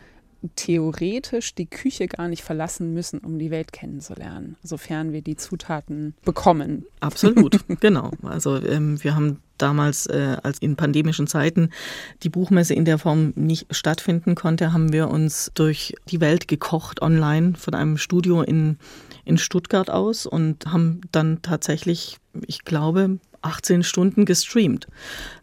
theoretisch 0.54 1.54
die 1.54 1.66
Küche 1.66 2.06
gar 2.06 2.28
nicht 2.28 2.42
verlassen 2.42 2.94
müssen, 2.94 3.18
um 3.18 3.38
die 3.38 3.50
Welt 3.50 3.72
kennenzulernen, 3.72 4.56
sofern 4.62 5.12
wir 5.12 5.22
die 5.22 5.36
Zutaten 5.36 6.14
bekommen. 6.24 6.86
Absolut, 7.00 7.58
genau. 7.80 8.12
Also 8.22 8.56
ähm, 8.62 9.02
wir 9.02 9.16
haben 9.16 9.40
damals, 9.58 10.06
äh, 10.06 10.36
als 10.42 10.60
in 10.60 10.76
pandemischen 10.76 11.26
Zeiten 11.26 11.70
die 12.22 12.28
Buchmesse 12.28 12.74
in 12.74 12.84
der 12.84 12.98
Form 12.98 13.32
nicht 13.34 13.66
stattfinden 13.74 14.36
konnte, 14.36 14.72
haben 14.72 14.92
wir 14.92 15.08
uns 15.08 15.50
durch 15.54 15.94
die 16.08 16.20
Welt 16.20 16.46
gekocht 16.46 17.02
online 17.02 17.54
von 17.56 17.74
einem 17.74 17.98
Studio 17.98 18.42
in, 18.42 18.78
in 19.24 19.38
Stuttgart 19.38 19.90
aus 19.90 20.26
und 20.26 20.66
haben 20.66 21.00
dann 21.10 21.42
tatsächlich, 21.42 22.18
ich 22.46 22.64
glaube, 22.64 23.18
18 23.42 23.82
Stunden 23.82 24.24
gestreamt. 24.24 24.86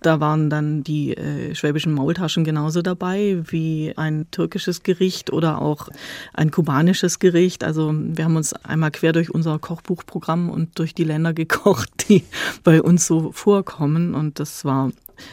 Da 0.01 0.19
waren 0.19 0.49
dann 0.49 0.83
die 0.83 1.15
äh, 1.15 1.55
schwäbischen 1.55 1.93
Maultaschen 1.93 2.43
genauso 2.43 2.81
dabei 2.81 3.41
wie 3.45 3.93
ein 3.95 4.27
türkisches 4.31 4.83
Gericht 4.83 5.31
oder 5.31 5.61
auch 5.61 5.89
ein 6.33 6.51
kubanisches 6.51 7.19
Gericht. 7.19 7.63
Also 7.63 7.93
wir 7.93 8.25
haben 8.25 8.35
uns 8.35 8.53
einmal 8.53 8.91
quer 8.91 9.13
durch 9.13 9.29
unser 9.29 9.59
Kochbuchprogramm 9.59 10.49
und 10.49 10.77
durch 10.79 10.93
die 10.93 11.03
Länder 11.03 11.33
gekocht, 11.33 11.89
die 12.09 12.23
bei 12.63 12.81
uns 12.81 13.07
so 13.07 13.31
vorkommen. 13.31 14.13
Und 14.13 14.39
das 14.39 14.65
war 14.65 14.91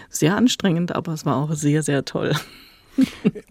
sehr 0.09 0.37
anstrengend, 0.37 0.95
aber 0.95 1.13
es 1.13 1.27
war 1.27 1.37
auch 1.37 1.53
sehr, 1.55 1.83
sehr 1.83 2.05
toll. 2.05 2.33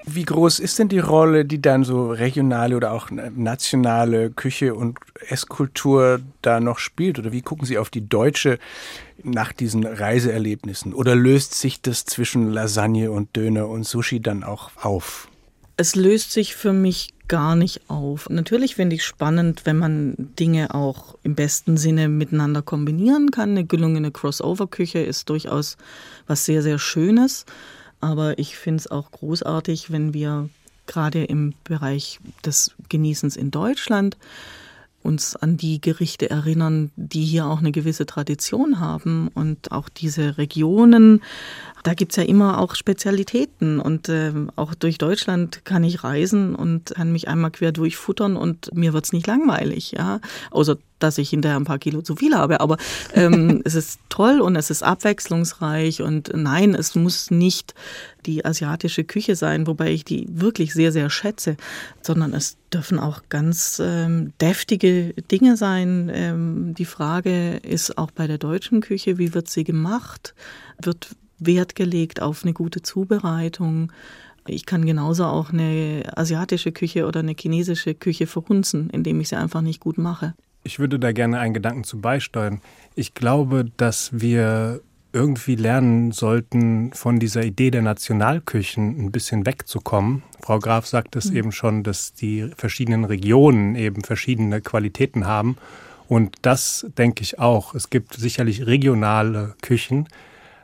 Wie 0.06 0.23
groß 0.23 0.60
ist 0.60 0.77
denn 0.80 0.89
die 0.89 0.99
Rolle, 0.99 1.45
die 1.45 1.62
dann 1.62 1.84
so 1.84 2.12
regionale 2.12 2.75
oder 2.75 2.91
auch 2.91 3.10
nationale 3.10 4.30
Küche 4.30 4.75
und 4.75 4.99
Esskultur 5.30 6.19
da 6.41 6.60
noch 6.60 6.80
spielt? 6.80 7.19
Oder 7.19 7.32
wie 7.32 7.41
gucken 7.41 7.65
Sie 7.65 7.77
auf 7.77 7.89
die 7.89 8.08
deutsche 8.08 8.60
nach 9.23 9.54
diesen 9.54 9.86
Reiseerlebnissen? 9.86 10.94
Oder 10.94 11.15
löst 11.15 11.56
sich 11.56 11.81
das 11.81 12.06
zwischen 12.06 12.52
Lasagne 12.52 13.12
und 13.12 13.35
Döner 13.35 13.67
und 13.67 13.85
Sushi 13.85 14.19
dann 14.19 14.44
auch 14.44 14.71
auf? 14.81 15.27
Es 15.77 15.96
löst 15.96 16.31
sich 16.31 16.56
für 16.56 16.73
mich 16.73 17.13
gar 17.27 17.56
nicht 17.56 17.89
auf. 17.89 18.29
Natürlich 18.29 18.75
finde 18.75 18.98
ich 18.98 19.06
spannend, 19.06 19.62
wenn 19.63 19.77
man 19.77 20.15
Dinge 20.17 20.75
auch 20.75 21.15
im 21.23 21.33
besten 21.33 21.77
Sinne 21.77 22.10
miteinander 22.10 22.62
kombinieren 22.62 23.31
kann. 23.31 23.52
Eine 23.52 23.65
gelungene 23.65 24.12
Crossover-Küche 24.12 25.00
ist 25.00 25.29
durchaus 25.29 25.77
was 26.27 26.46
sehr, 26.46 26.62
sehr 26.62 26.77
Schönes. 26.77 27.46
Aber 28.02 28.37
ich 28.39 28.58
finde 28.58 28.79
es 28.79 28.91
auch 28.91 29.12
großartig, 29.12 29.91
wenn 29.91 30.13
wir 30.13 30.49
gerade 30.87 31.23
im 31.23 31.54
Bereich 31.63 32.19
des 32.43 32.71
Genießens 32.89 33.37
in 33.37 33.52
Deutschland 33.52 34.17
uns 35.04 35.35
an 35.35 35.58
die 35.58 35.81
Gerichte 35.81 36.29
erinnern, 36.29 36.91
die 36.95 37.23
hier 37.23 37.47
auch 37.47 37.60
eine 37.60 37.71
gewisse 37.71 38.06
Tradition 38.06 38.79
haben 38.79 39.29
und 39.29 39.71
auch 39.71 39.89
diese 39.89 40.37
Regionen. 40.37 41.21
Da 41.83 41.93
gibt's 41.93 42.17
ja 42.17 42.23
immer 42.23 42.60
auch 42.60 42.75
Spezialitäten 42.75 43.79
und 43.79 44.10
äh, 44.10 44.31
auch 44.56 44.75
durch 44.75 44.99
Deutschland 44.99 45.65
kann 45.65 45.83
ich 45.83 46.04
reisen 46.04 46.54
und 46.54 46.93
kann 46.95 47.12
mich 47.12 47.27
einmal 47.27 47.52
quer 47.52 47.71
durchfuttern 47.71 48.37
und 48.37 48.75
mir 48.75 48.93
wird's 48.93 49.13
nicht 49.13 49.25
langweilig, 49.25 49.93
ja. 49.93 50.19
Außer 50.52 50.77
dass 51.04 51.17
ich 51.17 51.29
hinterher 51.29 51.58
ein 51.58 51.65
paar 51.65 51.79
Kilo 51.79 52.02
zu 52.02 52.15
viel 52.15 52.35
habe. 52.35 52.62
Aber 52.62 52.77
ähm, 53.13 53.62
es 53.65 53.75
ist 53.75 53.99
toll 54.10 54.41
und 54.41 54.56
es 54.56 54.69
ist 54.69 54.83
abwechslungsreich 54.83 56.02
und 56.02 56.31
nein, 56.33 56.75
es 56.75 56.95
muss 56.95 57.31
nicht 57.31 57.73
die 58.25 58.45
asiatische 58.45 59.04
Küche 59.04 59.35
sein, 59.35 59.67
wobei 59.67 59.91
ich 59.91 60.06
die 60.06 60.27
wirklich 60.29 60.73
sehr, 60.73 60.91
sehr 60.91 61.10
schätze, 61.10 61.58
sondern 62.02 62.33
es 62.33 62.58
dürfen 62.73 62.99
auch 62.99 63.23
ganz 63.29 63.81
ähm, 63.83 64.33
deftige 64.39 65.13
Dinge 65.31 65.58
sein. 65.58 66.12
Ähm, 66.13 66.73
die 66.77 66.85
Frage 66.85 67.58
ist 67.58 67.97
auch 67.97 68.12
bei 68.12 68.27
der 68.27 68.37
deutschen 68.37 68.81
Küche, 68.81 69.17
wie 69.17 69.33
wird 69.33 69.49
sie 69.49 69.63
gemacht? 69.63 70.35
Wird 70.81 71.15
Wert 71.39 71.75
gelegt 71.75 72.21
auf 72.21 72.43
eine 72.43 72.54
gute 72.54 72.81
Zubereitung? 72.81 73.91
Ich 74.47 74.65
kann 74.65 74.85
genauso 74.85 75.25
auch 75.25 75.52
eine 75.52 76.04
asiatische 76.15 76.71
Küche 76.71 77.06
oder 77.06 77.19
eine 77.19 77.35
chinesische 77.37 77.93
Küche 77.93 78.27
verhunzen, 78.27 78.89
indem 78.89 79.19
ich 79.21 79.29
sie 79.29 79.37
einfach 79.37 79.62
nicht 79.62 79.79
gut 79.79 79.97
mache. 79.97 80.33
Ich 80.63 80.79
würde 80.79 80.99
da 80.99 81.12
gerne 81.12 81.39
einen 81.39 81.53
Gedanken 81.53 81.83
zu 81.83 81.99
beisteuern. 81.99 82.62
Ich 82.95 83.13
glaube, 83.13 83.65
dass 83.77 84.09
wir 84.13 84.81
irgendwie 85.13 85.55
lernen 85.55 86.12
sollten, 86.12 86.93
von 86.93 87.19
dieser 87.19 87.43
Idee 87.43 87.71
der 87.71 87.81
Nationalküchen 87.81 88.97
ein 88.97 89.12
bisschen 89.12 89.45
wegzukommen. 89.45 90.23
Frau 90.41 90.59
Graf 90.59 90.87
sagt 90.87 91.15
es 91.15 91.31
mhm. 91.31 91.37
eben 91.37 91.51
schon, 91.51 91.83
dass 91.83 92.13
die 92.13 92.49
verschiedenen 92.55 93.03
Regionen 93.03 93.75
eben 93.75 94.03
verschiedene 94.03 94.62
Qualitäten 94.62 95.25
haben. 95.25 95.57
Und 96.07 96.35
das 96.41 96.85
denke 96.97 97.23
ich 97.23 97.39
auch. 97.39 97.75
Es 97.75 97.89
gibt 97.89 98.13
sicherlich 98.13 98.65
regionale 98.67 99.55
Küchen 99.62 100.07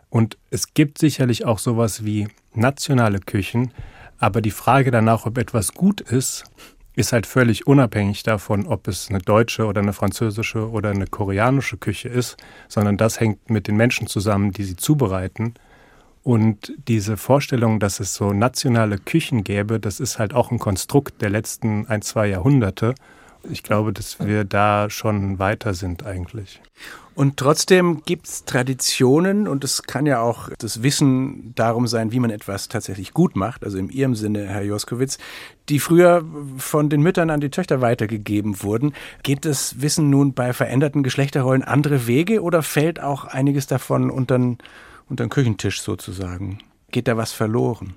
und 0.10 0.38
es 0.50 0.74
gibt 0.74 0.98
sicherlich 0.98 1.46
auch 1.46 1.60
sowas 1.60 2.06
wie 2.06 2.28
nationale 2.54 3.20
Küchen. 3.20 3.72
Aber 4.20 4.42
die 4.42 4.52
Frage 4.52 4.92
danach, 4.92 5.26
ob 5.26 5.38
etwas 5.38 5.74
gut 5.74 6.02
ist, 6.02 6.46
ist 6.98 7.14
halt 7.14 7.28
völlig 7.28 7.68
unabhängig 7.68 8.24
davon, 8.24 8.66
ob 8.66 8.88
es 8.88 9.10
eine 9.10 9.20
deutsche 9.20 9.68
oder 9.68 9.82
eine 9.82 9.94
französische 9.94 10.68
oder 10.68 10.90
eine 10.90 11.06
koreanische 11.06 11.78
Küche 11.78 12.10
ist, 12.10 12.38
sondern 12.68 12.98
das 12.98 13.20
hängt 13.20 13.52
mit 13.52 13.68
den 13.68 13.78
Menschen 13.78 14.08
zusammen, 14.08 14.52
die 14.52 14.64
sie 14.64 14.76
zubereiten. 14.76 15.54
Und 16.24 16.74
diese 16.88 17.16
Vorstellung, 17.16 17.80
dass 17.80 18.00
es 18.00 18.16
so 18.16 18.34
nationale 18.34 18.98
Küchen 18.98 19.44
gäbe, 19.44 19.80
das 19.80 20.00
ist 20.00 20.18
halt 20.18 20.34
auch 20.34 20.50
ein 20.50 20.58
Konstrukt 20.58 21.22
der 21.22 21.30
letzten 21.30 21.86
ein, 21.86 22.02
zwei 22.02 22.28
Jahrhunderte 22.28 22.96
ich 23.50 23.64
glaube, 23.64 23.94
dass 23.94 24.20
wir 24.20 24.44
da 24.44 24.90
schon 24.90 25.40
weiter 25.40 25.74
sind 25.74 26.06
eigentlich. 26.06 26.62
Und 27.16 27.38
trotzdem 27.38 28.04
gibt 28.06 28.28
es 28.28 28.46
Traditionen 28.46 29.48
und 29.48 29.64
es 29.64 29.82
kann 29.82 30.06
ja 30.06 30.22
auch 30.22 30.50
das 30.60 30.84
Wissen 30.84 31.54
darum 31.56 31.88
sein, 31.88 32.12
wie 32.12 32.20
man 32.20 32.30
etwas 32.30 32.68
tatsächlich 32.68 33.12
gut 33.12 33.36
macht, 33.36 33.64
also 33.64 33.80
in 33.80 33.90
Ihrem 33.90 34.14
Sinne, 34.14 34.46
Herr 34.46 34.62
Joskowitz, 34.62 35.18
die 35.68 35.80
früher 35.80 36.24
von 36.58 36.90
den 36.90 37.02
Müttern 37.02 37.32
an 37.32 37.40
die 37.40 37.50
Töchter 37.50 37.82
weitergegeben 37.82 38.62
wurden. 38.62 38.94
Geht 39.24 39.46
das 39.46 39.82
Wissen 39.82 40.12
nun 40.12 40.34
bei 40.34 40.54
veränderten 40.54 41.02
Geschlechterrollen 41.02 41.64
andere 41.64 42.06
Wege 42.06 42.44
oder 42.44 42.62
fällt 42.62 43.02
auch 43.02 43.26
einiges 43.26 43.66
davon 43.66 44.12
unter 44.12 44.38
den 44.38 45.30
Küchentisch 45.30 45.82
sozusagen? 45.82 46.60
Geht 46.92 47.08
da 47.08 47.18
was 47.18 47.32
verloren? 47.32 47.96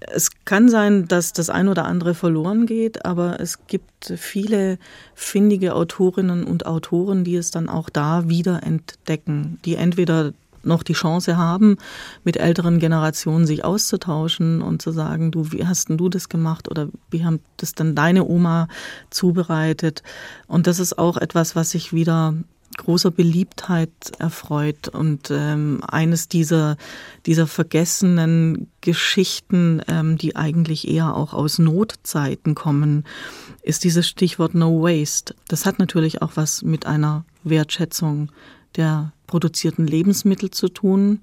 Es 0.00 0.30
kann 0.44 0.68
sein, 0.68 1.08
dass 1.08 1.32
das 1.32 1.50
ein 1.50 1.68
oder 1.68 1.84
andere 1.84 2.14
verloren 2.14 2.66
geht, 2.66 3.04
aber 3.04 3.40
es 3.40 3.66
gibt 3.66 4.12
viele 4.16 4.78
findige 5.14 5.74
Autorinnen 5.74 6.44
und 6.44 6.66
Autoren, 6.66 7.24
die 7.24 7.36
es 7.36 7.50
dann 7.50 7.68
auch 7.68 7.90
da 7.90 8.28
wieder 8.28 8.62
entdecken, 8.62 9.58
die 9.64 9.76
entweder 9.76 10.32
noch 10.62 10.82
die 10.82 10.94
Chance 10.94 11.36
haben, 11.36 11.76
mit 12.24 12.36
älteren 12.36 12.78
Generationen 12.78 13.46
sich 13.46 13.64
auszutauschen 13.64 14.62
und 14.62 14.80
zu 14.82 14.92
sagen, 14.92 15.30
du, 15.30 15.52
wie 15.52 15.66
hast 15.66 15.88
denn 15.88 15.98
du 15.98 16.08
das 16.08 16.28
gemacht 16.28 16.70
oder 16.70 16.88
wie 17.10 17.24
haben 17.24 17.40
das 17.58 17.74
dann 17.74 17.94
deine 17.94 18.24
Oma 18.24 18.68
zubereitet? 19.10 20.02
Und 20.46 20.66
das 20.66 20.80
ist 20.80 20.98
auch 20.98 21.16
etwas, 21.16 21.54
was 21.54 21.70
sich 21.70 21.92
wieder 21.92 22.34
großer 22.76 23.10
Beliebtheit 23.10 23.90
erfreut 24.18 24.88
und 24.88 25.30
ähm, 25.30 25.80
eines 25.86 26.28
dieser, 26.28 26.76
dieser 27.26 27.46
vergessenen 27.46 28.70
Geschichten, 28.80 29.80
ähm, 29.88 30.18
die 30.18 30.36
eigentlich 30.36 30.88
eher 30.88 31.16
auch 31.16 31.32
aus 31.34 31.58
Notzeiten 31.58 32.54
kommen, 32.54 33.04
ist 33.62 33.84
dieses 33.84 34.08
Stichwort 34.08 34.54
No 34.54 34.82
Waste. 34.82 35.34
Das 35.48 35.66
hat 35.66 35.78
natürlich 35.78 36.22
auch 36.22 36.32
was 36.34 36.62
mit 36.62 36.86
einer 36.86 37.24
Wertschätzung 37.44 38.30
der 38.76 39.12
produzierten 39.26 39.86
Lebensmittel 39.86 40.50
zu 40.50 40.68
tun. 40.68 41.20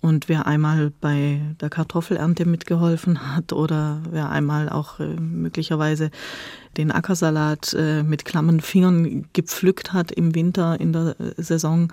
Und 0.00 0.28
wer 0.28 0.46
einmal 0.46 0.92
bei 1.00 1.40
der 1.62 1.70
Kartoffelernte 1.70 2.44
mitgeholfen 2.44 3.34
hat 3.34 3.54
oder 3.54 4.02
wer 4.10 4.28
einmal 4.28 4.68
auch 4.68 5.00
äh, 5.00 5.06
möglicherweise 5.06 6.10
den 6.76 6.90
Ackersalat 6.92 7.74
äh, 7.74 8.02
mit 8.02 8.24
klammen 8.24 8.60
Fingern 8.60 9.26
gepflückt 9.32 9.92
hat 9.92 10.12
im 10.12 10.34
Winter 10.34 10.80
in 10.80 10.92
der 10.92 11.16
äh, 11.18 11.42
Saison, 11.42 11.92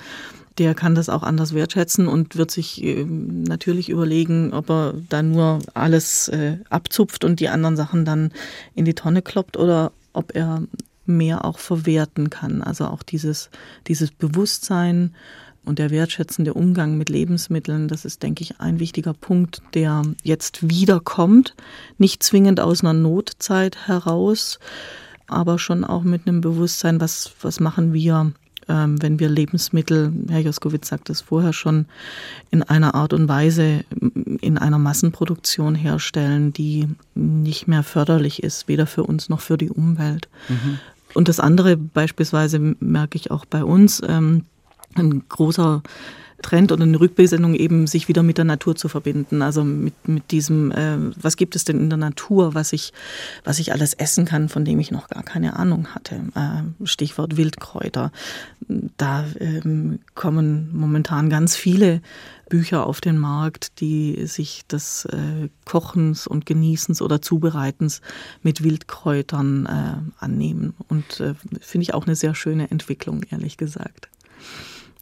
der 0.58 0.76
kann 0.76 0.96
das 0.96 1.10
auch 1.10 1.24
anders 1.24 1.54
wertschätzen 1.54 2.08
und 2.08 2.36
wird 2.36 2.52
sich 2.52 2.84
äh, 2.84 3.06
natürlich 3.06 3.90
überlegen, 3.90 4.54
ob 4.54 4.70
er 4.70 4.94
da 5.10 5.24
nur 5.24 5.60
alles 5.74 6.28
äh, 6.28 6.58
abzupft 6.70 7.24
und 7.24 7.40
die 7.40 7.50
anderen 7.50 7.78
Sachen 7.78 8.06
dann 8.06 8.32
in 8.76 8.86
die 8.86 8.94
Tonne 8.94 9.22
kloppt 9.22 9.58
oder 9.58 9.92
ob 10.14 10.36
er 10.36 10.64
mehr 11.06 11.46
auch 11.46 11.58
verwerten 11.58 12.30
kann. 12.30 12.62
Also 12.62 12.86
auch 12.86 13.04
dieses, 13.04 13.50
dieses 13.88 14.12
Bewusstsein 14.12 15.16
und 15.64 15.80
der 15.80 15.92
wertschätzende 15.92 16.54
Umgang 16.54 16.98
mit 16.98 17.10
Lebensmitteln, 17.10 17.88
das 17.88 18.06
ist, 18.06 18.24
denke 18.24 18.44
ich, 18.44 18.60
ein 18.60 18.80
wichtiger 18.80 19.14
Punkt, 19.14 19.62
der 19.74 20.04
jetzt 20.24 20.70
wiederkommt. 20.70 21.56
Nicht 21.98 22.24
zwingend 22.24 22.60
aus 22.60 22.82
einer 22.82 22.94
Notzeit 22.94 23.88
heraus, 23.88 24.60
aber 25.28 25.60
schon 25.60 25.84
auch 25.84 26.04
mit 26.04 26.28
einem 26.28 26.42
Bewusstsein, 26.42 27.00
was, 27.00 27.32
was 27.42 27.60
machen 27.60 27.94
wir, 27.94 28.34
ähm, 28.68 29.02
wenn 29.02 29.20
wir 29.20 29.30
Lebensmittel, 29.30 30.12
Herr 30.30 30.40
Joskowitz 30.40 30.88
sagt 30.88 31.10
es 31.10 31.22
vorher 31.22 31.54
schon, 31.54 31.86
in 32.50 32.64
einer 32.64 32.96
Art 32.96 33.14
und 33.14 33.28
Weise 33.28 33.84
in 34.42 34.58
einer 34.58 34.80
Massenproduktion 34.80 35.76
herstellen, 35.76 36.54
die 36.54 36.88
nicht 37.16 37.68
mehr 37.68 37.84
förderlich 37.84 38.44
ist, 38.44 38.68
weder 38.68 38.88
für 38.88 39.04
uns 39.04 39.30
noch 39.30 39.42
für 39.42 39.58
die 39.58 39.70
Umwelt. 39.70 40.28
Mhm. 40.50 40.80
Und 41.14 41.28
das 41.28 41.40
andere 41.40 41.76
beispielsweise 41.76 42.60
merke 42.80 43.18
ich 43.18 43.32
auch 43.32 43.46
bei 43.46 43.64
uns, 43.64 44.02
ähm, 44.08 44.46
ein 44.96 45.24
großer 45.28 45.82
Trend 46.42 46.72
oder 46.72 46.84
eine 46.84 47.00
Rückbesinnung 47.00 47.56
eben, 47.56 47.88
sich 47.88 48.08
wieder 48.08 48.24
mit 48.24 48.38
der 48.38 48.46
Natur 48.46 48.76
zu 48.76 48.90
verbinden. 48.90 49.42
Also 49.42 49.64
mit, 49.64 50.08
mit 50.08 50.32
diesem, 50.32 50.72
äh, 50.72 50.98
was 51.22 51.38
gibt 51.38 51.56
es 51.56 51.64
denn 51.64 51.80
in 51.80 51.90
der 51.90 51.98
Natur, 51.98 52.54
was 52.54 52.74
ich, 52.74 52.94
was 53.44 53.60
ich 53.60 53.72
alles 53.72 53.94
essen 53.94 54.26
kann, 54.26 54.50
von 54.50 54.66
dem 54.66 54.80
ich 54.80 54.92
noch 54.92 55.08
gar 55.08 55.24
keine 55.24 55.58
Ahnung 55.58 55.88
hatte. 55.94 56.16
Äh, 56.36 56.86
Stichwort 56.86 57.38
Wildkräuter. 57.38 58.12
Da 58.98 59.26
ähm, 59.40 60.00
kommen 60.16 60.70
momentan 60.74 61.30
ganz 61.30 61.56
viele 61.56 62.02
Bücher 62.50 62.86
auf 62.86 63.00
den 63.00 63.18
Markt, 63.18 63.80
die 63.80 64.26
sich 64.26 64.66
des 64.68 65.06
äh, 65.06 65.50
Kochens 65.66 66.28
und 66.28 66.46
Genießens 66.46 67.02
oder 67.02 67.22
Zubereitens 67.22 68.02
mit 68.44 68.64
Wildkräutern 68.64 69.66
äh, 69.66 70.24
annehmen. 70.24 70.74
Und 70.90 71.20
äh, 71.20 71.36
finde 71.62 71.84
ich 71.84 71.94
auch 71.94 72.06
eine 72.06 72.16
sehr 72.16 72.36
schöne 72.36 72.70
Entwicklung, 72.72 73.24
ehrlich 73.30 73.58
gesagt 73.58 74.10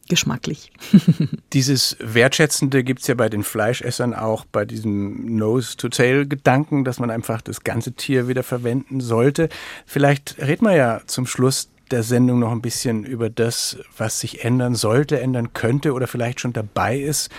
geschmacklich. 0.10 0.72
Dieses 1.54 1.96
Wertschätzende 2.00 2.84
gibt 2.84 3.02
es 3.02 3.08
ja 3.08 3.16
bei 3.16 3.30
den 3.30 3.44
Fleischessern 3.44 4.14
auch 4.14 4.44
bei 4.46 4.66
diesem 4.66 5.38
Nose-to-Tail-Gedanken, 5.38 6.84
dass 6.84 7.00
man 7.00 7.10
einfach 7.12 7.42
das 7.42 7.64
ganze 7.64 7.94
Tier 7.94 8.28
wieder 8.28 8.44
verwenden 8.44 9.00
sollte. 9.00 9.50
Vielleicht 9.86 10.38
reden 10.40 10.66
wir 10.66 10.76
ja 10.76 11.02
zum 11.06 11.26
Schluss 11.26 11.70
der 11.92 12.04
Sendung 12.04 12.40
noch 12.40 12.52
ein 12.52 12.62
bisschen 12.62 13.04
über 13.04 13.30
das, 13.30 13.78
was 13.98 14.20
sich 14.20 14.44
ändern 14.44 14.76
sollte, 14.76 15.20
ändern 15.20 15.54
könnte 15.54 15.94
oder 15.94 16.08
vielleicht 16.08 16.40
schon 16.40 16.54
dabei 16.54 17.00
ist, 17.00 17.32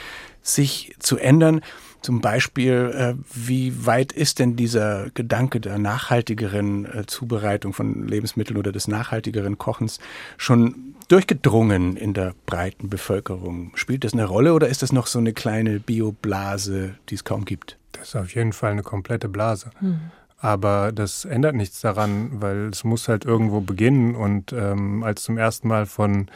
sich 0.42 0.94
zu 0.98 1.18
ändern. 1.18 1.60
Zum 2.02 2.22
Beispiel, 2.22 2.92
äh, 2.94 3.14
wie 3.34 3.86
weit 3.86 4.12
ist 4.12 4.38
denn 4.38 4.56
dieser 4.56 5.10
Gedanke 5.10 5.60
der 5.60 5.78
nachhaltigeren 5.78 6.86
äh, 6.86 7.06
Zubereitung 7.06 7.74
von 7.74 8.08
Lebensmitteln 8.08 8.56
oder 8.56 8.72
des 8.72 8.88
nachhaltigeren 8.88 9.58
Kochens 9.58 9.98
schon 10.38 10.94
durchgedrungen 11.10 11.96
in 11.96 12.14
der 12.14 12.34
breiten 12.46 12.88
Bevölkerung? 12.88 13.72
Spielt 13.74 14.04
das 14.04 14.12
eine 14.12 14.26
Rolle 14.26 14.54
oder 14.54 14.68
ist 14.68 14.82
das 14.82 14.92
noch 14.92 15.06
so 15.06 15.18
eine 15.18 15.32
kleine 15.32 15.80
Bioblase, 15.80 16.94
die 17.08 17.16
es 17.16 17.24
kaum 17.24 17.44
gibt? 17.44 17.78
Das 17.92 18.08
ist 18.08 18.16
auf 18.16 18.34
jeden 18.34 18.52
Fall 18.52 18.72
eine 18.72 18.82
komplette 18.82 19.28
Blase. 19.28 19.70
Mhm. 19.80 20.00
Aber 20.38 20.92
das 20.92 21.26
ändert 21.26 21.54
nichts 21.54 21.80
daran, 21.80 22.40
weil 22.40 22.68
es 22.68 22.84
muss 22.84 23.08
halt 23.08 23.24
irgendwo 23.24 23.60
beginnen. 23.60 24.14
Und 24.14 24.52
ähm, 24.52 25.02
als 25.02 25.24
zum 25.24 25.36
ersten 25.36 25.68
Mal 25.68 25.84
von 25.84 26.28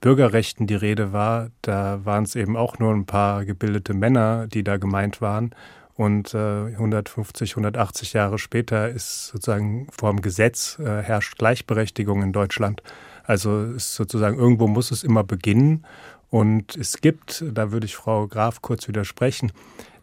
Bürgerrechten 0.00 0.66
die 0.66 0.74
Rede 0.74 1.12
war, 1.12 1.50
da 1.62 2.04
waren 2.04 2.24
es 2.24 2.36
eben 2.36 2.56
auch 2.56 2.78
nur 2.78 2.94
ein 2.94 3.06
paar 3.06 3.44
gebildete 3.44 3.94
Männer, 3.94 4.46
die 4.46 4.62
da 4.62 4.76
gemeint 4.76 5.20
waren. 5.20 5.54
Und 5.94 6.34
äh, 6.34 6.66
150, 6.72 7.52
180 7.52 8.14
Jahre 8.14 8.38
später 8.38 8.88
ist 8.88 9.28
sozusagen 9.28 9.88
vor 9.90 10.10
dem 10.10 10.22
Gesetz 10.22 10.78
äh, 10.78 11.02
herrscht 11.02 11.36
Gleichberechtigung 11.38 12.22
in 12.22 12.32
Deutschland. 12.32 12.82
Also 13.24 13.64
ist 13.64 13.94
sozusagen 13.94 14.38
irgendwo 14.38 14.68
muss 14.68 14.90
es 14.90 15.02
immer 15.02 15.24
beginnen. 15.24 15.84
Und 16.30 16.76
es 16.76 17.00
gibt, 17.00 17.44
da 17.52 17.72
würde 17.72 17.86
ich 17.86 17.96
Frau 17.96 18.26
Graf 18.26 18.60
kurz 18.60 18.88
widersprechen, 18.88 19.52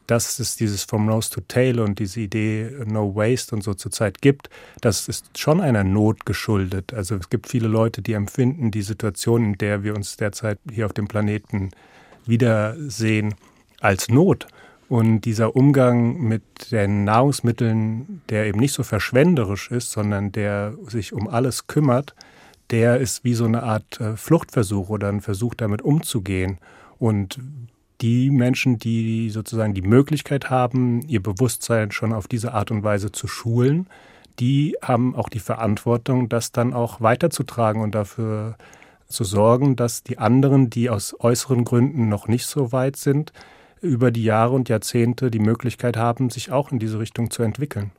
dass 0.07 0.39
es 0.39 0.55
dieses 0.55 0.83
From 0.83 1.05
Nose 1.05 1.29
to 1.29 1.41
Tail 1.47 1.79
und 1.79 1.99
diese 1.99 2.19
Idee 2.19 2.69
No 2.85 3.15
Waste 3.15 3.55
und 3.55 3.63
so 3.63 3.73
zurzeit 3.73 4.21
gibt, 4.21 4.49
das 4.81 5.07
ist 5.07 5.37
schon 5.37 5.61
einer 5.61 5.83
Not 5.83 6.25
geschuldet. 6.25 6.93
Also 6.93 7.15
es 7.15 7.29
gibt 7.29 7.47
viele 7.47 7.67
Leute, 7.67 8.01
die 8.01 8.13
empfinden 8.13 8.71
die 8.71 8.81
Situation, 8.81 9.45
in 9.45 9.57
der 9.57 9.83
wir 9.83 9.95
uns 9.95 10.17
derzeit 10.17 10.59
hier 10.69 10.85
auf 10.85 10.93
dem 10.93 11.07
Planeten 11.07 11.71
wiedersehen, 12.25 13.35
als 13.79 14.09
Not. 14.09 14.47
Und 14.89 15.21
dieser 15.21 15.55
Umgang 15.55 16.19
mit 16.21 16.43
den 16.71 17.05
Nahrungsmitteln, 17.05 18.21
der 18.29 18.47
eben 18.47 18.59
nicht 18.59 18.73
so 18.73 18.83
verschwenderisch 18.83 19.71
ist, 19.71 19.91
sondern 19.91 20.33
der 20.33 20.73
sich 20.87 21.13
um 21.13 21.29
alles 21.29 21.67
kümmert, 21.67 22.13
der 22.71 22.97
ist 22.97 23.23
wie 23.23 23.33
so 23.33 23.45
eine 23.45 23.63
Art 23.63 23.99
äh, 23.99 24.15
Fluchtversuch 24.15 24.89
oder 24.89 25.09
ein 25.09 25.21
Versuch, 25.21 25.53
damit 25.53 25.81
umzugehen. 25.81 26.57
Und 26.97 27.39
die 27.99 28.31
Menschen, 28.31 28.79
die 28.79 29.29
sozusagen 29.29 29.73
die 29.73 29.81
Möglichkeit 29.81 30.49
haben, 30.49 31.01
ihr 31.07 31.21
Bewusstsein 31.21 31.91
schon 31.91 32.13
auf 32.13 32.27
diese 32.27 32.53
Art 32.53 32.71
und 32.71 32.83
Weise 32.83 33.11
zu 33.11 33.27
schulen, 33.27 33.87
die 34.39 34.75
haben 34.81 35.15
auch 35.15 35.29
die 35.29 35.39
Verantwortung, 35.39 36.29
das 36.29 36.51
dann 36.51 36.73
auch 36.73 37.01
weiterzutragen 37.01 37.81
und 37.81 37.93
dafür 37.93 38.55
zu 39.07 39.23
sorgen, 39.23 39.75
dass 39.75 40.03
die 40.03 40.17
anderen, 40.17 40.69
die 40.69 40.89
aus 40.89 41.15
äußeren 41.19 41.65
Gründen 41.65 42.07
noch 42.07 42.27
nicht 42.27 42.45
so 42.45 42.71
weit 42.71 42.95
sind, 42.95 43.33
über 43.81 44.09
die 44.09 44.23
Jahre 44.23 44.53
und 44.55 44.69
Jahrzehnte 44.69 45.29
die 45.29 45.39
Möglichkeit 45.39 45.97
haben, 45.97 46.29
sich 46.29 46.51
auch 46.51 46.71
in 46.71 46.79
diese 46.79 46.99
Richtung 46.99 47.29
zu 47.29 47.43
entwickeln 47.43 47.91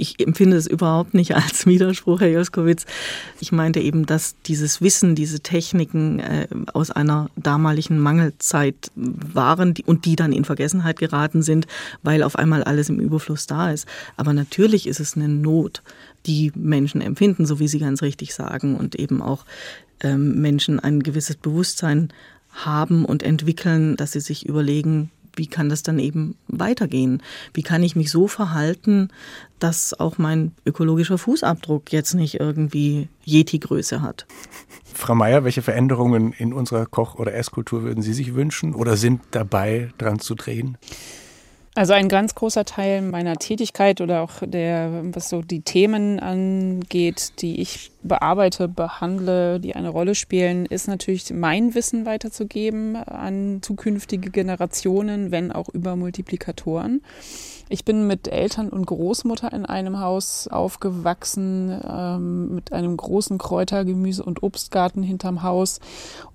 ich 0.00 0.18
empfinde 0.18 0.56
es 0.56 0.66
überhaupt 0.66 1.14
nicht 1.14 1.36
als 1.36 1.66
Widerspruch, 1.66 2.20
Herr 2.20 2.30
Joskowitz. 2.30 2.86
Ich 3.38 3.52
meinte 3.52 3.80
eben, 3.80 4.06
dass 4.06 4.34
dieses 4.46 4.80
Wissen, 4.80 5.14
diese 5.14 5.40
Techniken 5.40 6.18
äh, 6.20 6.48
aus 6.72 6.90
einer 6.90 7.28
damaligen 7.36 7.98
Mangelzeit 7.98 8.90
waren 8.94 9.74
die, 9.74 9.84
und 9.84 10.06
die 10.06 10.16
dann 10.16 10.32
in 10.32 10.44
Vergessenheit 10.44 10.98
geraten 10.98 11.42
sind, 11.42 11.66
weil 12.02 12.22
auf 12.22 12.36
einmal 12.36 12.64
alles 12.64 12.88
im 12.88 12.98
Überfluss 12.98 13.46
da 13.46 13.70
ist. 13.70 13.86
Aber 14.16 14.32
natürlich 14.32 14.86
ist 14.86 15.00
es 15.00 15.16
eine 15.16 15.28
Not, 15.28 15.82
die 16.26 16.52
Menschen 16.54 17.00
empfinden, 17.00 17.46
so 17.46 17.60
wie 17.60 17.68
Sie 17.68 17.78
ganz 17.78 18.02
richtig 18.02 18.34
sagen, 18.34 18.76
und 18.76 18.94
eben 18.94 19.22
auch 19.22 19.44
ähm, 20.00 20.40
Menschen 20.40 20.80
ein 20.80 21.02
gewisses 21.02 21.36
Bewusstsein 21.36 22.10
haben 22.52 23.04
und 23.04 23.22
entwickeln, 23.22 23.96
dass 23.96 24.12
sie 24.12 24.20
sich 24.20 24.46
überlegen, 24.46 25.10
wie 25.40 25.46
kann 25.46 25.70
das 25.70 25.82
dann 25.82 25.98
eben 25.98 26.36
weitergehen? 26.48 27.22
Wie 27.54 27.62
kann 27.62 27.82
ich 27.82 27.96
mich 27.96 28.10
so 28.10 28.28
verhalten, 28.28 29.08
dass 29.58 29.98
auch 29.98 30.18
mein 30.18 30.52
ökologischer 30.66 31.16
Fußabdruck 31.16 31.90
jetzt 31.92 32.12
nicht 32.12 32.38
irgendwie 32.38 33.08
Yeti-Größe 33.24 34.02
hat? 34.02 34.26
Frau 34.92 35.14
Meier, 35.14 35.42
welche 35.42 35.62
Veränderungen 35.62 36.34
in 36.34 36.52
unserer 36.52 36.84
Koch- 36.84 37.14
oder 37.14 37.32
Esskultur 37.32 37.84
würden 37.84 38.02
Sie 38.02 38.12
sich 38.12 38.34
wünschen 38.34 38.74
oder 38.74 38.98
sind 38.98 39.22
dabei 39.30 39.90
dran 39.96 40.18
zu 40.18 40.34
drehen? 40.34 40.76
Also 41.76 41.92
ein 41.92 42.08
ganz 42.08 42.34
großer 42.34 42.64
Teil 42.64 43.00
meiner 43.00 43.36
Tätigkeit 43.36 44.00
oder 44.00 44.22
auch 44.22 44.42
der, 44.44 45.02
was 45.14 45.28
so 45.28 45.40
die 45.40 45.60
Themen 45.60 46.18
angeht, 46.18 47.40
die 47.40 47.60
ich 47.60 47.92
bearbeite, 48.02 48.66
behandle, 48.66 49.60
die 49.60 49.76
eine 49.76 49.88
Rolle 49.88 50.16
spielen, 50.16 50.66
ist 50.66 50.88
natürlich 50.88 51.32
mein 51.32 51.74
Wissen 51.76 52.06
weiterzugeben 52.06 52.96
an 52.96 53.60
zukünftige 53.62 54.30
Generationen, 54.30 55.30
wenn 55.30 55.52
auch 55.52 55.68
über 55.68 55.94
Multiplikatoren. 55.94 57.02
Ich 57.72 57.84
bin 57.84 58.08
mit 58.08 58.26
Eltern 58.26 58.68
und 58.68 58.84
Großmutter 58.84 59.52
in 59.52 59.64
einem 59.64 60.00
Haus 60.00 60.48
aufgewachsen, 60.48 61.80
ähm, 61.88 62.52
mit 62.52 62.72
einem 62.72 62.96
großen 62.96 63.38
Kräuter-, 63.38 63.84
Gemüse- 63.84 64.24
und 64.24 64.42
Obstgarten 64.42 65.04
hinterm 65.04 65.44
Haus. 65.44 65.78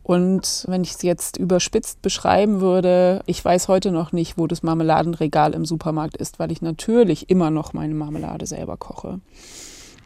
Und 0.02 0.64
wenn 0.70 0.84
ich 0.86 0.92
es 0.92 1.02
jetzt 1.02 1.36
überspitzt 1.36 2.02
beschreiben 2.02 2.62
würde, 2.62 3.22
ich 3.26 3.44
weiß 3.44 3.68
heute 3.68 3.92
noch 3.92 4.14
nicht, 4.14 4.38
wo 4.38 4.48
das 4.48 4.64
Marmeladenregal 4.64 5.54
im 5.54 5.66
Supermarkt 5.66 6.16
ist, 6.16 6.40
weil 6.40 6.54
ich 6.54 6.62
natürlich 6.62 7.30
immer 7.30 7.52
noch 7.52 7.74
meine 7.74 7.96
Marmelade 7.96 8.46
selber 8.46 8.78
koche. 8.78 9.20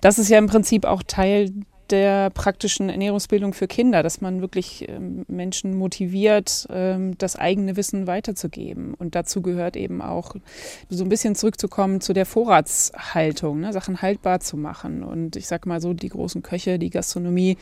Das 0.02 0.18
ist 0.18 0.30
ja 0.30 0.40
im 0.40 0.48
Prinzip 0.48 0.84
auch 0.84 1.04
Teil 1.04 1.54
der 1.92 2.30
praktischen 2.30 2.90
Ernährungsbildung 2.90 3.54
für 3.54 3.68
Kinder, 3.68 4.04
dass 4.04 4.22
man 4.22 4.42
wirklich 4.42 4.88
ähm, 4.90 5.26
Menschen 5.28 5.78
motiviert, 5.78 6.68
ähm, 6.70 7.18
das 7.18 7.36
eigene 7.36 7.76
Wissen 7.76 8.08
weiterzugeben. 8.08 8.94
Und 8.94 9.16
dazu 9.16 9.42
gehört 9.42 9.76
eben 9.76 10.02
auch 10.02 10.36
so 10.90 11.04
ein 11.04 11.10
bisschen 11.10 11.36
zurückzukommen 11.36 12.02
zu 12.02 12.14
der 12.14 12.26
Vorratshaltung, 12.26 13.60
ne, 13.60 13.74
Sachen 13.74 14.02
haltbar 14.02 14.40
zu 14.40 14.58
machen. 14.58 15.04
Und 15.04 15.36
ich 15.36 15.48
sage 15.48 15.68
mal 15.68 15.82
so, 15.82 15.94
die 15.94 16.10
großen 16.10 16.44
Köche, 16.44 16.80
die 16.80 16.90
Gastronomie 16.90 17.58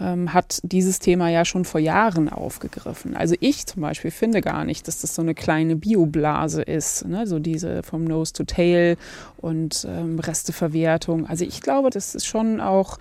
ähm, 0.00 0.32
hat 0.32 0.60
dieses 0.62 0.98
Thema 0.98 1.28
ja 1.28 1.44
schon 1.44 1.64
vor 1.64 1.80
Jahren 1.80 2.28
aufgegriffen. 2.28 3.16
Also 3.16 3.34
ich 3.40 3.66
zum 3.66 3.82
Beispiel 3.82 4.10
finde 4.10 4.40
gar 4.40 4.64
nicht, 4.64 4.88
dass 4.88 5.00
das 5.00 5.14
so 5.14 5.22
eine 5.22 5.34
kleine 5.34 5.76
Bioblase 5.76 6.62
ist, 6.62 7.06
ne, 7.06 7.26
so 7.26 7.38
diese 7.38 7.82
vom 7.82 8.04
Nose 8.04 8.32
to 8.32 8.44
Tail 8.44 8.96
und 9.38 9.86
ähm, 9.88 10.18
Resteverwertung. 10.18 11.26
Also 11.26 11.44
ich 11.44 11.60
glaube, 11.60 11.90
das 11.90 12.14
ist 12.14 12.26
schon 12.26 12.60
auch 12.60 12.98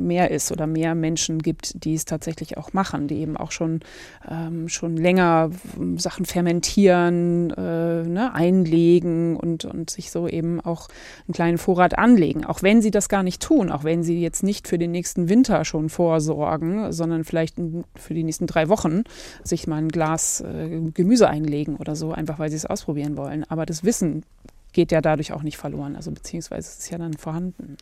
mehr 0.00 0.30
ist 0.30 0.52
oder 0.52 0.66
mehr 0.66 0.94
Menschen 0.94 1.40
gibt, 1.40 1.84
die 1.84 1.94
es 1.94 2.04
tatsächlich 2.04 2.56
auch 2.56 2.72
machen, 2.72 3.08
die 3.08 3.18
eben 3.18 3.36
auch 3.36 3.52
schon, 3.52 3.80
ähm, 4.28 4.68
schon 4.68 4.96
länger 4.96 5.50
Sachen 5.96 6.24
fermentieren, 6.26 7.50
äh, 7.50 8.02
ne, 8.02 8.30
einlegen 8.34 9.36
und, 9.36 9.64
und 9.64 9.90
sich 9.90 10.10
so 10.10 10.28
eben 10.28 10.60
auch 10.60 10.88
einen 11.26 11.34
kleinen 11.34 11.58
Vorrat 11.58 11.98
anlegen. 11.98 12.44
Auch 12.44 12.62
wenn 12.62 12.82
sie 12.82 12.90
das 12.90 13.08
gar 13.08 13.22
nicht 13.22 13.42
tun, 13.42 13.70
auch 13.70 13.84
wenn 13.84 14.02
sie 14.02 14.20
jetzt 14.20 14.42
nicht 14.42 14.68
für 14.68 14.78
den 14.78 14.90
nächsten 14.90 15.28
Winter 15.28 15.64
schon 15.64 15.88
vorsorgen, 15.88 16.92
sondern 16.92 17.24
vielleicht 17.24 17.56
für 17.96 18.14
die 18.14 18.24
nächsten 18.24 18.46
drei 18.46 18.68
Wochen 18.68 19.04
sich 19.44 19.66
mal 19.66 19.76
ein 19.76 19.88
Glas 19.88 20.40
äh, 20.40 20.80
Gemüse 20.92 21.28
einlegen 21.28 21.76
oder 21.76 21.96
so, 21.96 22.12
einfach 22.12 22.38
weil 22.38 22.50
sie 22.50 22.56
es 22.56 22.66
ausprobieren 22.66 23.16
wollen. 23.16 23.44
Aber 23.48 23.66
das 23.66 23.84
Wissen 23.84 24.24
geht 24.72 24.92
ja 24.92 25.00
dadurch 25.00 25.32
auch 25.32 25.42
nicht 25.42 25.56
verloren, 25.56 25.96
also 25.96 26.10
beziehungsweise 26.10 26.68
ist 26.68 26.80
es 26.80 26.90
ja 26.90 26.98
dann 26.98 27.14
vorhanden. 27.14 27.76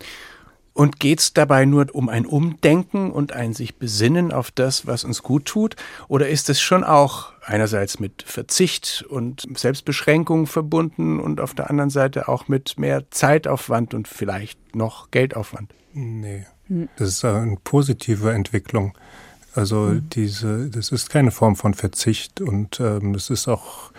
Und 0.79 1.01
geht 1.01 1.19
es 1.19 1.33
dabei 1.33 1.65
nur 1.65 1.93
um 1.93 2.09
ein 2.09 2.25
Umdenken 2.25 3.11
und 3.11 3.33
ein 3.33 3.53
sich 3.53 3.79
besinnen 3.79 4.31
auf 4.31 4.53
das, 4.53 4.87
was 4.87 5.03
uns 5.03 5.25
gut 5.25 5.45
tut? 5.45 5.75
Oder 6.07 6.29
ist 6.29 6.49
es 6.51 6.61
schon 6.61 6.85
auch 6.85 7.33
einerseits 7.45 7.99
mit 7.99 8.23
Verzicht 8.23 9.05
und 9.09 9.45
Selbstbeschränkung 9.59 10.47
verbunden 10.47 11.19
und 11.19 11.41
auf 11.41 11.53
der 11.53 11.69
anderen 11.69 11.91
Seite 11.91 12.29
auch 12.29 12.47
mit 12.47 12.79
mehr 12.79 13.11
Zeitaufwand 13.11 13.93
und 13.93 14.07
vielleicht 14.07 14.77
noch 14.77 15.11
Geldaufwand? 15.11 15.75
Nee, 15.95 16.47
hm. 16.69 16.89
das 16.95 17.09
ist 17.09 17.25
eine 17.25 17.57
positive 17.65 18.33
Entwicklung. 18.33 18.97
Also 19.57 19.81
mhm. 19.81 20.09
diese, 20.11 20.71
das 20.71 20.93
ist 20.93 21.11
keine 21.11 21.33
Form 21.33 21.57
von 21.57 21.75
Verzicht 21.75 22.41
und 22.41 22.79
ähm, 22.79 23.15
das 23.15 23.31
ist 23.31 23.49
auch 23.49 23.91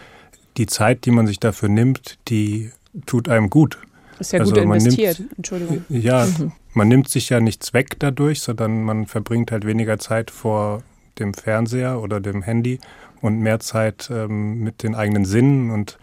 die 0.56 0.66
Zeit, 0.66 1.04
die 1.04 1.12
man 1.12 1.28
sich 1.28 1.42
dafür 1.42 1.68
nimmt, 1.68 2.20
die 2.30 2.72
tut 3.06 3.28
einem 3.28 3.50
gut. 3.50 3.80
Ist 4.20 4.34
ja 4.34 4.40
also 4.40 4.54
gut 4.54 4.64
investiert, 4.64 5.22
Entschuldigung. 5.38 5.86
Ja, 5.90 6.26
mhm 6.26 6.52
man 6.74 6.88
nimmt 6.88 7.10
sich 7.10 7.30
ja 7.30 7.40
nichts 7.40 7.74
weg 7.74 8.00
dadurch, 8.00 8.42
sondern 8.42 8.84
man 8.84 9.06
verbringt 9.06 9.52
halt 9.52 9.66
weniger 9.66 10.00
Zeit 10.00 10.32
vor 10.32 10.84
dem 11.18 11.34
Fernseher 11.34 12.02
oder 12.02 12.20
dem 12.20 12.42
Handy 12.42 12.80
und 13.22 13.40
mehr 13.40 13.60
Zeit 13.60 14.10
ähm, 14.12 14.60
mit 14.60 14.84
den 14.84 14.96
eigenen 14.96 15.26
Sinnen 15.26 15.72
und 15.72 15.98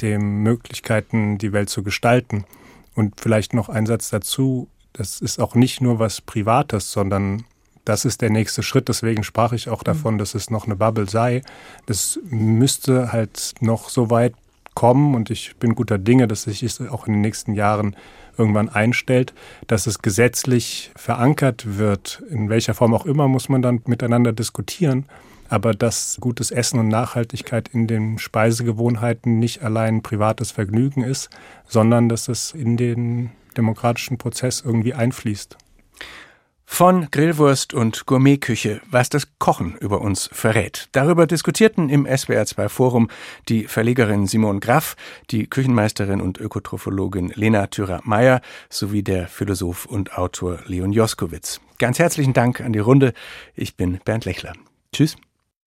den 0.00 0.42
Möglichkeiten, 0.42 1.38
die 1.38 1.52
Welt 1.52 1.68
zu 1.68 1.82
gestalten. 1.82 2.44
Und 2.94 3.20
vielleicht 3.20 3.52
noch 3.52 3.68
ein 3.68 3.86
Satz 3.86 4.10
dazu, 4.10 4.68
das 4.92 5.20
ist 5.20 5.38
auch 5.40 5.54
nicht 5.54 5.80
nur 5.80 5.98
was 5.98 6.20
Privates, 6.20 6.92
sondern 6.92 7.44
das 7.84 8.04
ist 8.04 8.22
der 8.22 8.30
nächste 8.30 8.62
Schritt. 8.62 8.88
Deswegen 8.88 9.22
sprach 9.22 9.52
ich 9.52 9.68
auch 9.68 9.82
davon, 9.82 10.14
mhm. 10.14 10.18
dass 10.18 10.34
es 10.34 10.50
noch 10.50 10.64
eine 10.64 10.76
Bubble 10.76 11.08
sei. 11.08 11.42
Das 11.84 12.18
müsste 12.24 13.12
halt 13.12 13.54
noch 13.60 13.90
so 13.90 14.08
weit 14.10 14.34
kommen 14.76 15.16
und 15.16 15.30
ich 15.30 15.56
bin 15.56 15.74
guter 15.74 15.98
Dinge, 15.98 16.28
dass 16.28 16.42
sich 16.44 16.62
es 16.62 16.80
auch 16.80 17.08
in 17.08 17.14
den 17.14 17.22
nächsten 17.22 17.54
Jahren 17.54 17.96
irgendwann 18.38 18.68
einstellt, 18.68 19.34
dass 19.66 19.88
es 19.88 20.02
gesetzlich 20.02 20.92
verankert 20.94 21.78
wird. 21.78 22.22
In 22.30 22.48
welcher 22.48 22.74
Form 22.74 22.94
auch 22.94 23.06
immer 23.06 23.26
muss 23.26 23.48
man 23.48 23.62
dann 23.62 23.80
miteinander 23.86 24.32
diskutieren. 24.32 25.06
Aber 25.48 25.74
dass 25.74 26.18
gutes 26.20 26.50
Essen 26.50 26.78
und 26.78 26.88
Nachhaltigkeit 26.88 27.68
in 27.68 27.86
den 27.86 28.18
Speisegewohnheiten 28.18 29.38
nicht 29.38 29.62
allein 29.62 30.02
privates 30.02 30.50
Vergnügen 30.50 31.02
ist, 31.02 31.30
sondern 31.66 32.08
dass 32.08 32.28
es 32.28 32.52
in 32.52 32.76
den 32.76 33.30
demokratischen 33.56 34.18
Prozess 34.18 34.62
irgendwie 34.64 34.92
einfließt. 34.92 35.56
Von 36.66 37.08
Grillwurst 37.10 37.72
und 37.72 38.04
Gourmetküche, 38.04 38.82
was 38.90 39.08
das 39.08 39.28
Kochen 39.38 39.76
über 39.80 40.02
uns 40.02 40.28
verrät. 40.30 40.88
Darüber 40.92 41.26
diskutierten 41.26 41.88
im 41.88 42.06
SWR2 42.06 42.68
Forum 42.68 43.08
die 43.48 43.64
Verlegerin 43.64 44.26
Simone 44.26 44.60
Graff, 44.60 44.94
die 45.30 45.46
Küchenmeisterin 45.46 46.20
und 46.20 46.38
Ökotrophologin 46.38 47.32
Lena 47.34 47.68
Thürer-Meyer 47.68 48.42
sowie 48.68 49.02
der 49.02 49.26
Philosoph 49.28 49.86
und 49.86 50.18
Autor 50.18 50.58
Leon 50.66 50.92
Joskowitz. 50.92 51.60
Ganz 51.78 51.98
herzlichen 51.98 52.34
Dank 52.34 52.60
an 52.60 52.74
die 52.74 52.78
Runde. 52.78 53.14
Ich 53.54 53.76
bin 53.76 54.00
Bernd 54.04 54.26
Lechler. 54.26 54.52
Tschüss. 54.92 55.16